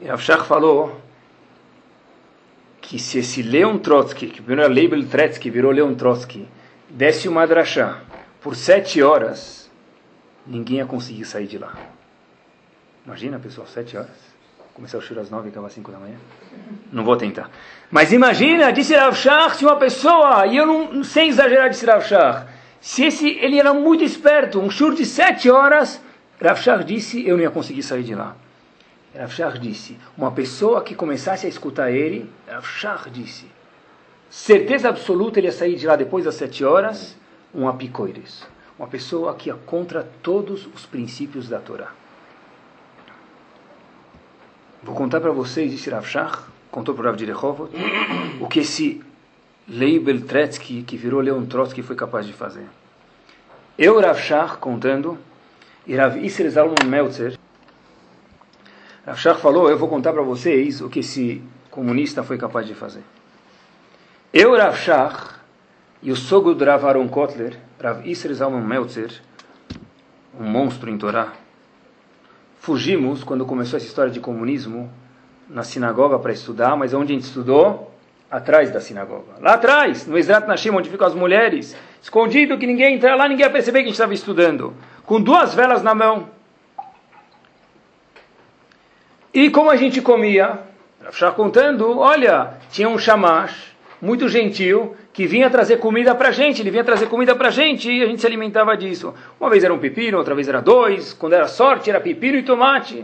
E 0.00 0.06
Rav 0.06 0.22
Shach 0.22 0.46
falou 0.46 0.98
que 2.80 2.98
se 2.98 3.18
esse 3.18 3.42
Leon 3.42 3.76
Trotsky, 3.76 4.28
que 4.28 4.40
primeiro 4.40 4.62
era 4.62 4.72
Leibel 4.72 5.06
Trotsky, 5.06 5.50
virou 5.50 5.70
Leon 5.70 5.94
Trotsky, 5.94 6.48
desse 6.88 7.28
uma 7.28 7.46
drachá 7.46 8.05
por 8.46 8.54
sete 8.54 9.02
horas, 9.02 9.68
ninguém 10.46 10.76
ia 10.76 10.86
conseguir 10.86 11.24
sair 11.24 11.48
de 11.48 11.58
lá. 11.58 11.76
Imagina, 13.04 13.40
pessoal, 13.40 13.66
sete 13.66 13.96
horas. 13.96 14.16
Começar 14.72 14.98
o 14.98 15.00
shur 15.00 15.18
às 15.18 15.28
nove 15.28 15.48
e 15.48 15.50
acabar 15.50 15.66
às 15.66 15.72
cinco 15.72 15.90
da 15.90 15.98
manhã. 15.98 16.14
Não 16.92 17.02
vou 17.02 17.16
tentar. 17.16 17.50
Mas 17.90 18.12
imagina, 18.12 18.70
disse 18.70 18.94
Rav 18.94 19.16
Shach, 19.16 19.56
se 19.56 19.64
uma 19.64 19.74
pessoa, 19.74 20.46
e 20.46 20.58
eu 20.58 20.64
não, 20.64 21.02
sem 21.02 21.28
exagerar, 21.28 21.68
disse 21.70 21.84
Rav 21.86 22.06
Shach, 22.06 22.46
se 22.80 23.06
esse, 23.06 23.28
ele 23.30 23.58
era 23.58 23.74
muito 23.74 24.04
esperto, 24.04 24.60
um 24.60 24.70
shur 24.70 24.94
de 24.94 25.04
sete 25.04 25.50
horas, 25.50 26.00
Rav 26.40 26.56
Shach 26.56 26.84
disse, 26.84 27.26
eu 27.26 27.36
não 27.36 27.42
ia 27.42 27.50
conseguir 27.50 27.82
sair 27.82 28.04
de 28.04 28.14
lá. 28.14 28.36
Rav 29.12 29.32
Shach 29.32 29.58
disse, 29.58 29.98
uma 30.16 30.30
pessoa 30.30 30.84
que 30.84 30.94
começasse 30.94 31.46
a 31.46 31.48
escutar 31.48 31.90
ele, 31.90 32.30
Rav 32.46 32.64
Shach 32.64 33.10
disse, 33.10 33.46
certeza 34.30 34.88
absoluta 34.88 35.40
ele 35.40 35.48
ia 35.48 35.52
sair 35.52 35.74
de 35.74 35.84
lá 35.84 35.96
depois 35.96 36.24
das 36.24 36.36
sete 36.36 36.64
horas, 36.64 37.16
um 37.56 37.66
apicoires. 37.66 38.46
Uma 38.78 38.86
pessoa 38.86 39.34
que 39.34 39.48
ia 39.48 39.54
contra 39.54 40.06
todos 40.22 40.66
os 40.66 40.84
princípios 40.84 41.48
da 41.48 41.58
Torá. 41.58 41.92
Vou 44.82 44.94
contar 44.94 45.20
para 45.20 45.32
vocês, 45.32 45.72
disse 45.72 45.88
Rav 45.88 46.06
Shach, 46.06 46.42
contou 46.70 46.94
para 46.94 47.02
o 47.02 47.06
Rav 47.06 47.16
Direchov, 47.16 47.70
o 48.38 48.46
que 48.46 48.60
esse 48.60 49.02
Leibel 49.66 50.20
Tretsky, 50.20 50.82
que 50.82 50.96
virou 50.96 51.20
Leon 51.20 51.46
Trotsky, 51.46 51.82
foi 51.82 51.96
capaz 51.96 52.26
de 52.26 52.34
fazer. 52.34 52.66
Eu, 53.78 53.98
Rav 54.00 54.20
Shach, 54.20 54.58
contando, 54.58 55.18
e 55.86 55.96
Rav 55.96 56.18
Isser 56.18 56.50
Zalman 56.50 56.86
Meltzer, 56.86 57.38
Rav 59.06 59.18
Shach 59.18 59.40
falou, 59.40 59.70
eu 59.70 59.78
vou 59.78 59.88
contar 59.88 60.12
para 60.12 60.22
vocês 60.22 60.82
o 60.82 60.90
que 60.90 61.00
esse 61.00 61.42
comunista 61.70 62.22
foi 62.22 62.36
capaz 62.36 62.66
de 62.66 62.74
fazer. 62.74 63.02
Eu, 64.32 64.56
Rav 64.56 64.76
Shach, 64.76 65.35
e 66.02 66.10
o 66.10 66.16
sogro 66.16 66.54
do 66.54 66.64
Rav 66.64 66.84
Aaron 66.84 67.08
Kotler, 67.08 67.58
Rav 67.82 68.06
Isser 68.06 68.32
Zalman 68.34 68.62
Meltzer, 68.62 69.10
um 70.38 70.44
monstro 70.44 70.90
em 70.90 70.98
Torá, 70.98 71.32
fugimos, 72.58 73.24
quando 73.24 73.44
começou 73.46 73.76
essa 73.76 73.86
história 73.86 74.10
de 74.10 74.20
comunismo, 74.20 74.90
na 75.48 75.62
sinagoga 75.62 76.18
para 76.18 76.32
estudar, 76.32 76.76
mas 76.76 76.92
onde 76.92 77.12
a 77.12 77.16
gente 77.16 77.24
estudou? 77.24 77.92
atrás 78.30 78.70
da 78.70 78.80
sinagoga. 78.80 79.34
Lá 79.40 79.54
atrás, 79.54 80.06
no 80.06 80.18
Ezrat 80.18 80.46
Nashim, 80.46 80.70
onde 80.70 80.90
ficam 80.90 81.06
as 81.06 81.14
mulheres, 81.14 81.76
escondido 82.02 82.58
que 82.58 82.66
ninguém 82.66 82.96
entrar 82.96 83.14
lá, 83.14 83.28
ninguém 83.28 83.46
ia 83.46 83.50
perceber 83.50 83.80
que 83.80 83.84
a 83.84 83.88
gente 83.88 83.94
estava 83.94 84.14
estudando, 84.14 84.74
com 85.04 85.20
duas 85.20 85.54
velas 85.54 85.82
na 85.82 85.94
mão. 85.94 86.28
E 89.32 89.50
como 89.50 89.70
a 89.70 89.76
gente 89.76 90.00
comia? 90.00 90.60
Já 91.12 91.30
contando, 91.30 91.98
olha, 91.98 92.54
tinha 92.70 92.88
um 92.88 92.98
chamash 92.98 93.76
muito 94.02 94.28
gentil 94.28 94.96
que 95.16 95.26
vinha 95.26 95.48
trazer 95.48 95.78
comida 95.78 96.14
para 96.14 96.28
a 96.28 96.30
gente, 96.30 96.60
ele 96.60 96.70
vinha 96.70 96.84
trazer 96.84 97.06
comida 97.06 97.34
para 97.34 97.48
a 97.48 97.50
gente 97.50 97.90
e 97.90 98.02
a 98.02 98.06
gente 98.06 98.20
se 98.20 98.26
alimentava 98.26 98.76
disso. 98.76 99.14
Uma 99.40 99.48
vez 99.48 99.64
era 99.64 99.72
um 99.72 99.78
pepino, 99.78 100.18
outra 100.18 100.34
vez 100.34 100.46
era 100.46 100.60
dois, 100.60 101.14
quando 101.14 101.32
era 101.32 101.48
sorte 101.48 101.88
era 101.88 101.98
pepino 101.98 102.36
e 102.36 102.42
tomate. 102.42 103.02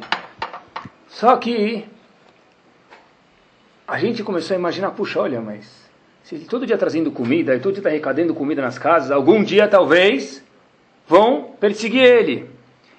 Só 1.08 1.38
que 1.38 1.86
a 3.88 3.98
gente 3.98 4.22
começou 4.22 4.54
a 4.54 4.58
imaginar, 4.58 4.90
puxa, 4.90 5.20
olha, 5.20 5.40
mas 5.40 5.88
se 6.22 6.34
ele 6.34 6.44
todo 6.44 6.66
dia 6.66 6.76
trazendo 6.76 7.10
comida, 7.10 7.56
e 7.56 7.60
todo 7.60 7.72
dia 7.72 7.80
está 7.80 7.88
arrecadando 7.88 8.34
comida 8.34 8.60
nas 8.60 8.78
casas, 8.78 9.10
algum 9.10 9.42
dia 9.42 9.66
talvez 9.66 10.44
vão 11.08 11.54
perseguir 11.58 12.02
ele. 12.02 12.50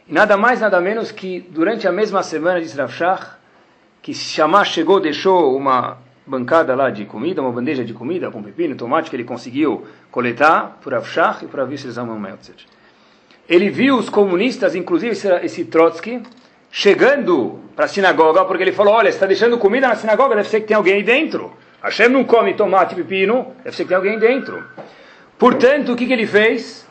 E 0.08 0.12
nada 0.12 0.36
mais, 0.36 0.60
nada 0.60 0.82
menos 0.82 1.12
que 1.12 1.39
durante 1.52 1.88
a 1.88 1.91
mesma 1.91 2.23
semana 2.23 2.60
de 2.60 2.65
Srafshach, 2.65 3.28
que 4.02 4.12
Shammah 4.12 4.65
chegou, 4.65 4.99
deixou 4.99 5.56
uma 5.56 5.99
bancada 6.26 6.74
lá 6.76 6.90
de 6.90 7.06
comida, 7.06 7.42
uma 7.42 7.52
bandeja 7.52 7.84
de 7.84 7.94
comida 7.94 8.32
com 8.32 8.42
pepino, 8.42 8.76
tomate 8.76 9.10
que 9.10 9.16
ele 9.16 9.24
conseguiu 9.24 9.86
coletar 10.10 10.80
por 10.82 10.94
Avshach 10.94 11.44
e 11.44 11.48
por 11.48 11.60
Avisser 11.60 11.92
Zalman 11.92 12.20
Meltzer. 12.20 12.56
Ele 13.48 13.70
viu 13.70 13.98
os 13.98 14.10
comunistas, 14.10 14.74
inclusive 14.74 15.18
esse 15.44 15.66
Trotsky, 15.66 16.24
chegando 16.72 17.60
para 17.76 17.86
a 17.86 17.88
sinagoga, 17.88 18.46
porque 18.46 18.64
ele 18.64 18.72
falou, 18.72 18.94
olha, 18.94 19.10
está 19.10 19.26
deixando 19.26 19.58
comida 19.58 19.88
na 19.88 19.96
sinagoga, 19.96 20.36
deve 20.36 20.48
ser 20.48 20.62
que 20.62 20.68
tem 20.68 20.78
alguém 20.78 20.96
aí 20.96 21.04
dentro. 21.04 21.52
Hashem 21.82 22.08
não 22.08 22.24
come 22.24 22.54
tomate 22.54 22.94
e 22.94 22.96
pepino, 22.96 23.54
deve 23.64 23.76
ser 23.76 23.84
que 23.84 23.90
tem 23.90 23.98
alguém 23.98 24.18
dentro. 24.18 24.64
Portanto, 25.38 25.92
o 25.92 25.96
que, 25.96 26.06
que 26.06 26.14
ele 26.14 26.26
fez? 26.26 26.88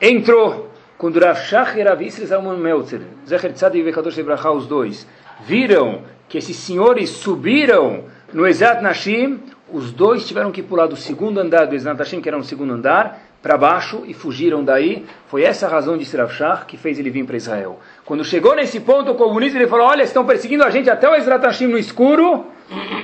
Entrou. 0.00 0.72
Quando 0.96 1.20
Rav 1.20 1.38
Shach 1.38 1.78
e 1.78 1.82
Rav 1.82 2.00
Isra 2.02 2.26
Zalman 2.26 2.56
Meltzer, 2.56 3.02
Zecher 3.28 3.52
Tzadik 3.52 3.80
e 3.80 3.82
Vekadosh 3.82 4.16
Ebracha, 4.16 4.50
os 4.50 4.66
dois, 4.66 5.06
viram 5.44 6.02
que 6.28 6.38
esses 6.38 6.56
senhores 6.56 7.10
subiram 7.10 8.04
no 8.34 8.46
Ezat 8.48 8.82
Nashim, 8.82 9.38
os 9.72 9.92
dois 9.92 10.26
tiveram 10.26 10.50
que 10.50 10.60
pular 10.60 10.86
do 10.86 10.96
segundo 10.96 11.38
andar 11.38 11.66
do 11.66 11.74
Ezat 11.74 11.96
Nashim, 11.96 12.20
que 12.20 12.28
era 12.28 12.36
no 12.36 12.42
segundo 12.42 12.74
andar, 12.74 13.22
para 13.40 13.56
baixo 13.56 14.02
e 14.06 14.12
fugiram 14.12 14.64
daí. 14.64 15.06
Foi 15.28 15.42
essa 15.42 15.66
a 15.66 15.70
razão 15.70 15.96
de 15.96 16.04
Sirav 16.04 16.32
Shah 16.32 16.64
que 16.66 16.76
fez 16.76 16.98
ele 16.98 17.10
vir 17.10 17.24
para 17.24 17.36
Israel. 17.36 17.78
Quando 18.04 18.24
chegou 18.24 18.56
nesse 18.56 18.80
ponto, 18.80 19.12
o 19.12 19.14
comunista 19.14 19.56
ele 19.56 19.68
falou: 19.68 19.86
Olha, 19.86 20.02
estão 20.02 20.26
perseguindo 20.26 20.64
a 20.64 20.70
gente 20.70 20.90
até 20.90 21.08
o 21.08 21.14
Ezrat 21.14 21.44
Hashem 21.44 21.68
no 21.68 21.78
escuro. 21.78 22.46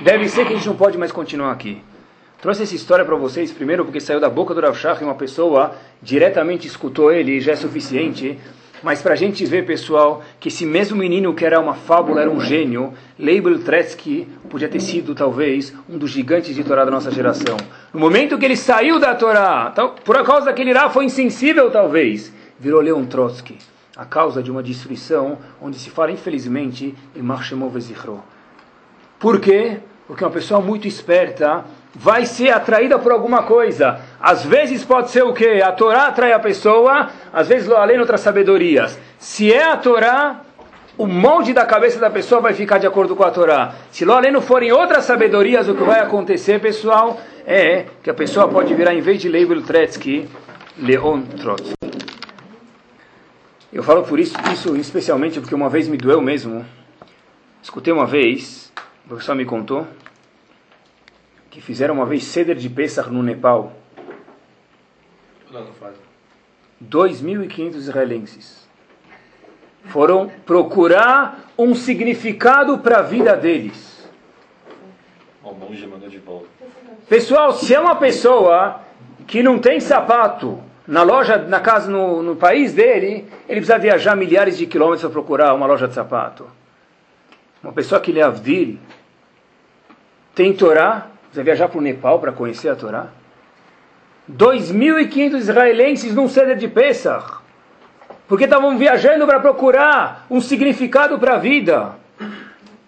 Deve 0.03 0.27
ser 0.27 0.45
que 0.45 0.53
a 0.53 0.55
gente 0.57 0.67
não 0.67 0.75
pode 0.75 0.97
mais 0.97 1.11
continuar 1.11 1.51
aqui. 1.51 1.81
Trouxe 2.41 2.63
essa 2.63 2.75
história 2.75 3.05
para 3.05 3.15
vocês, 3.15 3.51
primeiro 3.51 3.85
porque 3.85 3.99
saiu 3.99 4.19
da 4.19 4.29
boca 4.29 4.53
do 4.53 4.59
Rav 4.59 4.75
Shach 4.75 4.99
e 4.99 5.05
uma 5.05 5.13
pessoa 5.13 5.75
diretamente 6.01 6.67
escutou 6.67 7.11
ele, 7.11 7.39
já 7.39 7.51
é 7.51 7.55
suficiente. 7.55 8.37
Mas 8.83 9.01
para 9.01 9.13
a 9.13 9.15
gente 9.15 9.45
ver, 9.45 9.65
pessoal, 9.65 10.23
que 10.39 10.47
esse 10.47 10.65
mesmo 10.65 10.97
menino 10.97 11.35
que 11.35 11.45
era 11.45 11.59
uma 11.59 11.75
fábula, 11.75 12.21
era 12.21 12.29
um 12.29 12.41
gênio, 12.41 12.93
Leibel 13.17 13.59
Tretsky 13.59 14.27
podia 14.49 14.67
ter 14.67 14.79
sido, 14.79 15.13
talvez, 15.13 15.73
um 15.87 15.99
dos 15.99 16.09
gigantes 16.09 16.55
de 16.55 16.63
Torá 16.63 16.83
da 16.83 16.89
nossa 16.89 17.11
geração. 17.11 17.57
No 17.93 17.99
momento 17.99 18.39
que 18.39 18.45
ele 18.45 18.57
saiu 18.57 18.99
da 18.99 19.13
Torá, 19.13 19.71
por 20.03 20.23
causa 20.23 20.47
daquele 20.47 20.73
Rá 20.73 20.89
foi 20.89 21.05
insensível, 21.05 21.69
talvez, 21.69 22.33
virou 22.59 22.81
Leon 22.81 23.05
Trotsky, 23.05 23.57
a 23.95 24.05
causa 24.05 24.41
de 24.41 24.49
uma 24.49 24.63
destruição 24.63 25.37
onde 25.61 25.77
se 25.77 25.91
fala, 25.91 26.11
infelizmente, 26.11 26.95
em 27.15 27.21
Marshemov 27.21 27.79
Zichro. 27.79 28.23
Por 29.19 29.39
quê? 29.39 29.77
Porque 30.07 30.23
uma 30.23 30.31
pessoa 30.31 30.59
muito 30.59 30.87
esperta 30.87 31.63
vai 31.93 32.25
ser 32.25 32.49
atraída 32.49 32.97
por 32.97 33.11
alguma 33.11 33.43
coisa. 33.43 34.01
Às 34.21 34.45
vezes 34.45 34.83
pode 34.85 35.09
ser 35.09 35.23
o 35.23 35.33
que? 35.33 35.61
A 35.61 35.71
Torá 35.71 36.07
atrai 36.07 36.31
a 36.31 36.39
pessoa, 36.39 37.09
às 37.33 37.47
vezes 37.47 37.69
além 37.71 37.99
outras 37.99 38.21
sabedorias. 38.21 38.99
Se 39.17 39.51
é 39.51 39.71
a 39.71 39.77
Torá, 39.77 40.41
o 40.95 41.07
molde 41.07 41.53
da 41.53 41.65
cabeça 41.65 41.99
da 41.99 42.09
pessoa 42.09 42.39
vai 42.39 42.53
ficar 42.53 42.77
de 42.77 42.85
acordo 42.85 43.15
com 43.15 43.23
a 43.23 43.31
Torá. 43.31 43.73
Se 43.89 44.05
lo 44.05 44.13
além 44.13 44.39
forem 44.39 44.71
outras 44.71 45.05
sabedorias, 45.05 45.67
o 45.67 45.73
que 45.73 45.83
vai 45.83 45.99
acontecer, 45.99 46.61
pessoal, 46.61 47.19
é 47.47 47.85
que 48.03 48.09
a 48.11 48.13
pessoa 48.13 48.47
pode 48.47 48.73
virar, 48.75 48.93
em 48.93 49.01
vez 49.01 49.19
de 49.19 49.27
Leibel 49.27 49.63
Tretsky, 49.63 50.29
Leon 50.77 51.21
Trotsky. 51.41 51.73
Eu 53.73 53.81
falo 53.81 54.03
por 54.03 54.19
isso, 54.19 54.35
isso 54.53 54.75
especialmente 54.75 55.39
porque 55.39 55.55
uma 55.55 55.69
vez 55.69 55.87
me 55.87 55.97
doeu 55.97 56.21
mesmo. 56.21 56.63
Escutei 57.63 57.91
uma 57.91 58.05
vez, 58.05 58.71
o 59.05 59.09
professor 59.09 59.33
me 59.33 59.45
contou, 59.45 59.87
que 61.49 61.59
fizeram 61.59 61.95
uma 61.95 62.05
vez 62.05 62.25
ceder 62.25 62.55
de 62.55 62.69
Pesach 62.69 63.09
no 63.09 63.23
Nepal. 63.23 63.80
Não, 65.51 65.65
não 65.65 65.73
faz. 65.73 65.95
2.500 66.89 67.75
israelenses 67.75 68.67
foram 69.85 70.29
procurar 70.45 71.51
um 71.57 71.75
significado 71.75 72.77
para 72.79 72.99
a 72.99 73.01
vida 73.01 73.35
deles. 73.35 74.09
O 75.43 75.53
monge 75.53 75.85
mandou 75.87 76.07
de 76.07 76.19
volta. 76.19 76.47
Pessoal, 77.09 77.53
se 77.53 77.73
é 77.73 77.79
uma 77.79 77.95
pessoa 77.95 78.81
que 79.27 79.43
não 79.43 79.59
tem 79.59 79.79
sapato 79.79 80.59
na 80.87 81.03
loja, 81.03 81.37
na 81.37 81.59
casa, 81.59 81.89
no, 81.89 82.21
no 82.21 82.35
país 82.35 82.73
dele, 82.73 83.27
ele 83.47 83.59
precisa 83.59 83.77
viajar 83.77 84.15
milhares 84.15 84.57
de 84.57 84.65
quilômetros 84.65 85.01
para 85.01 85.09
procurar 85.09 85.53
uma 85.53 85.65
loja 85.65 85.87
de 85.87 85.93
sapato. 85.93 86.47
Uma 87.63 87.73
pessoa 87.73 88.01
que 88.01 88.11
lê 88.11 88.21
Avdil, 88.21 88.79
tem 90.33 90.53
Torá, 90.53 91.07
precisa 91.23 91.43
viajar 91.43 91.67
para 91.67 91.77
o 91.77 91.81
Nepal 91.81 92.19
para 92.19 92.31
conhecer 92.31 92.69
a 92.69 92.75
Torá. 92.75 93.07
2.500 94.37 95.35
israelenses 95.35 96.15
num 96.15 96.29
ceder 96.29 96.57
de 96.57 96.67
Pesach, 96.67 97.39
porque 98.27 98.45
estavam 98.45 98.77
viajando 98.77 99.25
para 99.25 99.39
procurar 99.39 100.25
um 100.29 100.39
significado 100.39 101.19
para 101.19 101.35
a 101.35 101.37
vida. 101.37 101.95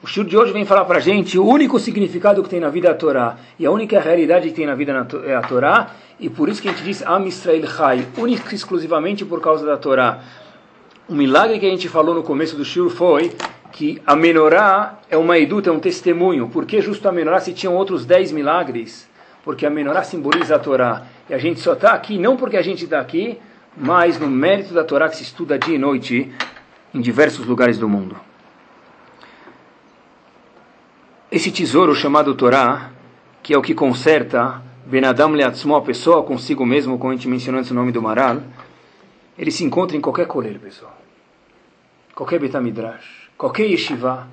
O 0.02 0.08
Shur 0.08 0.26
de 0.26 0.36
hoje 0.36 0.52
vem 0.52 0.66
falar 0.66 0.86
para 0.86 0.98
a 0.98 1.02
gente 1.02 1.40
o 1.40 1.46
único 1.46 1.80
significado 1.80 2.44
que 2.44 2.50
tem 2.50 2.60
na 2.60 2.70
vida 2.70 2.90
é 2.90 2.92
a 2.92 2.94
Torá. 2.94 3.38
E 3.58 3.66
a 3.66 3.72
única 3.72 4.00
realidade 4.02 4.50
que 4.50 4.54
tem 4.54 4.66
na 4.66 4.76
vida 4.76 5.08
é 5.26 5.34
a 5.34 5.42
Torá. 5.42 5.92
E 6.20 6.30
por 6.30 6.50
isso 6.50 6.62
que 6.62 6.68
a 6.68 6.72
gente 6.72 6.84
diz 6.84 7.02
Am 7.04 7.26
Israel 7.26 7.66
Chai, 7.68 8.06
único 8.18 8.52
e 8.52 8.56
exclusivamente 8.56 9.24
por 9.24 9.40
causa 9.40 9.66
da 9.66 9.78
Torá. 9.78 10.20
O 11.08 11.16
milagre 11.16 11.58
que 11.58 11.66
a 11.66 11.70
gente 11.70 11.88
falou 11.88 12.14
no 12.14 12.22
começo 12.22 12.58
do 12.58 12.66
Shur 12.66 12.90
foi 12.90 13.34
que 13.72 14.02
a 14.06 14.16
menorá 14.16 15.00
é 15.10 15.16
uma 15.16 15.38
eduta, 15.38 15.70
é 15.70 15.74
um 15.74 15.80
testemunho. 15.80 16.50
Por 16.50 16.66
que 16.66 16.82
justo 16.82 17.08
a 17.08 17.12
menorá 17.12 17.40
se 17.40 17.54
tinham 17.54 17.74
outros 17.74 18.06
dez 18.06 18.30
milagres? 18.32 19.10
Porque 19.44 19.66
a 19.66 19.70
menorá 19.70 20.04
simboliza 20.04 20.56
a 20.56 20.60
Torá. 20.60 21.04
E 21.30 21.34
a 21.34 21.38
gente 21.38 21.60
só 21.60 21.74
está 21.74 21.94
aqui 21.94 22.18
não 22.18 22.36
porque 22.36 22.58
a 22.58 22.62
gente 22.62 22.84
está 22.84 23.00
aqui, 23.00 23.40
mas 23.76 24.20
no 24.20 24.28
mérito 24.28 24.74
da 24.74 24.84
Torá 24.84 25.10
que 25.10 25.16
se 25.16 25.24
estuda 25.24 25.58
dia 25.58 25.76
e 25.76 25.80
noite 25.80 26.32
em 26.94 27.02
diversos 27.02 27.46
lugares 27.46 27.78
do 27.78 27.90
mundo. 27.90 28.16
Esse 31.32 31.52
tesouro 31.52 31.96
chamado 31.96 32.36
Torá, 32.36 32.92
que 33.42 33.54
é 33.54 33.58
o 33.58 33.62
que 33.62 33.74
conserta 33.74 34.62
Benadam 34.86 35.32
Leatzmo, 35.32 35.76
a 35.76 35.82
pessoa 35.82 36.24
consigo 36.24 36.66
mesmo, 36.66 37.00
como 37.00 37.12
a 37.12 37.16
gente 37.16 37.28
mencionou 37.28 37.60
antes 37.60 37.72
o 37.72 37.74
nome 37.74 37.92
do 37.92 38.02
Maral, 38.02 38.44
ele 39.38 39.50
se 39.50 39.64
encontra 39.64 39.98
em 39.98 40.02
qualquer 40.02 40.28
colher, 40.28 40.60
pessoal. 40.60 40.96
Qualquer 42.14 42.40
Betamidrash, 42.40 43.30
qualquer 43.36 43.66
yeshiva. 43.66 44.28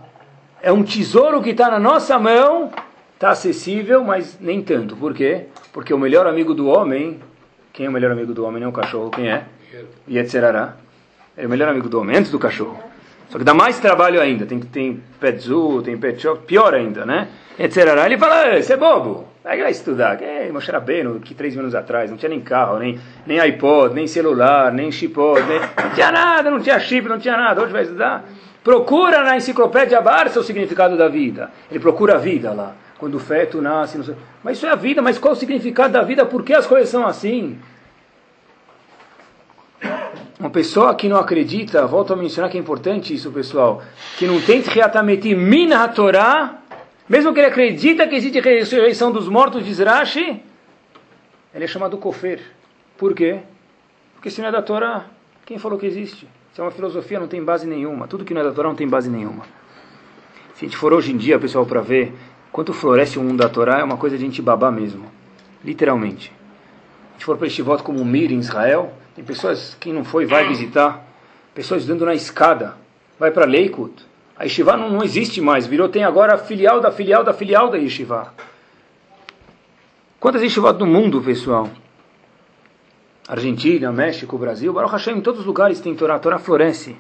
É 0.60 0.70
um 0.70 0.82
tesouro 0.82 1.40
que 1.40 1.50
está 1.50 1.70
na 1.70 1.78
nossa 1.78 2.18
mão, 2.18 2.70
está 3.20 3.32
acessível, 3.32 4.02
mas 4.02 4.38
nem 4.40 4.62
tanto. 4.62 4.96
Por 4.96 5.12
quê? 5.12 5.44
Porque 5.74 5.92
o 5.92 5.98
melhor 5.98 6.26
amigo 6.26 6.54
do 6.54 6.68
homem, 6.68 7.20
quem 7.70 7.84
é 7.84 7.88
o 7.90 7.92
melhor 7.92 8.12
amigo 8.12 8.32
do 8.32 8.46
homem? 8.46 8.60
Não 8.60 8.68
é 8.68 8.70
o 8.70 8.72
cachorro, 8.72 9.10
quem 9.10 9.30
é? 9.30 9.44
Yetzerará. 10.08 10.76
É 11.36 11.44
o 11.44 11.50
melhor 11.50 11.68
amigo 11.68 11.86
do 11.86 12.00
homem, 12.00 12.16
antes 12.16 12.30
do 12.30 12.38
cachorro. 12.38 12.82
Só 13.28 13.36
que 13.36 13.44
dá 13.44 13.52
mais 13.52 13.78
trabalho 13.78 14.22
ainda. 14.22 14.46
Tem, 14.46 14.58
tem 14.58 15.02
pet 15.20 15.46
tem 15.84 15.98
pet 15.98 16.26
pior 16.46 16.72
ainda, 16.72 17.04
né? 17.04 17.28
Yetzerará. 17.58 18.06
Ele 18.06 18.16
fala, 18.16 18.58
você 18.58 18.72
é 18.72 18.76
bobo. 18.78 19.28
Aí 19.44 19.60
vai 19.60 19.70
estudar. 19.70 20.16
Que 20.16 20.50
Moshe 20.50 20.70
Rabbeinu, 20.70 21.20
que 21.20 21.34
três 21.34 21.54
minutos 21.54 21.74
atrás, 21.74 22.10
não 22.10 22.16
tinha 22.16 22.30
nem 22.30 22.40
carro, 22.40 22.78
nem, 22.78 22.98
nem 23.26 23.38
iPod, 23.38 23.94
nem 23.94 24.06
celular, 24.06 24.72
nem 24.72 24.90
chipod, 24.90 25.42
nem... 25.42 25.60
não 25.60 25.90
tinha 25.94 26.10
nada, 26.10 26.50
não 26.50 26.60
tinha 26.60 26.80
chip, 26.80 27.06
não 27.06 27.18
tinha 27.18 27.36
nada. 27.36 27.62
Hoje 27.62 27.72
vai 27.72 27.82
estudar. 27.82 28.24
Procura 28.64 29.22
na 29.22 29.36
enciclopédia 29.36 30.00
Barça 30.00 30.40
o 30.40 30.42
significado 30.42 30.96
da 30.96 31.08
vida. 31.08 31.50
Ele 31.70 31.80
procura 31.80 32.14
a 32.14 32.18
vida 32.18 32.50
lá. 32.54 32.74
Quando 33.00 33.14
o 33.14 33.18
feto 33.18 33.62
nasce. 33.62 33.98
Mas 34.44 34.58
isso 34.58 34.66
é 34.66 34.70
a 34.70 34.74
vida, 34.74 35.00
mas 35.00 35.18
qual 35.18 35.32
o 35.32 35.36
significado 35.36 35.94
da 35.94 36.02
vida? 36.02 36.26
Por 36.26 36.44
que 36.44 36.52
as 36.52 36.66
coisas 36.66 36.90
são 36.90 37.06
assim? 37.06 37.58
Uma 40.38 40.50
pessoa 40.50 40.94
que 40.94 41.08
não 41.08 41.16
acredita, 41.16 41.86
volto 41.86 42.12
a 42.12 42.16
mencionar 42.16 42.50
que 42.50 42.58
é 42.58 42.60
importante 42.60 43.14
isso, 43.14 43.30
pessoal, 43.30 43.82
que 44.18 44.26
não 44.26 44.38
tem 44.42 44.60
reatameti 44.60 45.34
min 45.34 45.70
Torá, 45.94 46.58
mesmo 47.08 47.32
que 47.32 47.40
ele 47.40 47.46
acredita 47.46 48.06
que 48.06 48.14
existe 48.14 48.38
ressurreição 48.38 49.10
dos 49.10 49.28
mortos, 49.28 49.64
diz 49.64 49.78
Rashi, 49.78 50.42
ele 51.54 51.64
é 51.64 51.66
chamado 51.66 51.96
kofer. 51.96 52.40
Por 52.98 53.14
quê? 53.14 53.40
Porque 54.14 54.30
se 54.30 54.42
não 54.42 54.48
é 54.48 54.52
da 54.52 54.60
Torá, 54.60 55.06
quem 55.46 55.58
falou 55.58 55.78
que 55.78 55.86
existe? 55.86 56.28
Se 56.52 56.60
é 56.60 56.64
uma 56.64 56.70
filosofia, 56.70 57.18
não 57.18 57.28
tem 57.28 57.42
base 57.42 57.66
nenhuma. 57.66 58.06
Tudo 58.06 58.26
que 58.26 58.34
não 58.34 58.42
é 58.42 58.44
da 58.44 58.52
Torá 58.52 58.68
não 58.68 58.76
tem 58.76 58.86
base 58.86 59.08
nenhuma. 59.08 59.44
Se 60.54 60.66
a 60.66 60.68
gente 60.68 60.76
for 60.76 60.92
hoje 60.92 61.12
em 61.12 61.16
dia, 61.16 61.38
pessoal, 61.38 61.64
para 61.64 61.80
ver 61.80 62.12
quanto 62.52 62.72
floresce 62.72 63.18
o 63.18 63.22
mundo 63.22 63.38
da 63.38 63.48
Torá, 63.48 63.80
é 63.80 63.84
uma 63.84 63.96
coisa 63.96 64.16
de 64.16 64.24
gente 64.24 64.42
babar 64.42 64.72
mesmo. 64.72 65.06
Literalmente. 65.64 66.32
A 67.10 67.12
gente 67.14 67.24
for 67.24 67.36
para 67.36 67.46
este 67.46 67.62
voto 67.62 67.82
como 67.82 68.04
Mir 68.04 68.30
em 68.30 68.38
Israel, 68.38 68.92
tem 69.14 69.24
pessoas, 69.24 69.76
quem 69.78 69.92
não 69.92 70.04
foi, 70.04 70.24
vai 70.26 70.48
visitar. 70.48 71.04
Pessoas 71.54 71.82
estudando 71.82 72.06
na 72.06 72.14
escada. 72.14 72.76
Vai 73.18 73.30
para 73.30 73.44
Leikut. 73.44 73.92
A 74.36 74.44
Yeshiva 74.44 74.76
não, 74.76 74.88
não 74.88 75.04
existe 75.04 75.40
mais. 75.40 75.66
Virou, 75.66 75.88
tem 75.88 76.04
agora 76.04 76.34
a 76.34 76.38
filial 76.38 76.80
da 76.80 76.90
filial 76.90 77.22
da 77.22 77.34
filial 77.34 77.68
da 77.68 77.76
Yeshiva. 77.76 78.32
Quantas 80.18 80.42
Yeshivot 80.42 80.78
no 80.78 80.86
mundo, 80.86 81.20
pessoal? 81.20 81.68
Argentina, 83.28 83.92
México, 83.92 84.38
Brasil, 84.38 84.72
Baruch 84.72 84.92
Hashem, 84.92 85.18
em 85.18 85.20
todos 85.20 85.40
os 85.40 85.46
lugares 85.46 85.80
tem 85.80 85.94
Torá. 85.94 86.14
A 86.14 86.18
Torá 86.18 86.38
floresce. 86.38 86.96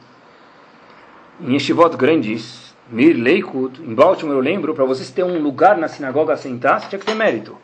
Em 1.40 1.54
Yeshivot 1.54 1.96
grandes, 1.96 2.69
Mir, 2.90 3.14
Leikut, 3.14 3.80
em 3.80 3.94
Baltimore, 3.94 4.36
eu 4.36 4.40
lembro, 4.40 4.74
para 4.74 4.84
vocês 4.84 5.10
ter 5.10 5.22
um 5.22 5.40
lugar 5.40 5.76
na 5.76 5.86
sinagoga 5.86 6.32
a 6.32 6.36
sentar, 6.36 6.80
você 6.80 6.88
tinha 6.88 6.98
que 6.98 7.06
ter 7.06 7.14
mérito. 7.14 7.56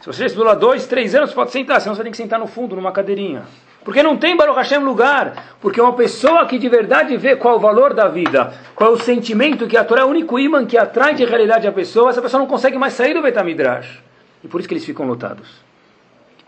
Se 0.00 0.06
você 0.06 0.26
estudou 0.26 0.46
lá 0.46 0.54
dois, 0.54 0.86
três 0.86 1.14
anos, 1.14 1.32
pode 1.32 1.52
sentar, 1.52 1.80
senão 1.80 1.94
você 1.94 2.02
tem 2.02 2.10
que 2.10 2.18
sentar 2.18 2.38
no 2.38 2.46
fundo, 2.46 2.74
numa 2.76 2.92
cadeirinha. 2.92 3.44
Porque 3.84 4.02
não 4.02 4.16
tem 4.16 4.36
Baruch 4.36 4.56
Hashem 4.56 4.78
lugar. 4.78 5.56
Porque 5.60 5.80
uma 5.80 5.92
pessoa 5.92 6.46
que 6.46 6.58
de 6.58 6.68
verdade 6.68 7.16
vê 7.16 7.36
qual 7.36 7.54
é 7.54 7.56
o 7.56 7.60
valor 7.60 7.92
da 7.92 8.08
vida, 8.08 8.52
qual 8.74 8.90
é 8.90 8.92
o 8.94 8.98
sentimento 8.98 9.66
que 9.66 9.76
a 9.76 9.84
Torá 9.84 10.00
é 10.00 10.04
o 10.04 10.08
único 10.08 10.38
imã 10.38 10.64
que 10.64 10.76
atrai 10.76 11.14
de 11.14 11.24
realidade 11.24 11.66
a 11.66 11.72
pessoa, 11.72 12.10
essa 12.10 12.22
pessoa 12.22 12.40
não 12.40 12.48
consegue 12.48 12.78
mais 12.78 12.94
sair 12.94 13.14
do 13.14 13.22
Betamidrash. 13.22 14.02
E 14.42 14.48
por 14.48 14.58
isso 14.58 14.68
que 14.68 14.74
eles 14.74 14.84
ficam 14.84 15.06
lotados. 15.06 15.48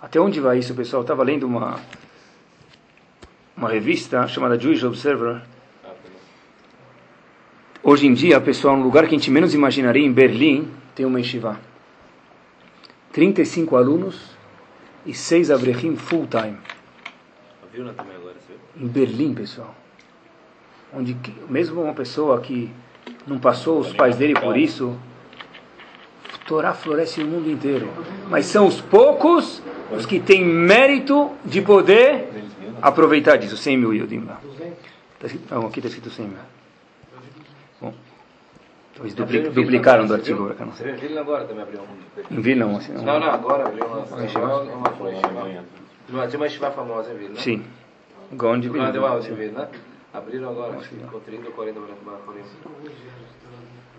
Até 0.00 0.18
onde 0.18 0.40
vai 0.40 0.58
isso, 0.58 0.74
pessoal? 0.74 1.00
Eu 1.00 1.04
estava 1.04 1.22
lendo 1.22 1.46
uma, 1.46 1.76
uma 3.56 3.68
revista 3.68 4.26
chamada 4.26 4.58
Jewish 4.58 4.84
Observer. 4.84 5.42
Hoje 7.88 8.04
em 8.04 8.14
dia, 8.14 8.40
pessoal, 8.40 8.76
no 8.76 8.82
lugar 8.82 9.04
que 9.04 9.14
a 9.14 9.16
gente 9.16 9.30
menos 9.30 9.54
imaginaria, 9.54 10.04
em 10.04 10.10
Berlim, 10.10 10.68
tem 10.92 11.06
uma 11.06 11.20
yeshiva. 11.20 11.56
35 13.12 13.76
alunos 13.76 14.32
e 15.06 15.14
6 15.14 15.52
abrechim 15.52 15.94
full 15.94 16.26
time. 16.26 16.58
Em 18.76 18.88
Berlim, 18.88 19.34
pessoal. 19.34 19.72
Onde 20.92 21.16
mesmo 21.48 21.80
uma 21.80 21.94
pessoa 21.94 22.40
que 22.40 22.72
não 23.24 23.38
passou 23.38 23.78
os 23.78 23.92
pais 23.92 24.16
dele 24.16 24.34
por 24.34 24.56
isso, 24.56 24.98
Torá 26.44 26.74
floresce 26.74 27.20
no 27.22 27.28
mundo 27.28 27.48
inteiro. 27.48 27.88
Mas 28.28 28.46
são 28.46 28.66
os 28.66 28.80
poucos 28.80 29.62
os 29.96 30.04
que 30.04 30.18
têm 30.18 30.44
mérito 30.44 31.30
de 31.44 31.62
poder 31.62 32.30
aproveitar 32.82 33.36
disso. 33.36 33.56
100 33.56 33.76
mil 33.76 33.94
Yodim 33.94 34.24
lá. 34.24 34.40
Tá 35.20 35.26
escrito, 35.26 35.54
não, 35.54 35.68
aqui 35.68 35.78
está 35.78 35.88
escrito 35.88 36.10
100 36.10 36.26
mil. 36.26 36.55
Talvez 38.96 39.14
dupli, 39.14 39.40
duplicaram 39.50 40.06
do 40.06 40.14
artigo. 40.14 40.44
Agora, 40.44 40.64
não 40.64 40.72
sei. 40.72 40.90
Em 40.90 40.94
Vilna 40.94 41.20
agora 41.20 41.44
também 41.44 41.62
abriu 41.62 41.80
um. 41.80 42.34
Em 42.34 42.40
Vilna, 42.40 42.76
assim, 42.78 42.92
Não, 42.94 43.20
não, 43.20 43.30
agora 43.30 43.66
abriu 43.68 43.84
uma. 43.84 43.98
Uma 43.98 44.16
uma 46.08 46.26
Tinha 46.26 46.38
uma 46.38 46.46
estiva 46.46 46.70
famosa 46.70 47.12
em 47.12 47.16
Vilna. 47.18 47.36
Sim. 47.36 47.62
Gaon 48.32 48.58
de 48.58 48.70
Vilna. 48.70 48.90
Vilna. 48.90 49.68
Abriram 50.14 50.48
agora, 50.48 50.78
acho 50.78 50.88
que 50.88 50.94
ficou 50.94 51.20
30 51.20 51.46
ou 51.46 51.52
40 51.52 51.78
para 51.78 52.14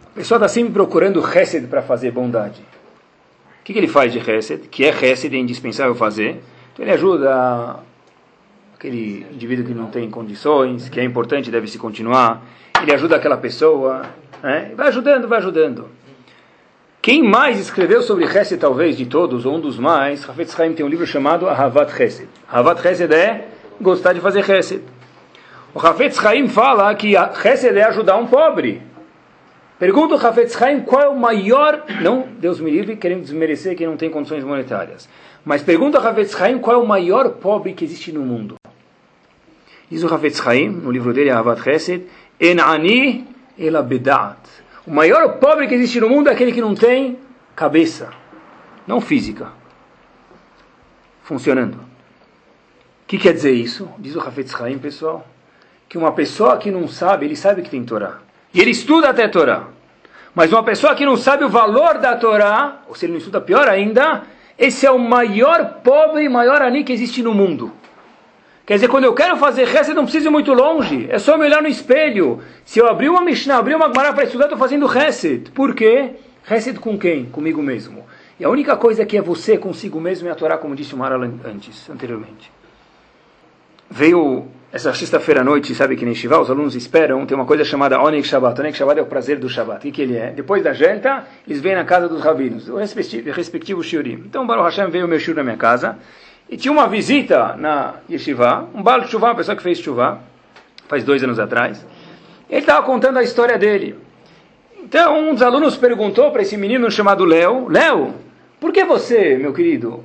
A 0.05 0.15
pessoa 0.15 0.37
está 0.37 0.47
sempre 0.47 0.73
procurando 0.73 1.19
Hesed 1.19 1.67
para 1.67 1.83
fazer 1.83 2.09
bondade. 2.09 2.59
O 3.61 3.63
que, 3.63 3.73
que 3.73 3.77
ele 3.77 3.87
faz 3.87 4.11
de 4.11 4.17
Hesed? 4.17 4.67
Que 4.67 4.85
é 4.85 4.89
Hesed, 4.89 5.35
é 5.35 5.39
indispensável 5.39 5.93
fazer. 5.93 6.41
Então 6.73 6.83
ele 6.83 6.91
ajuda 6.91 7.81
aquele 8.73 9.27
indivíduo 9.31 9.65
que 9.65 9.75
não 9.75 9.91
tem 9.91 10.09
condições, 10.09 10.89
que 10.89 10.99
é 10.99 11.03
importante, 11.03 11.51
deve 11.51 11.67
se 11.67 11.77
continuar. 11.77 12.43
Ele 12.81 12.93
ajuda 12.93 13.15
aquela 13.15 13.37
pessoa. 13.37 14.01
Né? 14.41 14.71
Vai 14.75 14.87
ajudando, 14.87 15.27
vai 15.27 15.39
ajudando. 15.39 15.89
Quem 17.01 17.23
mais 17.23 17.59
escreveu 17.59 18.01
sobre 18.01 18.25
Hesed, 18.25 18.59
talvez, 18.59 18.97
de 18.97 19.05
todos, 19.05 19.45
ou 19.45 19.55
um 19.55 19.59
dos 19.59 19.79
mais, 19.79 20.27
Hafetz 20.29 20.59
Haim 20.59 20.73
tem 20.73 20.85
um 20.85 20.89
livro 20.89 21.07
chamado 21.07 21.47
Ahavat 21.47 21.91
Hesed. 22.01 22.27
Ahavat 22.51 22.85
Hesed 22.85 23.13
é 23.13 23.47
gostar 23.79 24.13
de 24.13 24.19
fazer 24.19 24.47
Hesed. 24.49 24.83
O 25.73 25.79
Hafetz 25.79 26.23
Haim 26.25 26.49
fala 26.49 26.93
que 26.95 27.13
Hesed 27.15 27.77
é 27.77 27.83
ajudar 27.83 28.17
um 28.17 28.27
pobre. 28.27 28.81
Pergunta 29.79 30.15
o 30.15 30.17
Hafetz 30.17 30.59
Haim 30.61 30.81
qual 30.81 31.01
é 31.01 31.07
o 31.07 31.15
maior, 31.15 31.83
não, 32.01 32.27
Deus 32.39 32.59
me 32.59 32.71
livre, 32.71 32.97
querendo 32.97 33.21
desmerecer 33.21 33.75
quem 33.75 33.85
não 33.85 33.95
tem 33.95 34.09
condições 34.09 34.43
monetárias, 34.43 35.07
mas 35.45 35.61
pergunta 35.61 36.01
o 36.01 36.07
Hafetz 36.07 36.39
Haim 36.41 36.57
qual 36.57 36.77
é 36.77 36.83
o 36.83 36.87
maior 36.87 37.29
pobre 37.33 37.73
que 37.73 37.85
existe 37.85 38.11
no 38.11 38.21
mundo. 38.21 38.55
Diz 39.89 40.03
o 40.03 40.13
Hafetz 40.13 40.41
Chaim, 40.41 40.67
no 40.67 40.91
livro 40.91 41.13
dele, 41.13 41.29
Ahavat 41.29 41.61
Chesed, 41.61 42.07
En 42.39 42.59
ani 42.59 43.25
ela 43.57 43.81
bedat. 43.81 44.37
O 44.85 44.91
maior 44.91 45.37
pobre 45.39 45.67
que 45.67 45.75
existe 45.75 45.99
no 45.99 46.09
mundo 46.09 46.29
é 46.29 46.33
aquele 46.33 46.51
que 46.51 46.61
não 46.61 46.73
tem 46.73 47.19
cabeça, 47.55 48.09
não 48.85 49.01
física, 49.01 49.51
funcionando. 51.23 51.75
O 51.75 53.07
que 53.07 53.17
quer 53.17 53.33
dizer 53.33 53.51
isso? 53.51 53.89
Diz 53.97 54.15
o 54.15 54.19
Hafetz 54.19 54.51
Chaim, 54.51 54.77
pessoal, 54.77 55.25
que 55.89 55.97
uma 55.97 56.11
pessoa 56.11 56.57
que 56.57 56.71
não 56.71 56.87
sabe, 56.87 57.25
ele 57.25 57.35
sabe 57.35 57.61
que 57.61 57.69
tem 57.69 57.83
Torá. 57.83 58.19
E 58.53 58.61
ele 58.61 58.71
estuda 58.71 59.09
até 59.09 59.27
Torá. 59.27 59.67
Mas 60.35 60.51
uma 60.51 60.63
pessoa 60.63 60.93
que 60.93 61.05
não 61.05 61.17
sabe 61.17 61.43
o 61.43 61.49
valor 61.49 61.97
da 61.97 62.15
Torá, 62.15 62.81
ou 62.87 62.95
se 62.95 63.05
ele 63.05 63.13
não 63.13 63.17
estuda 63.17 63.41
pior 63.41 63.67
ainda, 63.67 64.23
esse 64.57 64.85
é 64.85 64.91
o 64.91 64.99
maior 64.99 65.81
pobre 65.83 66.23
e 66.23 66.29
maior 66.29 66.61
ani 66.61 66.83
que 66.83 66.93
existe 66.93 67.23
no 67.23 67.33
mundo. 67.33 67.71
Quer 68.67 68.73
dizer, 68.73 68.89
quando 68.89 69.05
eu 69.05 69.13
quero 69.13 69.37
fazer 69.37 69.61
Hesed, 69.63 69.93
não 69.93 70.03
preciso 70.03 70.27
ir 70.27 70.29
muito 70.29 70.51
longe. 70.51 71.07
É 71.09 71.17
só 71.19 71.37
me 71.37 71.45
olhar 71.45 71.61
no 71.61 71.69
espelho. 71.69 72.41
Se 72.65 72.79
eu 72.79 72.87
abrir 72.89 73.07
uma 73.07 73.21
Mishnah, 73.21 73.59
abrir 73.59 73.75
uma 73.75 73.87
Gemara 73.87 74.11
para 74.11 74.25
estudar, 74.25 74.43
estou 74.43 74.59
fazendo 74.59 74.85
Hesed. 74.85 75.51
Por 75.51 75.73
quê? 75.73 76.15
Hesed 76.51 76.77
com 76.77 76.99
quem? 76.99 77.27
Comigo 77.27 77.63
mesmo. 77.63 78.05
E 78.37 78.43
a 78.43 78.49
única 78.49 78.75
coisa 78.75 79.05
que 79.05 79.15
é 79.15 79.21
você 79.21 79.57
consigo 79.57 80.01
mesmo 80.01 80.27
é 80.27 80.31
a 80.31 80.35
Torá, 80.35 80.57
como 80.57 80.75
disse 80.75 80.93
o 80.93 80.97
Mara 80.97 81.15
antes, 81.15 81.89
anteriormente. 81.89 82.51
Veio 83.89 84.49
essa 84.69 84.93
sexta-feira 84.93 85.39
à 85.39 85.43
noite, 85.45 85.73
sabe 85.73 85.95
que 85.95 86.03
nem 86.03 86.13
Shiva, 86.13 86.37
os 86.37 86.51
alunos 86.51 86.75
esperam, 86.75 87.25
tem 87.25 87.37
uma 87.37 87.45
coisa 87.45 87.63
chamada 87.63 88.01
Onek 88.01 88.27
Shabbat. 88.27 88.59
Onek 88.59 88.77
Shabbat 88.77 88.99
é 88.99 89.01
o 89.01 89.05
prazer 89.05 89.39
do 89.39 89.47
Shabbat. 89.47 89.77
O 89.77 89.81
que, 89.81 89.91
que 89.93 90.01
ele 90.01 90.17
é? 90.17 90.31
Depois 90.31 90.61
da 90.61 90.73
janta, 90.73 91.25
eles 91.47 91.61
vêm 91.61 91.73
na 91.73 91.85
casa 91.85 92.09
dos 92.09 92.21
rabinos, 92.21 92.67
o 92.67 92.75
respectivo, 92.75 93.31
respectivo 93.31 93.81
shiurim. 93.81 94.23
Então, 94.25 94.45
Baruch 94.45 94.65
Hashem 94.65 94.89
veio 94.89 95.05
o 95.05 95.07
meu 95.07 95.21
shiur 95.21 95.37
na 95.37 95.43
minha 95.43 95.55
casa, 95.55 95.97
e 96.49 96.55
tinha 96.55 96.71
uma 96.71 96.87
visita 96.87 97.55
na 97.57 97.95
Yeshiva, 98.09 98.69
um 98.73 98.81
balo 98.81 99.03
de 99.03 99.11
chuva, 99.11 99.27
uma 99.27 99.35
pessoa 99.35 99.55
que 99.55 99.63
fez 99.63 99.79
chuva, 99.79 100.19
faz 100.87 101.03
dois 101.03 101.23
anos 101.23 101.39
atrás. 101.39 101.85
Ele 102.49 102.61
estava 102.61 102.85
contando 102.85 103.19
a 103.19 103.23
história 103.23 103.57
dele. 103.57 103.99
Então, 104.81 105.29
um 105.29 105.33
dos 105.33 105.41
alunos 105.41 105.75
perguntou 105.75 106.31
para 106.31 106.41
esse 106.41 106.55
menino 106.55 106.89
chamado 106.89 107.25
Léo: 107.25 107.67
Léo, 107.67 108.13
por 108.59 108.71
que 108.71 108.85
você, 108.85 109.37
meu 109.37 109.53
querido, 109.53 110.03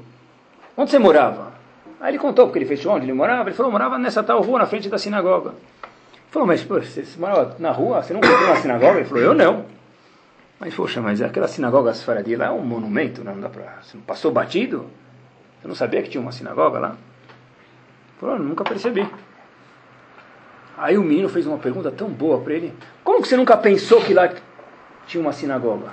onde 0.77 0.91
você 0.91 0.99
morava? 0.99 1.53
Aí 2.01 2.11
ele 2.11 2.19
contou 2.19 2.47
porque 2.47 2.59
ele 2.59 2.67
fez 2.67 2.85
onde 2.87 3.05
ele 3.05 3.13
morava. 3.13 3.49
Ele 3.49 3.57
falou: 3.57 3.71
morava 3.71 3.97
nessa 3.97 4.25
tal 4.25 4.43
rua 4.43 4.59
na 4.59 4.67
frente 4.67 4.89
da 4.89 4.99
sinagoga. 4.99 5.51
Ele 5.51 6.31
falou: 6.33 6.49
Mas 6.49 6.65
pô, 6.65 6.81
você 6.81 7.05
morava 7.17 7.55
na 7.61 7.71
rua? 7.71 8.03
Você 8.03 8.13
não 8.13 8.21
foi 8.21 8.49
na 8.49 8.57
sinagoga? 8.57 8.99
Ele 8.99 9.05
falou: 9.05 9.23
Eu 9.23 9.35
não. 9.35 9.65
Mas, 10.59 10.75
poxa, 10.75 11.01
mas 11.01 11.21
aquela 11.23 11.49
sinagoga 11.49 11.93
Sfaradi 11.93 12.37
lá 12.37 12.47
é 12.47 12.51
um 12.51 12.61
monumento, 12.61 13.23
não 13.23 13.39
dá 13.39 13.49
pra. 13.49 13.79
Você 13.83 13.97
não 13.97 14.05
passou 14.05 14.33
batido? 14.33 14.87
Você 15.63 15.69
não 15.69 15.77
sabia 15.77 16.03
que 16.03 16.11
tinha 16.11 16.21
uma 16.21 16.33
sinagoga 16.33 16.81
lá? 16.81 16.97
Falou, 18.19 18.37
nunca 18.37 18.65
percebi. 18.65 19.09
Aí 20.77 20.99
o 20.99 21.05
menino 21.05 21.29
fez 21.29 21.47
uma 21.47 21.57
pergunta 21.59 21.93
tão 21.93 22.09
boa 22.09 22.41
para 22.41 22.55
ele. 22.55 22.75
Como 23.05 23.23
que 23.23 23.29
você 23.29 23.37
nunca 23.37 23.57
pensou 23.57 24.01
que 24.01 24.13
lá 24.13 24.29
tinha 25.07 25.21
uma 25.21 25.33
sinagoga? 25.33 25.91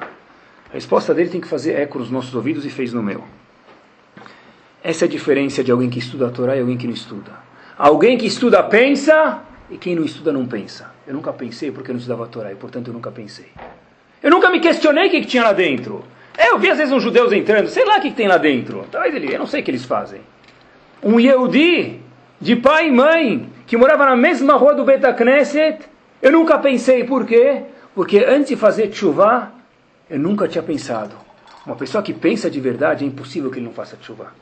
A 0.72 0.74
resposta 0.74 1.13
dele 1.13 1.30
tem 1.30 1.39
que 1.39 1.47
fazer 1.47 1.74
eco 1.74 1.99
nos 1.99 2.09
nossos 2.09 2.34
ouvidos 2.34 2.65
e 2.65 2.70
fez 2.72 2.93
no 2.93 3.03
meu. 3.03 3.24
Essa 4.84 5.05
é 5.05 5.07
a 5.07 5.11
diferença 5.11 5.63
de 5.63 5.72
alguém 5.72 5.89
que 5.89 5.99
estuda 5.99 6.28
a 6.28 6.32
Torá 6.32 6.55
e 6.55 6.61
alguém 6.61 6.78
que 6.78 6.88
não 6.88 6.93
estuda. 6.93 7.32
Alguém 7.78 8.17
que 8.17 8.26
estuda 8.26 8.63
pensa 8.63 9.43
e 9.70 9.78
quem 9.78 9.93
não 9.93 10.03
estuda 10.03 10.34
não 10.34 10.47
pensa. 10.47 10.91
Eu 11.05 11.13
nunca 11.13 11.32
pensei 11.32 11.72
porque 11.72 11.91
eu 11.91 11.93
não 11.93 11.99
estudava 11.99 12.24
a 12.24 12.28
Torá 12.28 12.51
e 12.51 12.55
portanto 12.55 12.88
eu 12.88 12.93
nunca 12.93 13.11
pensei. 13.11 13.51
Eu 14.24 14.32
nunca 14.32 14.49
me 14.49 14.59
questionei 14.59 15.07
o 15.07 15.11
que 15.11 15.26
tinha 15.26 15.43
lá 15.43 15.53
dentro. 15.53 16.03
É, 16.38 16.52
eu 16.52 16.60
vi 16.60 16.70
às 16.70 16.78
vezes 16.78 16.94
uns 16.94 17.04
judeus 17.04 17.32
entrando, 17.32 17.68
sei 17.68 17.86
lá 17.86 17.98
o 17.98 18.02
que, 18.02 18.10
que 18.10 18.16
tem 18.16 18.28
lá 18.28 18.38
dentro. 18.38 18.86
Talvez 18.92 19.14
ele, 19.14 19.34
eu 19.34 19.40
não 19.40 19.48
sei 19.48 19.62
o 19.62 19.64
que 19.64 19.72
eles 19.72 19.86
fazem. 19.86 20.22
Um 21.04 21.20
Yehudi, 21.20 22.02
de 22.40 22.56
pai 22.56 22.88
e 22.88 22.92
mãe, 22.92 23.50
que 23.68 23.76
morava 23.76 24.06
na 24.06 24.16
mesma 24.16 24.56
rua 24.56 24.74
do 24.74 24.84
Betacneset, 24.84 25.80
eu 26.22 26.32
nunca 26.32 26.58
pensei, 26.58 27.04
por 27.04 27.26
quê? 27.26 27.64
Porque 27.94 28.20
antes 28.20 28.50
de 28.50 28.56
fazer 28.56 28.92
chuva, 28.94 29.52
eu 30.10 30.20
nunca 30.20 30.48
tinha 30.48 30.64
pensado. 30.64 31.16
Uma 31.66 31.76
pessoa 31.76 32.02
que 32.02 32.14
pensa 32.14 32.50
de 32.50 32.60
verdade, 32.60 33.04
é 33.04 33.08
impossível 33.08 33.52
que 33.52 33.60
ele 33.60 33.66
não 33.66 33.74
faça 33.74 33.98
chuva. 34.02 34.34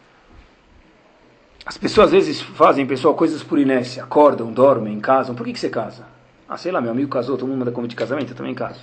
As 1.66 1.78
pessoas 1.78 2.06
às 2.08 2.12
vezes 2.14 2.42
fazem, 2.42 2.86
pessoal, 2.86 3.14
coisas 3.14 3.44
por 3.44 3.60
inércia. 3.60 4.04
Acordam, 4.04 4.52
dormem, 4.52 5.00
casam. 5.00 5.36
Por 5.36 5.46
que, 5.46 5.54
que 5.54 5.60
você 5.60 5.70
casa? 5.70 6.06
Ah, 6.48 6.56
sei 6.56 6.72
lá, 6.72 6.80
meu 6.80 6.92
amigo 6.92 7.10
casou, 7.10 7.38
todo 7.38 7.48
mundo 7.50 7.60
manda 7.60 7.72
convite 7.72 7.90
de 7.90 7.98
casamento, 7.98 8.32
eu 8.32 8.36
também 8.36 8.56
caso. 8.56 8.80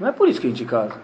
Não 0.00 0.08
é 0.08 0.12
por 0.12 0.28
isso 0.28 0.40
que 0.40 0.46
a 0.46 0.50
gente 0.50 0.64
casa. 0.64 0.94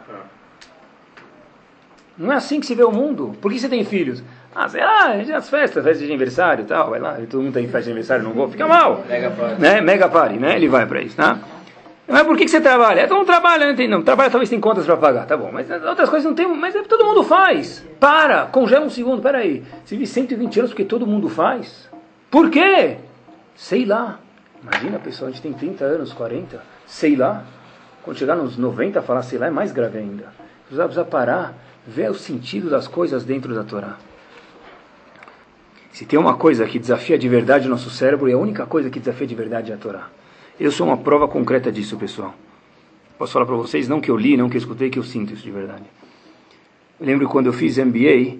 Não 2.16 2.32
é 2.32 2.36
assim 2.36 2.58
que 2.58 2.66
se 2.66 2.74
vê 2.74 2.82
o 2.82 2.90
mundo. 2.90 3.36
Por 3.42 3.52
que 3.52 3.60
você 3.60 3.68
tem 3.68 3.84
filhos? 3.84 4.24
Ah, 4.54 4.66
sei 4.70 4.80
lá, 4.80 5.12
as 5.36 5.50
festas, 5.50 5.84
festa 5.84 5.98
de 5.98 6.06
aniversário 6.06 6.62
e 6.62 6.66
tal, 6.66 6.88
vai 6.88 6.98
lá, 6.98 7.18
todo 7.28 7.42
mundo 7.42 7.52
tem 7.52 7.64
festa 7.64 7.82
de 7.82 7.90
aniversário, 7.90 8.24
não 8.24 8.32
vou, 8.32 8.48
fica 8.48 8.66
mal. 8.66 9.04
Mega 9.06 9.28
party. 9.30 9.60
Né? 9.60 9.80
Mega 9.82 10.08
party, 10.08 10.38
né? 10.38 10.56
Ele 10.56 10.66
vai 10.66 10.86
para 10.86 11.02
isso, 11.02 11.14
tá? 11.14 11.38
Mas 12.08 12.22
por 12.22 12.38
que, 12.38 12.44
que 12.44 12.50
você 12.50 12.60
trabalha? 12.60 13.06
Todo 13.06 13.18
mundo 13.18 13.26
trabalha, 13.26 13.66
não 13.66 13.74
tem, 13.74 13.86
não. 13.86 14.00
Trabalha 14.00 14.30
talvez 14.30 14.48
tem 14.48 14.58
contas 14.58 14.86
para 14.86 14.96
pagar, 14.96 15.26
tá 15.26 15.36
bom. 15.36 15.50
Mas 15.52 15.68
outras 15.70 16.08
coisas 16.08 16.24
não 16.24 16.34
tem, 16.34 16.48
mas 16.48 16.74
é, 16.74 16.82
todo 16.84 17.04
mundo 17.04 17.22
faz. 17.22 17.84
Para, 18.00 18.46
congela 18.46 18.86
um 18.86 18.90
segundo, 18.90 19.20
peraí. 19.20 19.62
Você 19.84 19.94
vive 19.94 20.06
120 20.06 20.60
anos 20.60 20.70
porque 20.70 20.84
todo 20.84 21.06
mundo 21.06 21.28
faz? 21.28 21.90
Por 22.30 22.48
quê? 22.48 22.96
Sei 23.54 23.84
lá. 23.84 24.20
Imagina, 24.62 24.98
pessoal, 24.98 25.28
a 25.28 25.32
gente 25.32 25.42
tem 25.42 25.52
30 25.52 25.84
anos, 25.84 26.12
40, 26.14 26.62
sei 26.86 27.14
lá. 27.14 27.44
Quando 28.06 28.18
chegar 28.18 28.36
nos 28.36 28.56
90, 28.56 29.02
falar 29.02 29.20
sei 29.24 29.36
lá, 29.36 29.48
é 29.48 29.50
mais 29.50 29.72
grave 29.72 29.98
ainda. 29.98 30.32
Precisa, 30.60 30.84
precisa 30.84 31.04
parar, 31.04 31.58
ver 31.84 32.08
o 32.08 32.14
sentido 32.14 32.70
das 32.70 32.86
coisas 32.86 33.24
dentro 33.24 33.52
da 33.52 33.64
Torá. 33.64 33.96
Se 35.90 36.06
tem 36.06 36.16
uma 36.16 36.36
coisa 36.36 36.64
que 36.66 36.78
desafia 36.78 37.18
de 37.18 37.28
verdade 37.28 37.66
o 37.66 37.68
nosso 37.68 37.90
cérebro, 37.90 38.28
e 38.28 38.32
a 38.32 38.38
única 38.38 38.64
coisa 38.64 38.90
que 38.90 39.00
desafia 39.00 39.26
de 39.26 39.34
verdade 39.34 39.72
é 39.72 39.74
a 39.74 39.76
Torá. 39.76 40.08
Eu 40.58 40.70
sou 40.70 40.86
uma 40.86 40.96
prova 40.96 41.26
concreta 41.26 41.72
disso, 41.72 41.96
pessoal. 41.96 42.32
Posso 43.18 43.32
falar 43.32 43.44
para 43.44 43.56
vocês, 43.56 43.88
não 43.88 44.00
que 44.00 44.08
eu 44.08 44.16
li, 44.16 44.36
não 44.36 44.48
que 44.48 44.56
eu 44.56 44.60
escutei, 44.60 44.88
que 44.88 45.00
eu 45.00 45.02
sinto 45.02 45.34
isso 45.34 45.42
de 45.42 45.50
verdade. 45.50 45.86
Eu 47.00 47.06
lembro 47.06 47.28
quando 47.28 47.46
eu 47.46 47.52
fiz 47.52 47.76
MBA, 47.76 48.38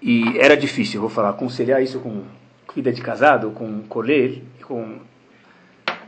e 0.00 0.38
era 0.38 0.56
difícil, 0.56 1.02
vou 1.02 1.10
falar, 1.10 1.34
conciliar 1.34 1.82
isso 1.82 2.00
com 2.00 2.22
vida 2.74 2.94
de 2.94 3.02
casado, 3.02 3.50
com 3.50 3.82
colher, 3.82 4.42
com 4.62 5.00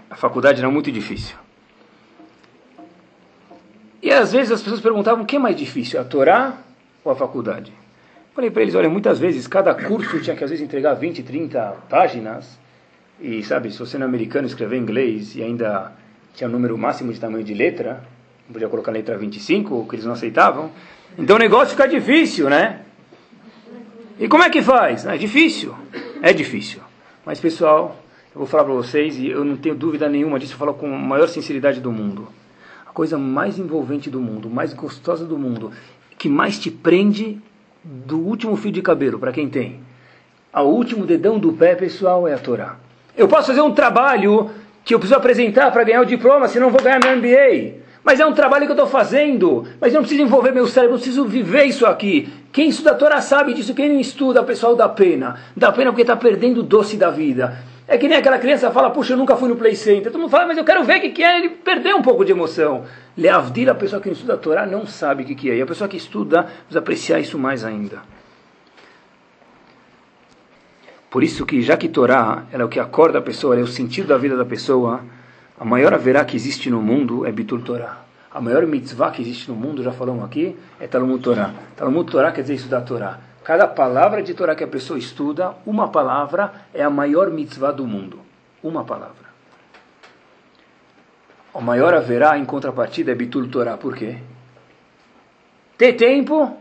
a 0.08 0.16
faculdade 0.16 0.58
era 0.58 0.70
muito 0.70 0.90
difícil. 0.90 1.36
E 4.02 4.10
às 4.10 4.32
vezes 4.32 4.50
as 4.50 4.62
pessoas 4.62 4.80
perguntavam 4.80 5.24
o 5.24 5.26
que 5.26 5.36
é 5.36 5.38
mais 5.38 5.54
difícil, 5.54 6.00
a 6.00 6.04
Torá 6.04 6.56
ou 7.04 7.12
a 7.12 7.14
faculdade? 7.14 7.72
Falei 8.34 8.50
para 8.50 8.62
eles, 8.62 8.74
olha, 8.74 8.88
muitas 8.88 9.18
vezes 9.18 9.46
cada 9.46 9.74
curso 9.74 10.20
tinha 10.20 10.34
que 10.34 10.42
às 10.42 10.48
vezes 10.48 10.64
entregar 10.64 10.94
20, 10.94 11.22
30 11.22 11.76
páginas. 11.88 12.58
E 13.20 13.42
sabe, 13.42 13.70
se 13.70 13.78
você 13.78 13.98
não 13.98 14.06
é 14.06 14.08
americano 14.08 14.46
escrever 14.46 14.78
inglês 14.78 15.36
e 15.36 15.42
ainda 15.42 15.92
tinha 16.34 16.48
o 16.48 16.50
número 16.50 16.78
máximo 16.78 17.12
de 17.12 17.20
tamanho 17.20 17.44
de 17.44 17.52
letra, 17.52 18.02
não 18.46 18.54
podia 18.54 18.68
colocar 18.68 18.90
letra 18.90 19.18
25, 19.18 19.86
que 19.86 19.96
eles 19.96 20.06
não 20.06 20.14
aceitavam. 20.14 20.70
Então 21.18 21.36
o 21.36 21.38
negócio 21.38 21.76
fica 21.76 21.86
difícil, 21.86 22.48
né? 22.48 22.80
E 24.18 24.28
como 24.28 24.42
é 24.42 24.48
que 24.48 24.62
faz? 24.62 25.04
É 25.04 25.18
difícil. 25.18 25.74
É 26.22 26.32
difícil. 26.32 26.80
Mas 27.26 27.38
pessoal, 27.38 28.02
eu 28.34 28.38
vou 28.38 28.46
falar 28.46 28.64
para 28.64 28.72
vocês 28.72 29.18
e 29.18 29.28
eu 29.28 29.44
não 29.44 29.58
tenho 29.58 29.74
dúvida 29.74 30.08
nenhuma 30.08 30.38
disso, 30.38 30.54
eu 30.54 30.58
falo 30.58 30.72
com 30.72 30.86
a 30.86 30.98
maior 30.98 31.28
sinceridade 31.28 31.80
do 31.80 31.92
mundo 31.92 32.40
a 32.90 32.92
coisa 32.92 33.16
mais 33.16 33.56
envolvente 33.56 34.10
do 34.10 34.20
mundo, 34.20 34.50
mais 34.50 34.74
gostosa 34.74 35.24
do 35.24 35.38
mundo, 35.38 35.70
que 36.18 36.28
mais 36.28 36.58
te 36.58 36.72
prende 36.72 37.40
do 37.84 38.18
último 38.18 38.56
fio 38.56 38.72
de 38.72 38.82
cabelo, 38.82 39.16
para 39.16 39.30
quem 39.30 39.48
tem. 39.48 39.78
Ao 40.52 40.68
último 40.68 41.06
dedão 41.06 41.38
do 41.38 41.52
pé, 41.52 41.76
pessoal, 41.76 42.26
é 42.26 42.34
a 42.34 42.38
Torá. 42.38 42.78
Eu 43.16 43.28
posso 43.28 43.46
fazer 43.46 43.60
um 43.60 43.72
trabalho 43.72 44.50
que 44.84 44.92
eu 44.92 44.98
preciso 44.98 45.16
apresentar 45.16 45.70
para 45.70 45.84
ganhar 45.84 46.00
o 46.00 46.04
diploma, 46.04 46.48
senão 46.48 46.68
vou 46.68 46.82
ganhar 46.82 46.98
meu 46.98 47.16
MBA. 47.16 47.78
Mas 48.02 48.18
é 48.18 48.26
um 48.26 48.32
trabalho 48.32 48.64
que 48.64 48.72
eu 48.72 48.74
estou 48.74 48.88
fazendo. 48.88 49.64
Mas 49.80 49.92
eu 49.92 50.00
não 50.00 50.02
preciso 50.02 50.22
envolver 50.22 50.50
meu 50.50 50.66
cérebro, 50.66 50.96
eu 50.96 51.00
preciso 51.00 51.24
viver 51.26 51.66
isso 51.66 51.86
aqui. 51.86 52.28
Quem 52.50 52.70
estuda 52.70 52.90
a 52.90 52.94
Torá 52.94 53.20
sabe 53.20 53.54
disso, 53.54 53.72
quem 53.72 53.88
não 53.88 54.00
estuda, 54.00 54.42
pessoal, 54.42 54.74
dá 54.74 54.88
pena. 54.88 55.38
Dá 55.56 55.70
pena 55.70 55.92
porque 55.92 56.02
está 56.02 56.16
perdendo 56.16 56.58
o 56.58 56.64
doce 56.64 56.96
da 56.96 57.08
vida. 57.08 57.56
É 57.90 57.98
que 57.98 58.06
nem 58.06 58.16
aquela 58.16 58.38
criança 58.38 58.70
fala, 58.70 58.88
puxa, 58.88 59.14
eu 59.14 59.16
nunca 59.16 59.34
fui 59.34 59.48
no 59.48 59.56
play 59.56 59.74
center. 59.74 60.12
Todo 60.12 60.20
mundo 60.20 60.30
fala, 60.30 60.46
mas 60.46 60.56
eu 60.56 60.62
quero 60.62 60.84
ver 60.84 60.98
o 60.98 61.00
que, 61.00 61.08
que 61.08 61.24
é. 61.24 61.38
Ele 61.38 61.48
perdeu 61.48 61.96
um 61.96 62.02
pouco 62.02 62.24
de 62.24 62.30
emoção. 62.30 62.84
Leavdil, 63.18 63.68
a 63.68 63.74
pessoa 63.74 64.00
que 64.00 64.06
não 64.06 64.12
estuda 64.12 64.34
a 64.34 64.36
Torá 64.36 64.64
não 64.64 64.86
sabe 64.86 65.24
o 65.24 65.26
que, 65.26 65.34
que 65.34 65.50
é. 65.50 65.56
E 65.56 65.60
a 65.60 65.66
pessoa 65.66 65.88
que 65.88 65.96
estuda 65.96 66.44
precisa 66.44 66.78
apreciar 66.78 67.18
isso 67.18 67.36
mais 67.36 67.64
ainda. 67.64 68.00
Por 71.10 71.24
isso 71.24 71.44
que, 71.44 71.60
já 71.62 71.76
que 71.76 71.88
Torá 71.88 72.44
é 72.52 72.64
o 72.64 72.68
que 72.68 72.78
acorda 72.78 73.18
a 73.18 73.22
pessoa, 73.22 73.58
é 73.58 73.60
o 73.60 73.66
sentido 73.66 74.06
da 74.06 74.16
vida 74.16 74.36
da 74.36 74.44
pessoa, 74.44 75.00
a 75.58 75.64
maior 75.64 75.92
haverá 75.92 76.24
que 76.24 76.36
existe 76.36 76.70
no 76.70 76.80
mundo 76.80 77.26
é 77.26 77.32
Bitur 77.32 77.60
Torá. 77.62 78.04
A 78.32 78.40
maior 78.40 78.64
mitzvah 78.68 79.10
que 79.10 79.20
existe 79.20 79.48
no 79.50 79.56
mundo, 79.56 79.82
já 79.82 79.90
falamos 79.90 80.24
aqui, 80.24 80.56
é 80.78 80.86
Talmud 80.86 81.20
Torá. 81.20 81.52
Talmud 81.76 82.08
Torá 82.08 82.30
quer 82.30 82.42
dizer 82.42 82.54
estudar 82.54 82.82
Torá. 82.82 83.29
Cada 83.42 83.66
palavra 83.66 84.22
de 84.22 84.34
Torá 84.34 84.54
que 84.54 84.64
a 84.64 84.68
pessoa 84.68 84.98
estuda, 84.98 85.54
uma 85.64 85.88
palavra 85.88 86.52
é 86.74 86.82
a 86.82 86.90
maior 86.90 87.30
mitzvah 87.30 87.72
do 87.72 87.86
mundo. 87.86 88.20
Uma 88.62 88.84
palavra. 88.84 89.30
O 91.52 91.60
maior 91.60 91.94
haverá 91.94 92.38
em 92.38 92.44
contrapartida 92.44 93.10
é 93.10 93.14
Bitul 93.14 93.48
Torá. 93.48 93.76
Por 93.76 93.96
quê? 93.96 94.18
Ter 95.76 95.94
tempo. 95.94 96.56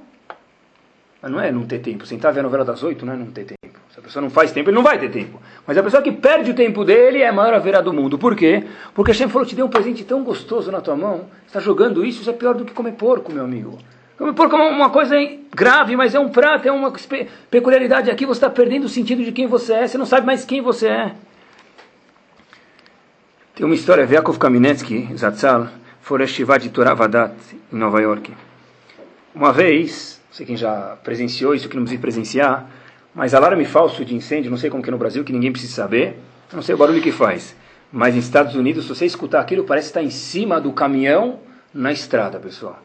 Mas 1.22 1.32
não 1.32 1.40
é 1.40 1.52
não 1.52 1.66
ter 1.66 1.80
tempo. 1.80 2.06
Sentar 2.06 2.30
a 2.30 2.34
ver 2.34 2.40
a 2.40 2.44
novela 2.44 2.64
das 2.64 2.82
oito 2.82 3.06
não 3.06 3.14
é 3.14 3.18
não 3.18 3.28
ter 3.28 3.44
tempo. 3.44 3.78
Se 3.92 4.00
a 4.00 4.02
pessoa 4.02 4.24
não 4.24 4.30
faz 4.30 4.52
tempo, 4.52 4.70
ele 4.70 4.76
não 4.76 4.84
vai 4.84 4.98
ter 4.98 5.10
tempo. 5.10 5.42
Mas 5.68 5.78
a 5.78 5.84
pessoa 5.84 6.02
que 6.02 6.12
perde 6.12 6.52
o 6.52 6.54
tempo 6.56 6.86
dele 6.86 7.22
é 7.22 7.28
a 7.28 7.34
maior 7.34 7.54
haverá 7.54 7.82
do 7.82 7.92
mundo. 7.92 8.18
Por 8.18 8.36
quê? 8.36 8.66
Porque 8.94 9.12
Hashem 9.12 9.28
falou, 9.28 9.46
te 9.46 9.56
deu 9.56 9.66
um 9.66 9.70
presente 9.70 10.06
tão 10.06 10.24
gostoso 10.24 10.72
na 10.72 10.80
tua 10.80 10.96
mão, 10.96 11.26
está 11.46 11.60
jogando 11.60 12.06
isso, 12.06 12.22
isso 12.22 12.30
é 12.30 12.34
pior 12.34 12.56
do 12.56 12.64
que 12.64 12.74
comer 12.74 12.94
porco, 12.94 13.32
meu 13.32 13.44
amigo. 13.44 13.78
É 14.20 14.24
uma 14.24 14.90
coisa 14.90 15.16
grave, 15.56 15.96
mas 15.96 16.14
é 16.14 16.20
um 16.20 16.28
prato, 16.28 16.68
é 16.68 16.72
uma 16.72 16.92
peculiaridade 17.50 18.12
aqui, 18.12 18.26
você 18.26 18.40
está 18.40 18.50
perdendo 18.50 18.84
o 18.84 18.90
sentido 18.90 19.24
de 19.24 19.32
quem 19.32 19.48
você 19.48 19.74
é, 19.74 19.88
você 19.88 19.98
não 19.98 20.06
sabe 20.06 20.26
mais 20.26 20.44
quem 20.44 20.62
você 20.62 20.90
é. 20.90 21.16
Tem 23.56 23.66
uma 23.66 23.76
história, 23.76 24.04
Yakov 24.04 24.38
Kaminetsky, 24.38 25.10
Zatzal, 25.18 25.70
foi 26.02 26.22
a 26.24 26.58
de 26.58 26.70
Toravadat, 26.70 27.34
em 27.72 27.78
Nova 27.78 28.02
York. 28.02 28.34
Uma 29.34 29.54
vez, 29.54 30.20
não 30.28 30.36
sei 30.36 30.46
quem 30.46 30.58
já 30.58 30.98
presenciou 31.02 31.56
isso, 31.56 31.70
que 31.70 31.78
não 31.78 31.84
precisa 31.84 32.02
presenciar, 32.02 32.70
mas 33.16 33.34
alarme 33.34 33.64
falso 33.64 34.04
de 34.04 34.16
incêndio, 34.16 34.52
não 34.52 34.58
sei 34.58 34.70
como 34.70 34.84
que 34.84 34.90
é 34.90 34.92
no 34.92 34.98
Brasil, 34.98 35.24
que 35.24 35.32
ninguém 35.32 35.52
precisa 35.52 35.74
saber, 35.74 36.20
não 36.52 36.62
sei 36.62 36.76
o 36.76 36.78
barulho 36.78 37.02
que 37.02 37.12
faz. 37.12 37.56
Mas 37.92 38.16
em 38.16 38.20
Estados 38.20 38.56
Unidos, 38.56 38.84
se 38.84 38.90
você 38.90 39.06
escutar 39.06 39.40
aquilo, 39.40 39.64
parece 39.64 39.88
estar 39.88 40.04
em 40.04 40.10
cima 40.10 40.60
do 40.60 40.74
caminhão 40.74 41.40
na 41.74 41.92
estrada, 41.92 42.38
pessoal. 42.38 42.82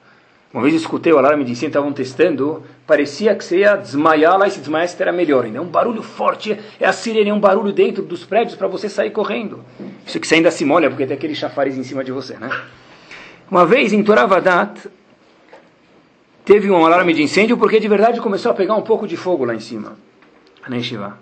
Uma 0.55 0.62
vez 0.62 0.72
eu 0.72 0.80
escutei 0.80 1.12
o 1.12 1.18
alarme 1.18 1.42
de 1.42 1.50
incêndio, 1.50 1.70
estavam 1.70 1.92
testando, 1.92 2.62
parecia 2.86 3.34
que 3.34 3.44
você 3.44 3.59
ia 3.59 3.74
desmaiar 3.74 4.38
lá 4.38 4.46
e 4.46 4.52
se 4.52 4.61
desmaiasse 4.61 4.96
era 5.02 5.11
melhor 5.11 5.44
ainda. 5.44 5.59
É 5.59 5.61
um 5.61 5.66
barulho 5.66 6.00
forte, 6.00 6.57
é 6.78 6.86
a 6.86 6.92
sirene, 6.92 7.28
é 7.28 7.34
um 7.34 7.40
barulho 7.40 7.72
dentro 7.72 8.05
dos 8.05 8.24
prédios 8.24 8.55
para 8.55 8.68
você 8.68 8.88
sair 8.88 9.11
correndo. 9.11 9.64
Isso 10.07 10.20
que 10.20 10.28
você 10.28 10.36
ainda 10.36 10.52
se 10.52 10.64
molha, 10.64 10.88
porque 10.88 11.05
tem 11.07 11.16
aquele 11.16 11.34
chafariz 11.34 11.76
em 11.76 11.82
cima 11.82 12.05
de 12.05 12.12
você, 12.12 12.36
né? 12.36 12.48
Uma 13.50 13.66
vez 13.66 13.92
em 13.92 14.05
Toravadat, 14.05 14.88
teve 16.44 16.70
um 16.70 16.86
alarme 16.86 17.12
de 17.12 17.24
incêndio 17.24 17.59
porque 17.59 17.80
de 17.80 17.88
verdade 17.88 18.20
começou 18.20 18.52
a 18.52 18.55
pegar 18.55 18.76
um 18.76 18.82
pouco 18.82 19.09
de 19.09 19.16
fogo 19.16 19.44
lá 19.44 19.57
em 19.57 19.61
cima, 19.61 19.96
na 20.68 20.76
Yeshiva. 20.76 21.18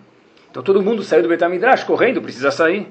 Então 0.50 0.62
todo 0.62 0.82
mundo 0.82 1.02
saiu 1.02 1.22
do 1.22 1.30
Betamidrash 1.30 1.84
correndo, 1.84 2.20
precisa 2.20 2.50
sair. 2.50 2.86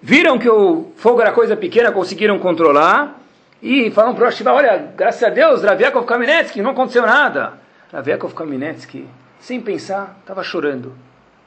Viram 0.00 0.38
que 0.38 0.48
o 0.48 0.92
fogo 0.94 1.20
era 1.20 1.32
coisa 1.32 1.56
pequena, 1.56 1.90
conseguiram 1.90 2.38
controlar 2.38 3.17
e 3.62 3.90
falaram 3.90 4.14
para 4.14 4.24
o 4.24 4.26
Yeshiva, 4.26 4.52
olha, 4.52 4.92
graças 4.96 5.22
a 5.22 5.30
Deus, 5.30 5.62
Raviakov 5.62 6.06
Kamenetsky, 6.06 6.62
não 6.62 6.70
aconteceu 6.70 7.02
nada. 7.02 7.54
Raviakov 7.92 8.34
Kamenetsky, 8.34 9.06
sem 9.40 9.60
pensar, 9.60 10.16
estava 10.20 10.42
chorando. 10.42 10.94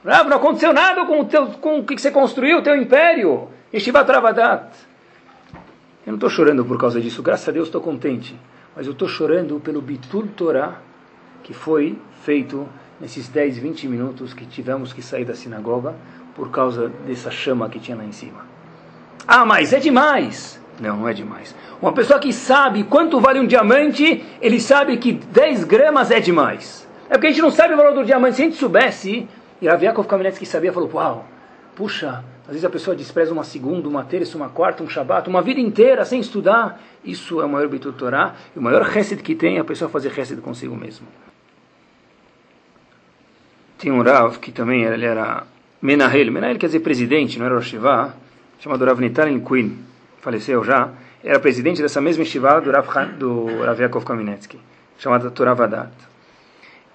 Rav, 0.05 0.27
não 0.27 0.37
aconteceu 0.37 0.73
nada 0.73 1.05
com 1.05 1.21
o, 1.21 1.25
teu, 1.25 1.47
com 1.47 1.79
o 1.79 1.85
que 1.85 1.97
você 1.97 2.11
construiu, 2.11 2.57
o 2.57 2.61
teu 2.61 2.75
império. 2.75 3.47
Yeshiva 3.73 4.03
Travadat. 4.03 4.65
Eu 6.05 6.11
não 6.11 6.15
estou 6.15 6.29
chorando 6.29 6.65
por 6.65 6.77
causa 6.79 6.99
disso, 6.99 7.21
graças 7.21 7.47
a 7.47 7.51
Deus 7.51 7.67
estou 7.67 7.81
contente. 7.81 8.35
Mas 8.75 8.87
eu 8.87 8.93
estou 8.93 9.07
chorando 9.07 9.59
pelo 9.59 9.81
Bitul 9.81 10.27
Torah 10.35 10.79
que 11.43 11.53
foi 11.53 11.97
feito 12.23 12.67
nesses 12.99 13.27
10, 13.27 13.57
20 13.57 13.87
minutos 13.87 14.33
que 14.33 14.45
tivemos 14.45 14.93
que 14.93 15.01
sair 15.01 15.25
da 15.25 15.33
sinagoga 15.33 15.95
por 16.35 16.51
causa 16.51 16.89
dessa 17.05 17.31
chama 17.31 17.69
que 17.69 17.79
tinha 17.79 17.97
lá 17.97 18.03
em 18.03 18.11
cima. 18.11 18.45
Ah, 19.27 19.45
mas 19.45 19.73
é 19.73 19.79
demais! 19.79 20.60
Não, 20.81 20.97
não 20.97 21.07
é 21.07 21.13
demais. 21.13 21.55
Uma 21.79 21.93
pessoa 21.93 22.19
que 22.19 22.33
sabe 22.33 22.83
quanto 22.83 23.19
vale 23.19 23.39
um 23.39 23.45
diamante, 23.45 24.25
ele 24.41 24.59
sabe 24.59 24.97
que 24.97 25.13
10 25.13 25.63
gramas 25.65 26.09
é 26.09 26.19
demais. 26.19 26.87
É 27.07 27.13
porque 27.13 27.27
a 27.27 27.29
gente 27.29 27.41
não 27.41 27.51
sabe 27.51 27.75
o 27.75 27.77
valor 27.77 27.93
do 27.93 28.03
diamante. 28.03 28.35
Se 28.35 28.41
a 28.41 28.45
gente 28.45 28.57
soubesse, 28.57 29.27
e 29.61 29.67
Raviakov 29.67 30.07
Kamenetsky 30.07 30.45
sabia, 30.45 30.73
falou, 30.73 30.89
uau, 30.91 31.25
puxa, 31.75 32.23
às 32.45 32.47
vezes 32.47 32.65
a 32.65 32.69
pessoa 32.69 32.95
despreza 32.95 33.31
uma 33.31 33.43
segunda, 33.43 33.87
uma 33.87 34.03
terça, 34.03 34.35
uma 34.35 34.49
quarta, 34.49 34.81
um 34.81 34.89
shabat, 34.89 35.29
uma 35.29 35.41
vida 35.43 35.59
inteira 35.59 36.03
sem 36.03 36.19
estudar. 36.19 36.81
Isso 37.05 37.39
é 37.39 37.45
o 37.45 37.49
maior 37.49 37.67
Bitul 37.67 37.93
Torah. 37.93 38.33
E 38.55 38.59
o 38.59 38.61
maior 38.61 38.91
chesed 38.91 39.21
que 39.21 39.35
tem 39.35 39.57
é 39.57 39.59
a 39.59 39.63
pessoa 39.63 39.87
fazer 39.87 40.11
chesed 40.11 40.41
consigo 40.41 40.75
mesmo. 40.75 41.05
Tinha 43.77 43.93
um 43.93 44.01
Rav 44.01 44.39
que 44.39 44.51
também 44.51 44.83
ele 44.83 45.05
era 45.05 45.43
Menahel. 45.79 46.31
Menahel 46.31 46.57
quer 46.57 46.67
dizer 46.67 46.79
presidente, 46.79 47.37
não 47.37 47.45
era 47.45 47.55
o 47.55 47.61
Shiva. 47.61 48.15
Chamado 48.59 48.83
Rav 48.83 48.99
Nitalin 48.99 49.39
Quinn. 49.39 49.90
Faleceu 50.21 50.63
já. 50.63 50.89
Era 51.23 51.39
presidente 51.39 51.81
dessa 51.81 51.99
mesma 51.99 52.23
Shiva 52.23 52.61
do 52.61 52.71
Rav, 52.71 52.87
do 53.17 53.45
Rav. 53.63 53.79
Chamada 54.97 55.31
Toravadat. 55.31 55.91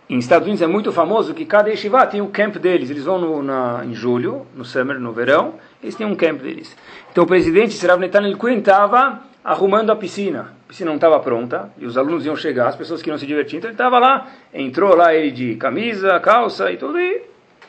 Em 0.08 0.18
Estados 0.18 0.46
Unidos 0.46 0.62
é 0.62 0.68
muito 0.68 0.92
famoso 0.92 1.34
que 1.34 1.44
cada 1.44 1.68
yeshiva 1.68 2.06
tem 2.06 2.20
o 2.20 2.28
camp 2.28 2.56
deles. 2.56 2.88
Eles 2.88 3.04
vão 3.04 3.18
no, 3.18 3.42
na, 3.42 3.84
em 3.84 3.92
julho, 3.92 4.46
no 4.54 4.64
summer, 4.64 5.00
no 5.00 5.12
verão, 5.12 5.54
eles 5.82 5.96
têm 5.96 6.06
um 6.06 6.14
camp 6.14 6.40
deles. 6.40 6.76
Então 7.10 7.24
o 7.24 7.26
presidente 7.26 7.74
Serav 7.74 7.98
Netanyahu 7.98 8.48
estava 8.50 9.22
arrumando 9.44 9.90
a 9.90 9.96
piscina. 9.96 10.54
A 10.64 10.68
piscina 10.68 10.90
não 10.90 10.94
estava 10.94 11.18
pronta 11.18 11.72
e 11.76 11.84
os 11.84 11.98
alunos 11.98 12.24
iam 12.24 12.36
chegar, 12.36 12.68
as 12.68 12.76
pessoas 12.76 13.02
queriam 13.02 13.18
se 13.18 13.26
divertir. 13.26 13.58
Então 13.58 13.68
ele 13.68 13.74
estava 13.74 13.98
lá, 13.98 14.28
entrou 14.54 14.94
lá 14.94 15.12
ele 15.12 15.32
de 15.32 15.56
camisa, 15.56 16.20
calça 16.20 16.70
e 16.70 16.76
tudo 16.76 17.00
e 17.00 17.22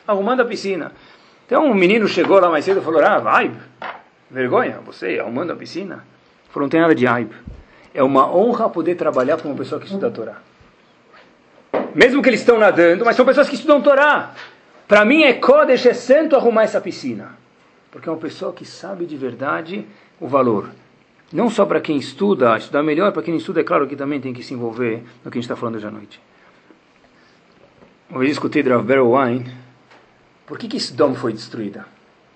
arrumando 0.06 0.40
a 0.40 0.44
piscina. 0.44 0.92
Então 1.44 1.66
um 1.66 1.74
menino 1.74 2.06
chegou 2.06 2.38
lá 2.38 2.48
mais 2.48 2.64
cedo 2.64 2.78
e 2.78 2.84
falou: 2.84 3.04
Ah, 3.04 3.18
vai, 3.18 3.50
vergonha, 4.30 4.80
você 4.84 5.18
arrumando 5.18 5.52
a 5.52 5.56
piscina? 5.56 6.04
Falou: 6.50 6.64
Não 6.64 6.70
tem 6.70 6.80
nada 6.80 6.94
de 6.94 7.06
aib. 7.06 7.30
É 7.92 8.02
uma 8.02 8.32
honra 8.34 8.68
poder 8.68 8.94
trabalhar 8.94 9.38
com 9.38 9.48
uma 9.48 9.56
pessoa 9.56 9.80
que 9.80 9.86
estuda 9.86 10.08
a 10.08 10.10
Torá 10.10 10.42
mesmo 11.94 12.22
que 12.22 12.28
eles 12.28 12.40
estão 12.40 12.58
nadando, 12.58 13.04
mas 13.04 13.16
são 13.16 13.24
pessoas 13.24 13.48
que 13.48 13.54
estudam 13.54 13.80
Torá. 13.80 14.34
Para 14.86 15.04
mim 15.04 15.22
é 15.22 15.34
Kodesh, 15.34 15.86
é 15.86 15.94
santo 15.94 16.36
arrumar 16.36 16.62
essa 16.62 16.80
piscina. 16.80 17.36
Porque 17.90 18.08
é 18.08 18.12
uma 18.12 18.18
pessoa 18.18 18.52
que 18.52 18.64
sabe 18.64 19.06
de 19.06 19.16
verdade 19.16 19.86
o 20.20 20.26
valor. 20.26 20.70
Não 21.32 21.50
só 21.50 21.66
para 21.66 21.80
quem 21.80 21.96
estuda, 21.96 22.56
estudar 22.56 22.82
melhor, 22.82 23.12
para 23.12 23.22
quem 23.22 23.32
não 23.32 23.38
estuda, 23.38 23.60
é 23.60 23.64
claro 23.64 23.86
que 23.86 23.96
também 23.96 24.20
tem 24.20 24.32
que 24.32 24.42
se 24.42 24.54
envolver 24.54 25.02
no 25.24 25.30
que 25.30 25.38
a 25.38 25.40
gente 25.40 25.44
está 25.44 25.56
falando 25.56 25.76
hoje 25.76 25.86
à 25.86 25.90
noite. 25.90 26.20
Vez 28.10 28.32
escutei 28.32 28.62
de 28.62 28.70
Rav 28.70 28.88
Wine, 28.88 29.52
por 30.46 30.58
que, 30.58 30.68
que 30.68 30.78
Sdom 30.78 31.14
foi 31.14 31.32
destruída? 31.32 31.84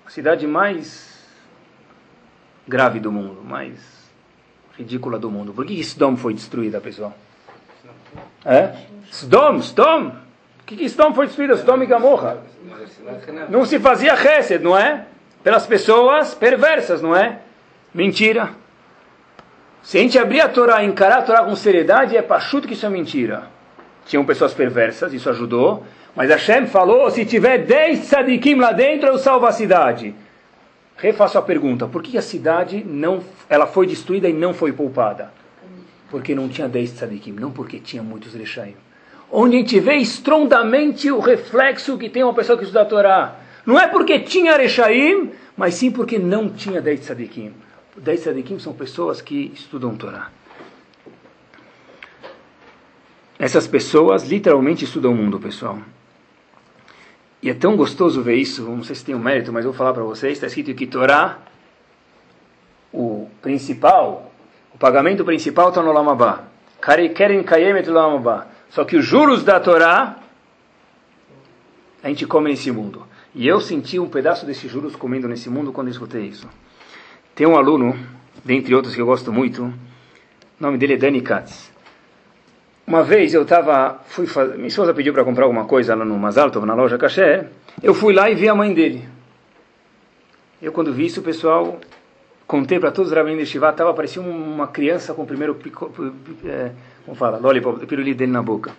A 0.04 0.10
cidade 0.10 0.46
mais 0.46 1.11
grave 2.66 3.00
do 3.00 3.10
mundo, 3.10 3.42
mais 3.44 3.78
ridícula 4.76 5.18
do 5.18 5.30
mundo. 5.30 5.52
Por 5.52 5.66
que, 5.66 5.78
Sdom 5.80 6.16
foi 6.16 6.34
destruída, 6.34 6.80
pessoal? 6.80 7.16
É? 8.44 8.74
Sdom. 9.10 9.58
O 9.58 10.64
que, 10.64 10.84
Sdom 10.84 11.14
foi 11.14 11.26
destruída? 11.26 11.54
Sdom 11.54 11.82
e 11.82 11.86
Gamorra. 11.86 12.42
Não 13.50 13.64
se 13.64 13.78
fazia 13.78 14.16
chesed, 14.16 14.62
não 14.62 14.76
é? 14.76 15.06
Pelas 15.42 15.66
pessoas 15.66 16.34
perversas, 16.34 17.02
não 17.02 17.14
é? 17.14 17.40
Mentira. 17.92 18.50
Se 19.82 19.98
a 19.98 20.00
gente 20.00 20.18
abrir 20.18 20.40
a 20.40 20.48
Torá 20.48 20.82
e 20.82 20.86
encarar 20.86 21.18
a 21.18 21.22
Torá 21.22 21.44
com 21.44 21.56
seriedade, 21.56 22.16
é 22.16 22.22
pachuto 22.22 22.68
que 22.68 22.74
isso 22.74 22.86
é 22.86 22.88
mentira. 22.88 23.50
Tinham 24.06 24.24
pessoas 24.24 24.54
perversas, 24.54 25.12
isso 25.12 25.28
ajudou. 25.28 25.84
Mas 26.14 26.30
Hashem 26.30 26.66
falou, 26.66 27.10
se 27.10 27.24
tiver 27.24 27.58
10 27.58 28.06
tzadikim 28.06 28.56
lá 28.56 28.72
dentro, 28.72 29.08
eu 29.08 29.18
salvo 29.18 29.46
a 29.46 29.52
cidade. 29.52 30.14
Refaço 30.96 31.38
a 31.38 31.42
pergunta, 31.42 31.86
por 31.86 32.02
que 32.02 32.16
a 32.16 32.22
cidade 32.22 32.84
não, 32.84 33.22
ela 33.48 33.66
foi 33.66 33.86
destruída 33.86 34.28
e 34.28 34.32
não 34.32 34.54
foi 34.54 34.72
poupada? 34.72 35.32
porque 36.12 36.34
não 36.34 36.46
tinha 36.46 36.68
10 36.68 36.92
tzadikim, 36.92 37.32
não 37.32 37.50
porque 37.50 37.78
tinha 37.78 38.02
muitos 38.02 38.34
rechaim. 38.34 38.76
Onde 39.30 39.56
a 39.56 39.58
gente 39.60 39.80
vê 39.80 39.94
estrondamente 39.94 41.10
o 41.10 41.20
reflexo 41.20 41.96
que 41.96 42.10
tem 42.10 42.22
uma 42.22 42.34
pessoa 42.34 42.58
que 42.58 42.64
estuda 42.64 42.82
a 42.82 42.84
Torá. 42.84 43.36
Não 43.64 43.80
é 43.80 43.88
porque 43.88 44.20
tinha 44.20 44.54
rechaim, 44.54 45.30
mas 45.56 45.72
sim 45.72 45.90
porque 45.90 46.18
não 46.18 46.50
tinha 46.50 46.82
10 46.82 47.00
tzadikim. 47.00 47.54
10 47.96 48.20
tzadikim 48.20 48.58
são 48.58 48.74
pessoas 48.74 49.22
que 49.22 49.50
estudam 49.54 49.96
Torá. 49.96 50.30
Essas 53.38 53.66
pessoas 53.66 54.28
literalmente 54.28 54.84
estudam 54.84 55.12
o 55.12 55.16
mundo, 55.16 55.40
pessoal. 55.40 55.78
E 57.42 57.50
é 57.50 57.54
tão 57.54 57.76
gostoso 57.76 58.22
ver 58.22 58.36
isso, 58.36 58.62
não 58.62 58.84
sei 58.84 58.94
se 58.94 59.04
tem 59.04 59.16
um 59.16 59.18
mérito, 59.18 59.52
mas 59.52 59.64
vou 59.64 59.74
falar 59.74 59.92
para 59.92 60.04
vocês, 60.04 60.34
está 60.34 60.46
escrito 60.46 60.72
que 60.74 60.86
Torá, 60.86 61.38
o 62.92 63.28
principal, 63.42 64.32
o 64.72 64.78
pagamento 64.78 65.24
principal 65.24 65.70
está 65.70 65.82
no 65.82 65.90
Lamabá. 65.92 66.44
Só 68.70 68.84
que 68.84 68.96
os 68.96 69.04
juros 69.04 69.42
da 69.42 69.58
Torá, 69.58 70.18
a 72.02 72.08
gente 72.08 72.26
come 72.26 72.50
nesse 72.50 72.70
mundo. 72.70 73.06
E 73.34 73.48
eu 73.48 73.60
senti 73.60 73.98
um 73.98 74.08
pedaço 74.08 74.46
desses 74.46 74.70
juros 74.70 74.94
comendo 74.94 75.26
nesse 75.26 75.50
mundo 75.50 75.72
quando 75.72 75.88
eu 75.88 75.92
escutei 75.92 76.26
isso. 76.26 76.48
Tem 77.34 77.46
um 77.46 77.56
aluno, 77.56 77.98
dentre 78.44 78.74
outros 78.74 78.94
que 78.94 79.00
eu 79.00 79.06
gosto 79.06 79.32
muito, 79.32 79.64
o 79.64 79.72
nome 80.60 80.78
dele 80.78 80.94
é 80.94 80.96
Dani 80.96 81.20
Katz. 81.20 81.71
Uma 82.86 83.02
vez 83.02 83.32
eu 83.32 83.42
estava, 83.42 84.00
fui 84.06 84.26
fazer, 84.26 84.56
minha 84.56 84.68
esposa 84.68 84.92
pediu 84.92 85.12
para 85.12 85.24
comprar 85.24 85.44
alguma 85.44 85.64
coisa 85.64 85.94
lá 85.94 86.04
no 86.04 86.18
Mazaltov, 86.18 86.66
na 86.66 86.74
loja 86.74 86.98
Caché, 86.98 87.46
eu 87.82 87.94
fui 87.94 88.12
lá 88.12 88.28
e 88.28 88.34
vi 88.34 88.48
a 88.48 88.54
mãe 88.54 88.74
dele. 88.74 89.08
Eu 90.60 90.72
quando 90.72 90.92
vi 90.92 91.06
isso, 91.06 91.20
o 91.20 91.22
pessoal 91.22 91.78
contei 92.46 92.78
para 92.78 92.90
todos 92.90 93.10
os 93.10 93.16
rabinos 93.16 93.38
de 93.38 93.46
Shiva, 93.46 93.70
estava 93.70 93.94
parecia 93.94 94.20
uma 94.20 94.66
criança 94.66 95.14
com 95.14 95.22
o 95.22 95.26
primeiro 95.26 95.54
pico, 95.54 95.92
é, 96.44 96.72
como 97.04 97.16
fala, 97.16 97.38
lollipop, 97.38 97.86
pirulito 97.86 98.18
dele 98.18 98.32
na 98.32 98.42
boca. 98.42 98.72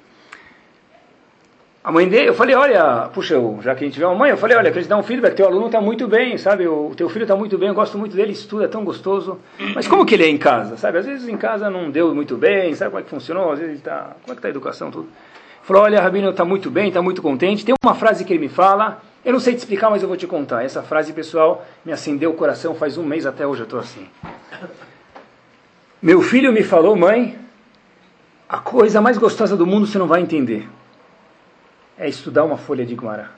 A 1.83 1.91
mãe 1.91 2.07
dele, 2.07 2.29
eu 2.29 2.33
falei, 2.33 2.55
olha, 2.55 3.09
puxa, 3.13 3.35
já 3.59 3.75
que 3.75 3.83
a 3.83 3.87
gente 3.87 3.95
tiver 3.95 4.05
uma 4.05 4.15
mãe, 4.15 4.31
eu 4.31 4.37
falei, 4.37 4.55
olha, 4.55 4.71
que 4.71 4.77
eles 4.77 4.87
dão 4.87 5.01
um 5.01 5.03
feedback, 5.03 5.35
teu 5.35 5.45
aluno 5.45 5.65
está 5.65 5.81
muito 5.81 6.07
bem, 6.07 6.37
sabe, 6.37 6.65
o 6.65 6.93
teu 6.95 7.09
filho 7.09 7.23
está 7.23 7.35
muito 7.35 7.57
bem, 7.57 7.67
eu 7.67 7.75
gosto 7.75 7.97
muito 7.97 8.15
dele, 8.15 8.31
estuda, 8.31 8.63
é 8.63 8.67
tão 8.69 8.85
gostoso. 8.85 9.37
Mas 9.75 9.85
como 9.85 10.05
que 10.05 10.13
ele 10.13 10.23
é 10.23 10.29
em 10.29 10.37
casa, 10.37 10.77
sabe? 10.77 10.99
Às 10.99 11.05
vezes 11.05 11.27
em 11.27 11.35
casa 11.35 11.69
não 11.69 11.91
deu 11.91 12.15
muito 12.15 12.37
bem, 12.37 12.73
sabe 12.73 12.91
como 12.91 13.01
é 13.01 13.03
que 13.03 13.09
funcionou, 13.09 13.51
às 13.51 13.59
vezes 13.59 13.73
ele 13.73 13.79
está, 13.79 14.15
como 14.21 14.27
é 14.27 14.31
que 14.31 14.33
está 14.35 14.47
a 14.47 14.51
educação, 14.51 14.89
tudo. 14.89 15.09
Falou, 15.63 15.83
olha, 15.83 16.01
Rabino, 16.01 16.29
está 16.29 16.45
muito 16.45 16.71
bem, 16.71 16.87
está 16.87 17.01
muito 17.01 17.21
contente. 17.21 17.65
Tem 17.65 17.75
uma 17.83 17.95
frase 17.95 18.23
que 18.23 18.31
ele 18.31 18.39
me 18.39 18.49
fala, 18.49 19.01
eu 19.25 19.33
não 19.33 19.39
sei 19.41 19.53
te 19.53 19.59
explicar, 19.59 19.89
mas 19.89 20.01
eu 20.01 20.07
vou 20.07 20.15
te 20.15 20.25
contar. 20.25 20.63
Essa 20.63 20.81
frase, 20.83 21.11
pessoal, 21.11 21.65
me 21.83 21.91
acendeu 21.91 22.31
o 22.31 22.33
coração 22.33 22.75
faz 22.75 22.97
um 22.97 23.03
mês 23.03 23.25
até 23.25 23.45
hoje, 23.45 23.61
eu 23.61 23.65
estou 23.65 23.79
assim. 23.79 24.07
Meu 26.01 26.21
filho 26.21 26.53
me 26.53 26.63
falou, 26.63 26.95
mãe, 26.95 27.37
a 28.47 28.59
coisa 28.59 29.01
mais 29.01 29.17
gostosa 29.17 29.57
do 29.57 29.65
mundo 29.65 29.85
você 29.85 29.97
não 29.97 30.07
vai 30.07 30.21
entender. 30.21 30.65
É 32.03 32.09
estudar 32.09 32.43
uma 32.43 32.57
folha 32.57 32.85
de 32.85 32.95
Guará. 32.95 33.29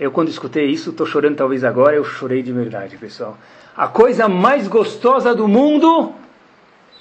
Eu, 0.00 0.10
quando 0.10 0.28
escutei 0.28 0.66
isso, 0.66 0.90
estou 0.90 1.06
chorando 1.06 1.36
talvez 1.36 1.62
agora, 1.62 1.94
eu 1.94 2.02
chorei 2.02 2.42
de 2.42 2.52
verdade, 2.52 2.96
pessoal. 2.96 3.38
A 3.76 3.86
coisa 3.86 4.28
mais 4.28 4.66
gostosa 4.66 5.36
do 5.36 5.46
mundo 5.46 6.12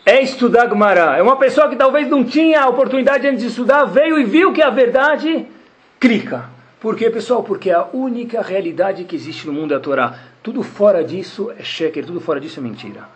é 0.05 0.21
estudar 0.21 0.69
Gemara. 0.69 1.17
É 1.17 1.23
uma 1.23 1.37
pessoa 1.37 1.67
que 1.67 1.75
talvez 1.75 2.07
não 2.07 2.23
tinha 2.23 2.61
a 2.61 2.69
oportunidade 2.69 3.27
antes 3.27 3.41
de 3.41 3.47
estudar, 3.47 3.85
veio 3.85 4.19
e 4.19 4.25
viu 4.25 4.53
que 4.53 4.61
a 4.61 4.69
verdade 4.69 5.47
clica. 5.99 6.47
Por 6.79 6.95
quê, 6.95 7.09
pessoal? 7.09 7.41
Porque 7.41 7.71
é 7.71 7.73
a 7.73 7.87
única 7.91 8.43
realidade 8.43 9.05
que 9.05 9.15
existe 9.15 9.47
no 9.47 9.53
mundo 9.53 9.73
é 9.73 9.77
a 9.77 9.79
Torá. 9.79 10.19
Tudo 10.43 10.61
fora 10.61 11.03
disso 11.03 11.51
é 11.57 11.63
sheker, 11.63 12.05
tudo 12.05 12.21
fora 12.21 12.39
disso 12.39 12.59
é 12.59 12.61
mentira. 12.61 13.09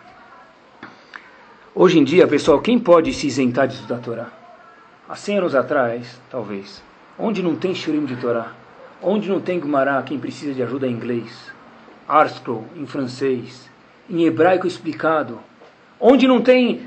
Hoje 1.72 2.00
em 2.00 2.02
dia, 2.02 2.26
pessoal, 2.26 2.60
quem 2.60 2.80
pode 2.80 3.12
se 3.12 3.28
isentar 3.28 3.68
de 3.68 3.74
estudar 3.74 3.98
a 3.98 4.00
Torá? 4.00 4.35
Há 5.08 5.14
100 5.14 5.38
anos 5.38 5.54
atrás, 5.54 6.20
talvez. 6.30 6.82
Onde 7.18 7.42
não 7.42 7.54
tem 7.54 7.74
shurim 7.74 8.04
de 8.04 8.16
Torá? 8.16 8.52
Onde 9.00 9.28
não 9.28 9.40
tem 9.40 9.60
Gemara, 9.60 10.02
quem 10.02 10.18
precisa 10.18 10.52
de 10.52 10.62
ajuda 10.62 10.86
em 10.86 10.92
inglês? 10.92 11.52
Arskrow, 12.08 12.64
em 12.76 12.86
francês. 12.86 13.70
Em 14.10 14.24
hebraico 14.24 14.66
explicado 14.66 15.38
onde 16.00 16.26
não 16.26 16.40
tem 16.40 16.82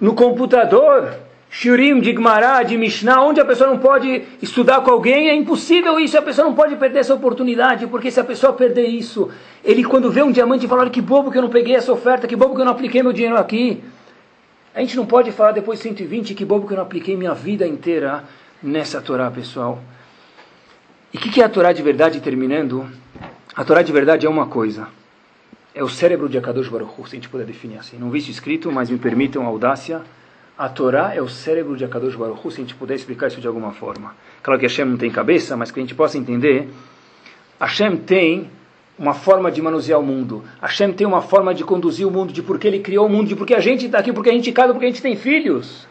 no 0.00 0.14
computador 0.14 1.14
Shurim 1.50 2.00
de 2.00 2.12
Gemara, 2.12 2.62
de 2.64 2.76
Mishnah, 2.76 3.22
onde 3.22 3.40
a 3.40 3.44
pessoa 3.44 3.70
não 3.70 3.78
pode 3.78 4.22
estudar 4.42 4.80
com 4.80 4.90
alguém, 4.90 5.28
é 5.28 5.34
impossível 5.36 6.00
isso, 6.00 6.18
a 6.18 6.22
pessoa 6.22 6.48
não 6.48 6.54
pode 6.54 6.74
perder 6.74 6.98
essa 6.98 7.14
oportunidade, 7.14 7.86
porque 7.86 8.10
se 8.10 8.18
a 8.18 8.24
pessoa 8.24 8.52
perder 8.52 8.86
isso, 8.86 9.30
ele 9.64 9.84
quando 9.84 10.10
vê 10.10 10.20
um 10.20 10.32
diamante 10.32 10.66
fala, 10.66 10.80
olha 10.82 10.90
que 10.90 11.00
bobo 11.00 11.30
que 11.30 11.38
eu 11.38 11.42
não 11.42 11.48
peguei 11.48 11.76
essa 11.76 11.92
oferta, 11.92 12.26
que 12.26 12.34
bobo 12.34 12.56
que 12.56 12.60
eu 12.60 12.64
não 12.64 12.72
apliquei 12.72 13.04
meu 13.04 13.12
dinheiro 13.12 13.36
aqui. 13.36 13.84
A 14.74 14.80
gente 14.80 14.96
não 14.96 15.06
pode 15.06 15.30
falar 15.32 15.52
depois 15.52 15.78
de 15.78 15.84
120, 15.84 16.34
que 16.34 16.44
bobo 16.44 16.66
que 16.66 16.72
eu 16.72 16.76
não 16.76 16.84
apliquei 16.84 17.16
minha 17.16 17.34
vida 17.34 17.66
inteira 17.66 18.24
nessa 18.62 19.00
Torá, 19.00 19.30
pessoal. 19.30 19.82
E 21.12 21.16
o 21.16 21.20
que, 21.20 21.30
que 21.30 21.40
é 21.40 21.44
a 21.44 21.48
Torá 21.48 21.72
de 21.72 21.82
verdade, 21.82 22.20
terminando? 22.20 22.88
A 23.54 23.64
Torá 23.64 23.82
de 23.82 23.92
verdade 23.92 24.26
é 24.26 24.28
uma 24.28 24.46
coisa 24.46 24.88
é 25.74 25.82
o 25.82 25.88
cérebro 25.88 26.28
de 26.28 26.38
Akadosh 26.38 26.68
Baruch 26.68 26.92
Hu, 26.96 27.06
se 27.06 27.16
a 27.16 27.18
gente 27.18 27.28
puder 27.28 27.44
definir 27.44 27.78
assim. 27.78 27.98
Não 27.98 28.08
vi 28.08 28.20
isso 28.20 28.30
escrito, 28.30 28.70
mas 28.70 28.88
me 28.88 28.96
permitam 28.96 29.42
a 29.42 29.46
audácia. 29.46 30.02
A 30.56 30.68
Torá 30.68 31.12
é 31.12 31.20
o 31.20 31.28
cérebro 31.28 31.76
de 31.76 31.84
Akadosh 31.84 32.14
Baruch 32.14 32.46
Hu, 32.46 32.50
se 32.50 32.60
a 32.60 32.64
gente 32.64 32.76
puder 32.76 32.94
explicar 32.94 33.26
isso 33.26 33.40
de 33.40 33.46
alguma 33.48 33.72
forma. 33.72 34.14
Claro 34.40 34.60
que 34.60 34.66
Hashem 34.66 34.84
não 34.84 34.96
tem 34.96 35.10
cabeça, 35.10 35.56
mas 35.56 35.72
que 35.72 35.80
a 35.80 35.82
gente 35.82 35.94
possa 35.94 36.16
entender. 36.16 36.68
Hashem 37.60 37.96
tem 37.96 38.48
uma 38.98 39.14
forma 39.14 39.50
de 39.50 39.60
manusear 39.60 39.98
o 39.98 40.02
mundo. 40.02 40.44
Hashem 40.60 40.92
tem 40.92 41.06
uma 41.06 41.20
forma 41.20 41.54
de 41.54 41.64
conduzir 41.64 42.06
o 42.06 42.10
mundo, 42.10 42.32
de 42.32 42.42
por 42.42 42.58
que 42.58 42.68
ele 42.68 42.78
criou 42.78 43.06
o 43.06 43.08
mundo, 43.08 43.28
de 43.28 43.36
por 43.36 43.46
que 43.46 43.54
a 43.54 43.60
gente 43.60 43.86
está 43.86 43.98
aqui, 43.98 44.12
porque 44.12 44.30
a 44.30 44.32
gente 44.32 44.52
casa, 44.52 44.72
porque 44.72 44.86
a 44.86 44.88
gente 44.88 45.02
tem 45.02 45.16
filhos. 45.16 45.86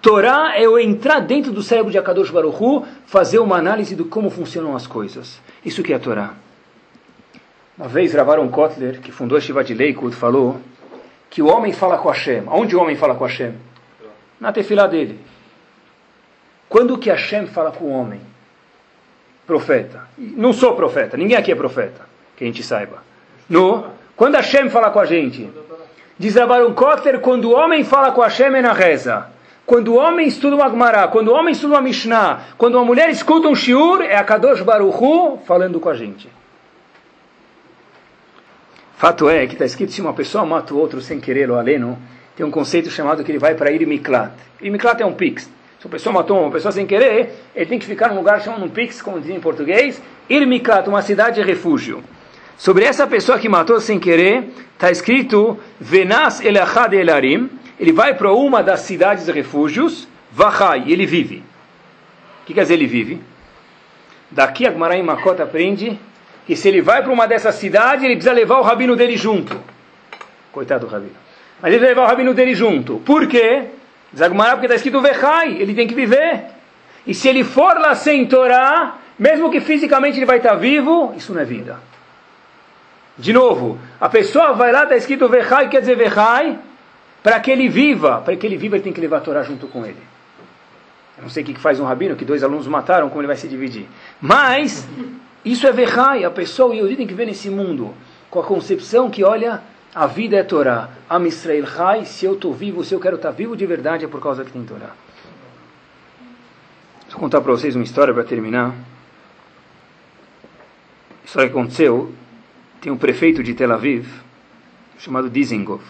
Torá 0.00 0.54
é 0.56 0.62
eu 0.62 0.78
entrar 0.78 1.20
dentro 1.20 1.52
do 1.52 1.62
cérebro 1.62 1.90
de 1.90 1.98
Akadosh 1.98 2.30
Baruch 2.30 2.56
Hu, 2.62 2.86
fazer 3.06 3.40
uma 3.40 3.56
análise 3.56 3.94
de 3.94 4.04
como 4.04 4.30
funcionam 4.30 4.76
as 4.76 4.86
coisas. 4.86 5.40
Isso 5.64 5.82
que 5.82 5.92
é 5.92 5.98
Torá. 5.98 6.34
Uma 7.76 7.88
vez 7.88 8.14
Ravaron 8.14 8.48
Kotler, 8.48 9.00
que 9.00 9.12
fundou 9.12 9.36
a 9.36 9.40
Shiva 9.40 9.62
de 9.62 9.74
Leikut, 9.74 10.14
falou 10.14 10.60
que 11.28 11.42
o 11.42 11.46
homem 11.46 11.72
fala 11.72 11.98
com 11.98 12.08
Hashem. 12.08 12.44
Onde 12.46 12.74
o 12.74 12.80
homem 12.80 12.96
fala 12.96 13.14
com 13.14 13.24
Hashem? 13.24 13.54
Na 14.40 14.52
tefilá 14.52 14.86
dele. 14.86 15.20
Quando 16.68 16.98
que 16.98 17.10
Hashem 17.10 17.46
fala 17.46 17.72
com 17.72 17.86
o 17.86 17.90
homem? 17.90 18.20
Profeta. 19.46 20.08
Não 20.16 20.52
sou 20.52 20.74
profeta, 20.74 21.16
ninguém 21.16 21.36
aqui 21.36 21.50
é 21.50 21.54
profeta, 21.54 22.07
que 22.38 22.44
a 22.44 22.46
gente 22.46 22.62
saiba. 22.62 23.02
No, 23.50 23.84
quando 24.16 24.36
Hashem 24.36 24.70
fala 24.70 24.90
com 24.90 25.00
a 25.00 25.04
gente? 25.04 25.50
Diz 26.16 26.36
Ravaron 26.36 26.72
Kotler, 26.72 27.18
quando 27.20 27.46
o 27.46 27.54
homem 27.54 27.82
fala 27.82 28.12
com 28.12 28.20
Hashem 28.20 28.46
é 28.46 28.62
na 28.62 28.72
reza. 28.72 29.26
Quando 29.66 29.88
o 29.88 29.96
homem 29.96 30.26
estuda 30.26 30.54
uma 30.56 30.70
Gemara, 30.70 31.08
quando 31.08 31.28
o 31.28 31.34
homem 31.34 31.52
estuda 31.52 31.74
uma 31.74 31.82
Mishnah, 31.82 32.40
quando 32.56 32.76
uma 32.76 32.84
mulher 32.84 33.10
escuta 33.10 33.48
um 33.48 33.54
Shiur, 33.54 34.00
é 34.02 34.16
a 34.16 34.24
Kadosh 34.24 34.62
Baruchu 34.62 35.38
falando 35.46 35.78
com 35.78 35.88
a 35.88 35.94
gente. 35.94 36.28
Fato 38.96 39.28
é 39.28 39.46
que 39.46 39.52
está 39.52 39.64
escrito 39.64 39.92
se 39.92 40.00
uma 40.00 40.14
pessoa 40.14 40.46
mata 40.46 40.72
o 40.72 40.78
outro 40.78 41.00
sem 41.00 41.20
querer 41.20 41.50
ou 41.50 41.58
aleno, 41.58 41.98
tem 42.36 42.46
um 42.46 42.50
conceito 42.50 42.88
chamado 42.88 43.22
que 43.22 43.30
ele 43.30 43.38
vai 43.38 43.54
para 43.54 43.70
Irmiklat. 43.70 44.32
Irmiklat 44.62 45.00
é 45.02 45.06
um 45.06 45.12
pix. 45.12 45.50
Se 45.78 45.86
uma 45.86 45.90
pessoa 45.90 46.12
matou 46.12 46.40
uma 46.40 46.50
pessoa 46.50 46.72
sem 46.72 46.86
querer, 46.86 47.34
ele 47.54 47.66
tem 47.66 47.78
que 47.78 47.86
ficar 47.86 48.08
num 48.08 48.16
lugar 48.16 48.40
chamado 48.40 48.64
um 48.64 48.68
pix, 48.68 49.02
como 49.02 49.20
diz 49.20 49.30
em 49.30 49.38
português, 49.38 50.00
Irmiklat, 50.30 50.88
uma 50.88 51.02
cidade 51.02 51.36
de 51.36 51.42
refúgio. 51.42 52.02
Sobre 52.58 52.84
essa 52.84 53.06
pessoa 53.06 53.38
que 53.38 53.48
matou 53.48 53.80
sem 53.80 54.00
querer, 54.00 54.50
está 54.74 54.90
escrito 54.90 55.56
Venas 55.78 56.44
elachad 56.44 56.92
elarim, 56.92 57.48
ele 57.78 57.92
vai 57.92 58.14
para 58.14 58.32
uma 58.32 58.64
das 58.64 58.80
cidades 58.80 59.26
de 59.26 59.30
refúgios, 59.30 60.08
Vachai, 60.32 60.82
ele 60.88 61.06
vive. 61.06 61.44
O 62.42 62.46
que 62.46 62.52
quer 62.52 62.62
dizer 62.62 62.74
ele 62.74 62.88
vive? 62.88 63.20
Daqui 64.28 64.66
a 64.66 64.72
Gmarai 64.72 65.00
Makot 65.02 65.40
aprende 65.40 65.96
que 66.48 66.56
se 66.56 66.66
ele 66.66 66.82
vai 66.82 67.00
para 67.00 67.12
uma 67.12 67.28
dessas 67.28 67.54
cidades, 67.54 68.04
ele 68.04 68.14
precisa 68.14 68.34
levar 68.34 68.58
o 68.58 68.62
rabino 68.62 68.96
dele 68.96 69.16
junto. 69.16 69.58
Coitado 70.50 70.86
do 70.86 70.90
rabino. 70.90 71.14
Mas 71.62 71.72
ele 71.72 71.86
levar 71.86 72.02
o 72.02 72.06
rabino 72.06 72.34
dele 72.34 72.56
junto. 72.56 72.96
Por 73.06 73.28
quê? 73.28 73.66
Zagmará, 74.16 74.52
porque 74.52 74.66
está 74.66 74.74
escrito 74.74 75.00
Vechai, 75.00 75.56
ele 75.60 75.74
tem 75.74 75.86
que 75.86 75.94
viver. 75.94 76.46
E 77.06 77.14
se 77.14 77.28
ele 77.28 77.44
for 77.44 77.78
lá 77.78 77.94
sem 77.94 78.26
Torá, 78.26 78.98
mesmo 79.16 79.48
que 79.48 79.60
fisicamente 79.60 80.18
ele 80.18 80.26
vai 80.26 80.38
estar 80.38 80.56
vivo, 80.56 81.14
isso 81.16 81.32
não 81.32 81.40
é 81.40 81.44
vida. 81.44 81.87
De 83.18 83.32
novo, 83.32 83.78
a 84.00 84.08
pessoa 84.08 84.52
vai 84.52 84.70
lá, 84.70 84.84
está 84.84 84.96
escrito 84.96 85.28
Vechai, 85.28 85.68
quer 85.68 85.80
dizer 85.80 85.96
Vechai, 85.96 86.58
para 87.22 87.40
que 87.40 87.50
ele 87.50 87.68
viva. 87.68 88.20
Para 88.24 88.36
que 88.36 88.46
ele 88.46 88.56
viva, 88.56 88.76
ele 88.76 88.84
tem 88.84 88.92
que 88.92 89.00
levar 89.00 89.18
a 89.18 89.20
Torá 89.20 89.42
junto 89.42 89.66
com 89.66 89.84
ele. 89.84 90.00
Eu 91.16 91.22
não 91.22 91.28
sei 91.28 91.42
o 91.42 91.46
que 91.46 91.54
faz 91.54 91.80
um 91.80 91.84
rabino, 91.84 92.14
que 92.14 92.24
dois 92.24 92.44
alunos 92.44 92.68
mataram, 92.68 93.08
como 93.08 93.20
ele 93.20 93.26
vai 93.26 93.36
se 93.36 93.48
dividir. 93.48 93.86
Mas, 94.20 94.86
isso 95.44 95.66
é 95.66 95.72
verrai, 95.72 96.24
a 96.24 96.30
pessoa, 96.30 96.72
e 96.74 96.78
eu 96.78 96.96
tem 96.96 97.08
que 97.08 97.14
ver 97.14 97.26
nesse 97.26 97.50
mundo, 97.50 97.92
com 98.30 98.38
a 98.38 98.44
concepção 98.44 99.10
que, 99.10 99.24
olha, 99.24 99.60
a 99.92 100.06
vida 100.06 100.36
é 100.36 100.44
Torá. 100.44 100.90
Am 101.10 101.26
Israel 101.26 101.66
Chai, 101.66 102.04
se 102.04 102.24
eu 102.24 102.34
estou 102.34 102.54
vivo, 102.54 102.84
se 102.84 102.94
eu 102.94 103.00
quero 103.00 103.16
estar 103.16 103.30
tá 103.30 103.34
vivo 103.34 103.56
de 103.56 103.66
verdade, 103.66 104.04
é 104.04 104.08
por 104.08 104.20
causa 104.20 104.44
que 104.44 104.52
tem 104.52 104.62
Torá. 104.64 104.90
Vou 107.10 107.18
contar 107.18 107.40
para 107.40 107.50
vocês 107.50 107.74
uma 107.74 107.82
história 107.82 108.14
para 108.14 108.22
terminar. 108.22 108.74
História 111.24 111.48
que 111.50 111.58
aconteceu, 111.58 112.12
tem 112.80 112.92
um 112.92 112.96
prefeito 112.96 113.42
de 113.42 113.54
Tel 113.54 113.72
Aviv, 113.72 114.06
chamado 114.98 115.28
Dizengoff. 115.28 115.84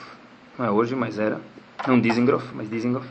Não 0.58 0.66
é 0.66 0.70
hoje, 0.70 0.94
mas 0.94 1.18
era. 1.18 1.40
Não 1.86 2.00
Dizengoff, 2.00 2.46
mas 2.54 2.68
Dizengoff. 2.68 3.06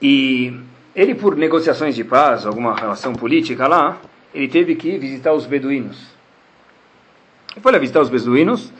E 0.00 0.54
ele, 0.94 1.14
por 1.14 1.36
negociações 1.36 1.94
de 1.94 2.04
paz, 2.04 2.46
alguma 2.46 2.74
relação 2.74 3.14
política 3.14 3.66
lá, 3.66 3.98
ele 4.34 4.48
teve 4.48 4.74
que 4.74 4.96
visitar 4.98 5.32
os 5.32 5.46
beduínos. 5.46 5.98
Ele 7.52 7.60
foi 7.60 7.72
lá 7.72 7.78
visitar 7.78 8.00
os 8.00 8.08
beduínos 8.08 8.72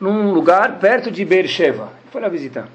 num 0.00 0.32
lugar 0.32 0.78
perto 0.78 1.10
de 1.10 1.24
Beersheba. 1.24 1.84
Ele 2.02 2.10
foi 2.10 2.20
lá 2.20 2.28
visitar. 2.28 2.68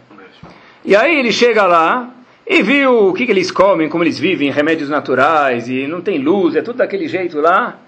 E 0.83 0.95
aí 0.95 1.17
ele 1.17 1.31
chega 1.31 1.65
lá 1.65 2.09
e 2.45 2.61
viu 2.61 3.07
o 3.07 3.13
que, 3.13 3.25
que 3.25 3.31
eles 3.31 3.51
comem, 3.51 3.87
como 3.87 4.03
eles 4.03 4.19
vivem, 4.19 4.51
remédios 4.51 4.89
naturais, 4.89 5.69
e 5.69 5.87
não 5.87 6.01
tem 6.01 6.17
luz, 6.17 6.55
é 6.55 6.61
tudo 6.61 6.77
daquele 6.77 7.07
jeito 7.07 7.39
lá, 7.39 7.79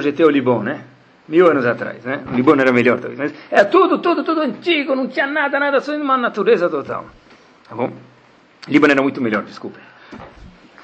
GT 0.00 0.24
Libon, 0.30 0.62
né? 0.62 0.84
Mil 1.28 1.48
anos 1.48 1.64
atrás, 1.64 2.04
né? 2.04 2.22
O 2.30 2.34
Libon 2.34 2.56
era 2.56 2.72
melhor 2.72 2.98
talvez, 2.98 3.18
mas 3.18 3.34
é 3.50 3.64
tudo, 3.64 3.98
tudo, 3.98 4.24
tudo 4.24 4.40
antigo, 4.40 4.94
não 4.94 5.06
tinha 5.06 5.26
nada, 5.26 5.58
nada, 5.58 5.80
só 5.80 5.94
uma 5.94 6.16
natureza 6.16 6.68
total. 6.68 7.06
Tá 7.68 7.76
bom? 7.76 7.90
Líbano 8.68 8.92
era 8.92 9.02
muito 9.02 9.20
melhor, 9.20 9.42
desculpe. 9.42 9.78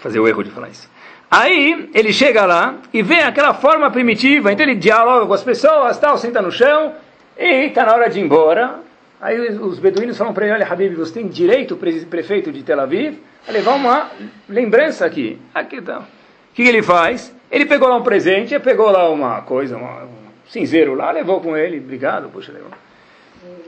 Fazer 0.01 0.19
o 0.19 0.27
erro 0.27 0.43
de 0.43 0.51
falar 0.51 0.69
isso. 0.69 0.89
Aí 1.31 1.91
ele 1.95 2.13
chega 2.13 2.47
lá 2.47 2.77
e 2.93 3.03
vê 3.03 3.21
aquela 3.21 3.53
forma 3.53 3.91
primitiva, 3.91 4.51
então 4.53 4.65
ele 4.65 4.75
dialoga 4.75 5.27
com 5.27 5.35
as 5.35 5.43
pessoas, 5.43 5.99
tal, 5.99 6.17
senta 6.17 6.41
no 6.41 6.51
chão 6.51 6.95
e 7.37 7.67
está 7.67 7.85
na 7.85 7.93
hora 7.93 8.09
de 8.09 8.19
ir 8.19 8.23
embora. 8.23 8.81
Aí 9.21 9.51
os 9.51 9.79
beduínos 9.79 10.17
falam 10.17 10.33
para 10.33 10.47
ele: 10.47 10.55
Olha, 10.55 10.67
Habib, 10.67 10.95
você 10.95 11.15
tem 11.15 11.29
direito, 11.29 11.77
prefeito 11.77 12.51
de 12.51 12.63
Tel 12.63 12.81
Aviv, 12.81 13.19
a 13.47 13.53
levar 13.53 13.75
uma 13.75 14.11
lembrança 14.49 15.05
aqui. 15.05 15.39
Aqui 15.55 15.83
tá. 15.83 15.99
O 15.99 16.55
que, 16.55 16.63
ele 16.63 16.83
faz? 16.83 17.35
Ele 17.51 17.67
pegou 17.67 17.89
lá 17.89 17.97
um 17.97 18.03
presente, 18.03 18.59
pegou 18.59 18.91
lá 18.91 19.09
uma 19.11 19.43
coisa, 19.43 19.77
uma, 19.77 20.05
um 20.05 20.18
cinzeiro 20.49 20.95
lá, 20.95 21.11
levou 21.11 21.41
com 21.41 21.57
ele, 21.57 21.79
obrigado, 21.79 22.29
puxa, 22.29 22.53
levou. 22.53 22.71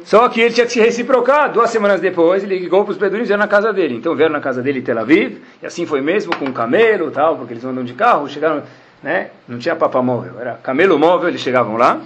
Só 0.04 0.28
que 0.28 0.40
ele 0.40 0.54
tinha 0.54 0.66
que 0.66 0.72
se 0.72 0.80
reciprocar. 0.80 1.52
Duas 1.52 1.70
semanas 1.70 2.00
depois, 2.00 2.42
ele 2.42 2.58
ligou 2.58 2.84
para 2.84 2.92
os 2.92 2.98
beduínos 2.98 3.26
e 3.26 3.28
vieram 3.28 3.42
na 3.42 3.48
casa 3.48 3.72
dele. 3.72 3.94
Então 3.94 4.14
vieram 4.14 4.32
na 4.32 4.40
casa 4.40 4.62
dele 4.62 4.80
em 4.80 4.82
Tel 4.82 4.98
Aviv, 4.98 5.38
e 5.62 5.66
assim 5.66 5.86
foi 5.86 6.00
mesmo 6.00 6.34
com 6.36 6.46
um 6.46 6.52
camelo 6.52 7.10
tal, 7.10 7.36
porque 7.36 7.52
eles 7.52 7.64
andam 7.64 7.84
de 7.84 7.94
carro, 7.94 8.28
chegaram, 8.28 8.62
né? 9.02 9.30
Não 9.46 9.58
tinha 9.58 9.76
móvel, 10.02 10.40
era 10.40 10.54
camelo 10.54 10.98
móvel, 10.98 11.28
eles 11.28 11.40
chegavam 11.40 11.76
lá. 11.76 12.00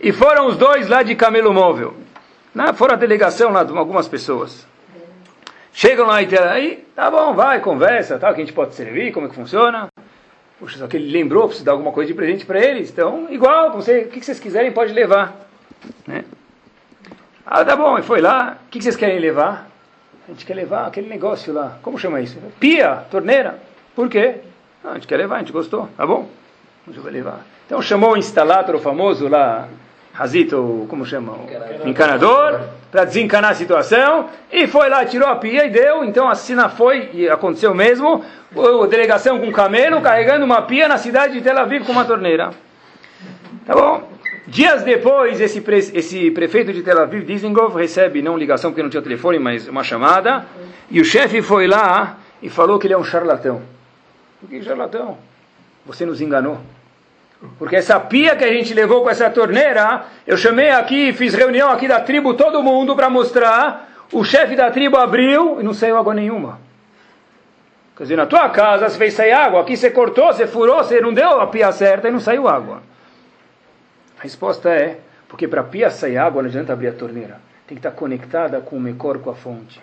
E 0.00 0.12
foram 0.12 0.46
os 0.46 0.56
dois 0.56 0.88
lá 0.88 1.02
de 1.02 1.14
camelo 1.14 1.52
móvel. 1.52 1.94
Na, 2.54 2.72
foram 2.72 2.94
a 2.94 2.96
delegação 2.96 3.52
lá 3.52 3.62
de 3.62 3.76
algumas 3.76 4.08
pessoas. 4.08 4.66
Chegam 5.72 6.06
lá 6.06 6.20
e 6.20 6.38
aí, 6.38 6.84
tá 6.96 7.10
bom, 7.10 7.32
vai, 7.32 7.60
conversa, 7.60 8.18
tal, 8.18 8.34
que 8.34 8.40
a 8.40 8.44
gente 8.44 8.54
pode 8.54 8.74
servir, 8.74 9.12
como 9.12 9.26
é 9.26 9.28
que 9.28 9.34
funciona. 9.34 9.88
Puxa, 10.60 10.78
só 10.78 10.86
que 10.86 10.98
ele 10.98 11.10
lembrou, 11.10 11.46
precisa 11.46 11.64
dar 11.64 11.72
alguma 11.72 11.90
coisa 11.90 12.08
de 12.08 12.14
presente 12.14 12.44
para 12.44 12.60
eles. 12.60 12.90
Então, 12.90 13.26
igual, 13.30 13.72
você, 13.72 14.00
o 14.00 14.08
que 14.08 14.22
vocês 14.22 14.38
quiserem 14.38 14.70
pode 14.70 14.92
levar. 14.92 15.48
Né? 16.06 16.22
Ah, 17.46 17.64
tá 17.64 17.74
bom, 17.74 17.98
e 17.98 18.02
foi 18.02 18.20
lá. 18.20 18.58
O 18.66 18.70
que 18.70 18.82
vocês 18.82 18.94
querem 18.94 19.18
levar? 19.18 19.70
A 20.28 20.32
gente 20.32 20.44
quer 20.44 20.54
levar 20.54 20.86
aquele 20.86 21.08
negócio 21.08 21.50
lá. 21.52 21.78
Como 21.82 21.98
chama 21.98 22.20
isso? 22.20 22.38
Pia, 22.60 23.06
torneira. 23.10 23.58
Por 23.96 24.10
quê? 24.10 24.36
Ah, 24.84 24.90
a 24.90 24.94
gente 24.94 25.06
quer 25.06 25.16
levar, 25.16 25.36
a 25.36 25.38
gente 25.38 25.50
gostou. 25.50 25.88
Tá 25.96 26.06
bom? 26.06 26.28
A 26.86 27.10
levar. 27.10 27.40
Então 27.66 27.80
chamou 27.80 28.12
o 28.12 28.16
instalador, 28.16 28.78
famoso 28.80 29.28
lá, 29.28 29.66
Razito, 30.12 30.86
como 30.88 31.06
chama? 31.06 31.32
O 31.84 31.88
encanador, 31.88 32.60
para 32.90 33.04
desencanar 33.04 33.52
a 33.52 33.54
situação. 33.54 34.28
E 34.52 34.66
foi 34.66 34.88
lá, 34.88 35.04
tirou 35.04 35.28
a 35.28 35.36
pia 35.36 35.64
e 35.66 35.70
deu. 35.70 36.04
Então 36.04 36.28
a 36.28 36.34
cena 36.34 36.68
foi, 36.68 37.10
e 37.12 37.28
aconteceu 37.28 37.74
mesmo. 37.74 38.24
A 38.54 38.86
delegação 38.86 39.38
com 39.38 39.50
camelo 39.52 40.00
carregando 40.00 40.44
uma 40.44 40.62
pia 40.62 40.88
na 40.88 40.98
cidade 40.98 41.34
de 41.34 41.40
Tel 41.40 41.58
Aviv 41.58 41.84
com 41.84 41.92
uma 41.92 42.04
torneira. 42.04 42.50
Tá 43.64 43.74
bom? 43.74 44.10
Dias 44.46 44.82
depois, 44.82 45.40
esse, 45.40 45.60
pre, 45.60 45.78
esse 45.78 46.30
prefeito 46.32 46.72
de 46.72 46.82
Tel 46.82 47.00
Aviv, 47.00 47.24
Dizengoff, 47.24 47.76
recebe, 47.76 48.20
não 48.20 48.36
ligação 48.36 48.72
porque 48.72 48.82
não 48.82 48.90
tinha 48.90 49.02
telefone, 49.02 49.38
mas 49.38 49.68
uma 49.68 49.84
chamada, 49.84 50.44
e 50.90 51.00
o 51.00 51.04
chefe 51.04 51.40
foi 51.40 51.68
lá 51.68 52.18
e 52.42 52.50
falou 52.50 52.76
que 52.76 52.88
ele 52.88 52.94
é 52.94 52.98
um 52.98 53.04
charlatão. 53.04 53.62
Por 54.40 54.50
que 54.50 54.60
charlatão? 54.60 55.18
Você 55.86 56.04
nos 56.04 56.20
enganou. 56.20 56.58
Porque 57.58 57.76
essa 57.76 57.98
pia 57.98 58.36
que 58.36 58.44
a 58.44 58.52
gente 58.52 58.74
levou 58.74 59.02
com 59.02 59.10
essa 59.10 59.30
torneira, 59.30 60.04
eu 60.26 60.36
chamei 60.36 60.70
aqui, 60.70 61.12
fiz 61.12 61.34
reunião 61.34 61.70
aqui 61.70 61.88
da 61.88 62.00
tribo, 62.00 62.34
todo 62.34 62.62
mundo, 62.62 62.94
para 62.94 63.08
mostrar, 63.08 63.88
o 64.12 64.22
chefe 64.24 64.54
da 64.54 64.70
tribo 64.70 64.98
abriu 64.98 65.60
e 65.60 65.62
não 65.62 65.72
saiu 65.72 65.96
água 65.96 66.12
nenhuma. 66.12 66.60
Quer 67.96 68.04
dizer, 68.04 68.16
na 68.16 68.26
tua 68.26 68.48
casa 68.50 68.88
você 68.88 68.98
fez 68.98 69.14
sair 69.14 69.32
água, 69.32 69.60
aqui 69.60 69.76
você 69.76 69.90
cortou, 69.90 70.26
você 70.26 70.46
furou, 70.46 70.78
você 70.78 71.00
não 71.00 71.12
deu 71.12 71.40
a 71.40 71.46
pia 71.46 71.70
certa 71.72 72.08
e 72.08 72.10
não 72.10 72.20
saiu 72.20 72.46
água. 72.48 72.82
A 74.18 74.22
resposta 74.22 74.70
é, 74.70 74.98
porque 75.28 75.48
para 75.48 75.62
a 75.62 75.64
pia 75.64 75.90
sair 75.90 76.18
água 76.18 76.42
não 76.42 76.48
adianta 76.48 76.72
abrir 76.72 76.88
a 76.88 76.92
torneira. 76.92 77.40
Tem 77.66 77.76
que 77.76 77.86
estar 77.86 77.92
conectada 77.92 78.60
com 78.60 78.76
o 78.76 78.80
Mekor, 78.80 79.18
com 79.18 79.30
a 79.30 79.34
fonte. 79.34 79.80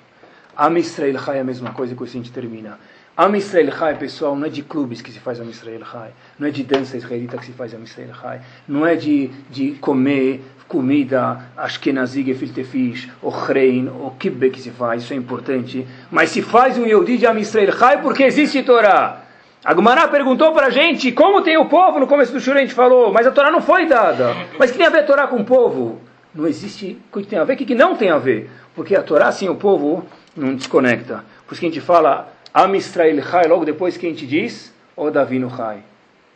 Am 0.56 0.78
Israel 0.78 1.20
Chai 1.20 1.38
é 1.38 1.42
a 1.42 1.44
mesma 1.44 1.72
coisa 1.72 1.96
que 1.96 2.04
a 2.04 2.08
gente 2.08 2.32
termina. 2.32 2.80
Am 3.20 3.36
Israel 3.36 3.72
Chai, 3.72 3.96
pessoal, 3.96 4.36
não 4.36 4.46
é 4.46 4.50
de 4.50 4.62
clubes 4.62 5.02
que 5.02 5.12
se 5.12 5.20
faz 5.20 5.40
Am 5.40 5.50
Israel 5.50 5.82
Chai. 5.92 6.12
Não 6.38 6.48
é 6.48 6.52
de 6.52 6.62
dança 6.62 6.96
israelita 6.96 7.36
que 7.36 7.48
se 7.48 7.52
faz 7.52 7.74
Am 7.74 7.84
Israel 7.84 8.12
Chai. 8.14 8.42
Não 8.68 8.86
é 8.86 8.96
de, 8.96 9.32
de 9.50 9.72
comer 9.82 10.44
comida 10.68 11.40
Ashkenazi, 11.58 12.24
Gefilte 12.24 12.64
Fish, 12.64 13.10
ou 13.20 13.32
Chrein, 13.32 13.88
ou 13.88 14.12
Kibbe 14.12 14.52
que 14.52 14.62
se 14.62 14.70
faz, 14.70 15.02
isso 15.02 15.14
é 15.14 15.16
importante. 15.16 15.88
Mas 16.12 16.30
se 16.30 16.44
faz 16.44 16.78
um 16.78 16.86
Yehudi 16.86 17.18
de 17.18 17.26
Am 17.26 17.40
Israel 17.40 17.76
Chai 17.76 18.04
porque 18.04 18.22
existe 18.22 18.62
Torá. 18.62 19.24
A 19.66 19.74
Gumará 19.74 20.08
perguntou 20.08 20.54
para 20.54 20.68
a 20.68 20.70
gente 20.70 21.12
como 21.12 21.42
tem 21.42 21.58
o 21.58 21.66
povo, 21.66 22.00
no 22.00 22.06
começo 22.06 22.32
do 22.32 22.40
Shura 22.40 22.60
a 22.60 22.62
gente 22.62 22.76
falou, 22.76 23.12
mas 23.12 23.26
a 23.26 23.32
Torá 23.32 23.50
não 23.50 23.62
foi 23.62 23.88
dada. 23.88 24.36
Mas 24.60 24.70
que 24.70 24.78
tem 24.78 24.86
a 24.86 24.92
ver 24.92 25.00
a 25.00 25.04
Torá 25.04 25.26
com 25.26 25.38
o 25.38 25.44
povo? 25.44 26.00
Não 26.36 26.46
existe 26.46 27.02
o 27.12 27.20
que 27.20 27.26
tem 27.26 27.40
a 27.40 27.44
ver, 27.44 27.54
o 27.54 27.58
que 27.58 27.74
não 27.74 27.96
tem 27.96 28.12
a 28.12 28.20
ver? 28.20 28.48
Porque 28.76 28.96
a 28.96 29.02
Torá 29.02 29.32
sem 29.32 29.50
o 29.50 29.56
povo 29.56 30.06
não 30.36 30.54
desconecta. 30.54 31.26
Por 31.48 31.54
isso 31.54 31.62
que 31.62 31.66
a 31.66 31.70
gente 31.70 31.82
fala 31.82 32.37
Am 32.60 32.74
Israel 32.74 33.22
Chai, 33.22 33.46
logo 33.48 33.64
depois 33.64 33.98
que 33.98 34.08
a 34.08 34.10
gente 34.10 34.26
diz 34.26 34.74
O 34.96 35.12
Davino 35.12 35.48
Chai. 35.56 35.78
O 35.78 35.82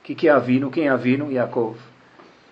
que, 0.03 0.13
que 0.13 0.27
é 0.27 0.31
Avino? 0.31 0.69
Quem 0.69 0.85
é 0.85 0.89
Avino? 0.89 1.31
Yaakov. 1.31 1.77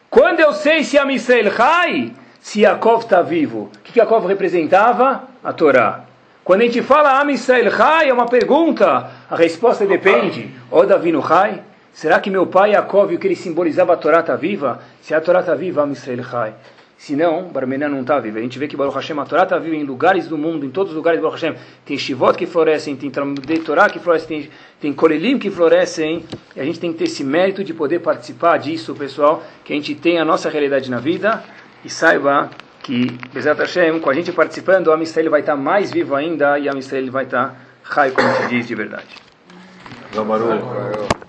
Quando 0.10 0.40
eu 0.40 0.54
sei 0.54 0.84
se 0.84 0.98
Am 0.98 1.12
Israel 1.12 1.52
Chai, 1.52 2.12
se 2.40 2.62
Yaakov 2.62 3.04
está 3.04 3.22
vivo, 3.22 3.70
o 3.72 3.80
que, 3.84 3.92
que 3.92 4.00
Yaakov 4.00 4.26
representava? 4.26 5.26
A 5.44 5.54
Torá. 5.54 6.06
Quando 6.44 6.62
a 6.62 6.64
gente 6.64 6.82
fala 6.82 7.20
Am 7.20 7.30
Israel 7.30 7.70
Chai, 7.70 8.10
é 8.10 8.14
uma 8.14 8.26
pergunta. 8.26 9.12
A 9.30 9.36
resposta 9.36 9.86
depende. 9.86 10.50
O 10.72 10.84
Davino 10.84 11.22
Chai. 11.22 11.62
Será 11.94 12.20
que 12.20 12.32
meu 12.32 12.48
pai 12.48 12.72
Yaakov, 12.72 13.14
o 13.14 13.20
que 13.20 13.28
ele 13.28 13.36
simbolizava 13.36 13.94
a 13.94 13.98
Torá 13.98 14.22
está 14.22 14.36
viva? 14.36 14.82
Se 15.00 15.14
a 15.14 15.22
Torá 15.22 15.42
está 15.42 15.54
viva, 15.54 15.84
Am 15.84 15.92
Israel 15.92 16.24
Chai. 16.24 16.54
Se 17.00 17.16
não, 17.16 17.44
Barmenã 17.44 17.88
não 17.88 18.02
está 18.02 18.20
viva. 18.20 18.40
A 18.40 18.42
gente 18.42 18.60
vê 18.60 18.68
que 18.68 18.76
Baruch 18.76 18.94
Hashem, 18.94 19.18
a 19.18 19.26
Torá 19.26 19.44
está 19.44 19.58
viva 19.58 19.74
em 19.74 19.84
lugares 19.84 20.28
do 20.28 20.38
mundo, 20.38 20.66
em 20.66 20.70
todos 20.70 20.92
os 20.92 20.98
lugares 20.98 21.18
do 21.18 21.24
Baruch 21.24 21.42
Hashem. 21.42 21.58
Tem 21.86 21.98
Shivot 21.98 22.38
que 22.38 22.46
florescem, 22.46 22.94
tem 22.98 23.10
Talmudei 23.10 23.60
Torá 23.60 23.90
que 23.90 24.00
florescem, 24.00 24.28
tem, 24.28 24.50
tem 24.82 24.94
Kolelim 24.94 25.40
que 25.40 25.50
florescem. 25.50 26.26
E 26.54 26.60
a 26.60 26.66
gente 26.66 26.78
tem 26.78 26.92
que 26.92 26.98
ter 26.98 27.06
esse 27.06 27.24
mérito 27.24 27.64
de 27.64 27.74
poder 27.74 28.00
participar 28.00 28.58
disso, 28.58 28.94
pessoal, 28.94 29.42
que 29.64 29.72
a 29.72 29.76
gente 29.78 29.96
tem 29.96 30.20
a 30.20 30.26
nossa 30.26 30.50
realidade 30.50 30.92
na 30.92 31.00
vida 31.00 31.42
e 31.86 31.90
saiba 31.90 32.50
que, 32.84 33.18
Bezat 33.34 33.58
Hashem, 33.58 34.02
com 34.02 34.10
a 34.10 34.14
gente 34.14 34.34
participando, 34.34 34.88
o 34.88 34.92
Amisrael 34.92 35.32
vai 35.32 35.40
estar 35.40 35.56
mais 35.56 35.92
vivo 35.92 36.16
ainda 36.16 36.60
e 36.60 36.68
o 36.68 36.72
Amisrael 36.72 37.10
vai 37.10 37.24
estar 37.24 37.56
Chai, 37.94 38.12
como 38.12 38.32
se 38.36 38.48
diz 38.50 38.68
de 38.68 38.76
verdade. 38.76 39.16
Não. 40.14 41.29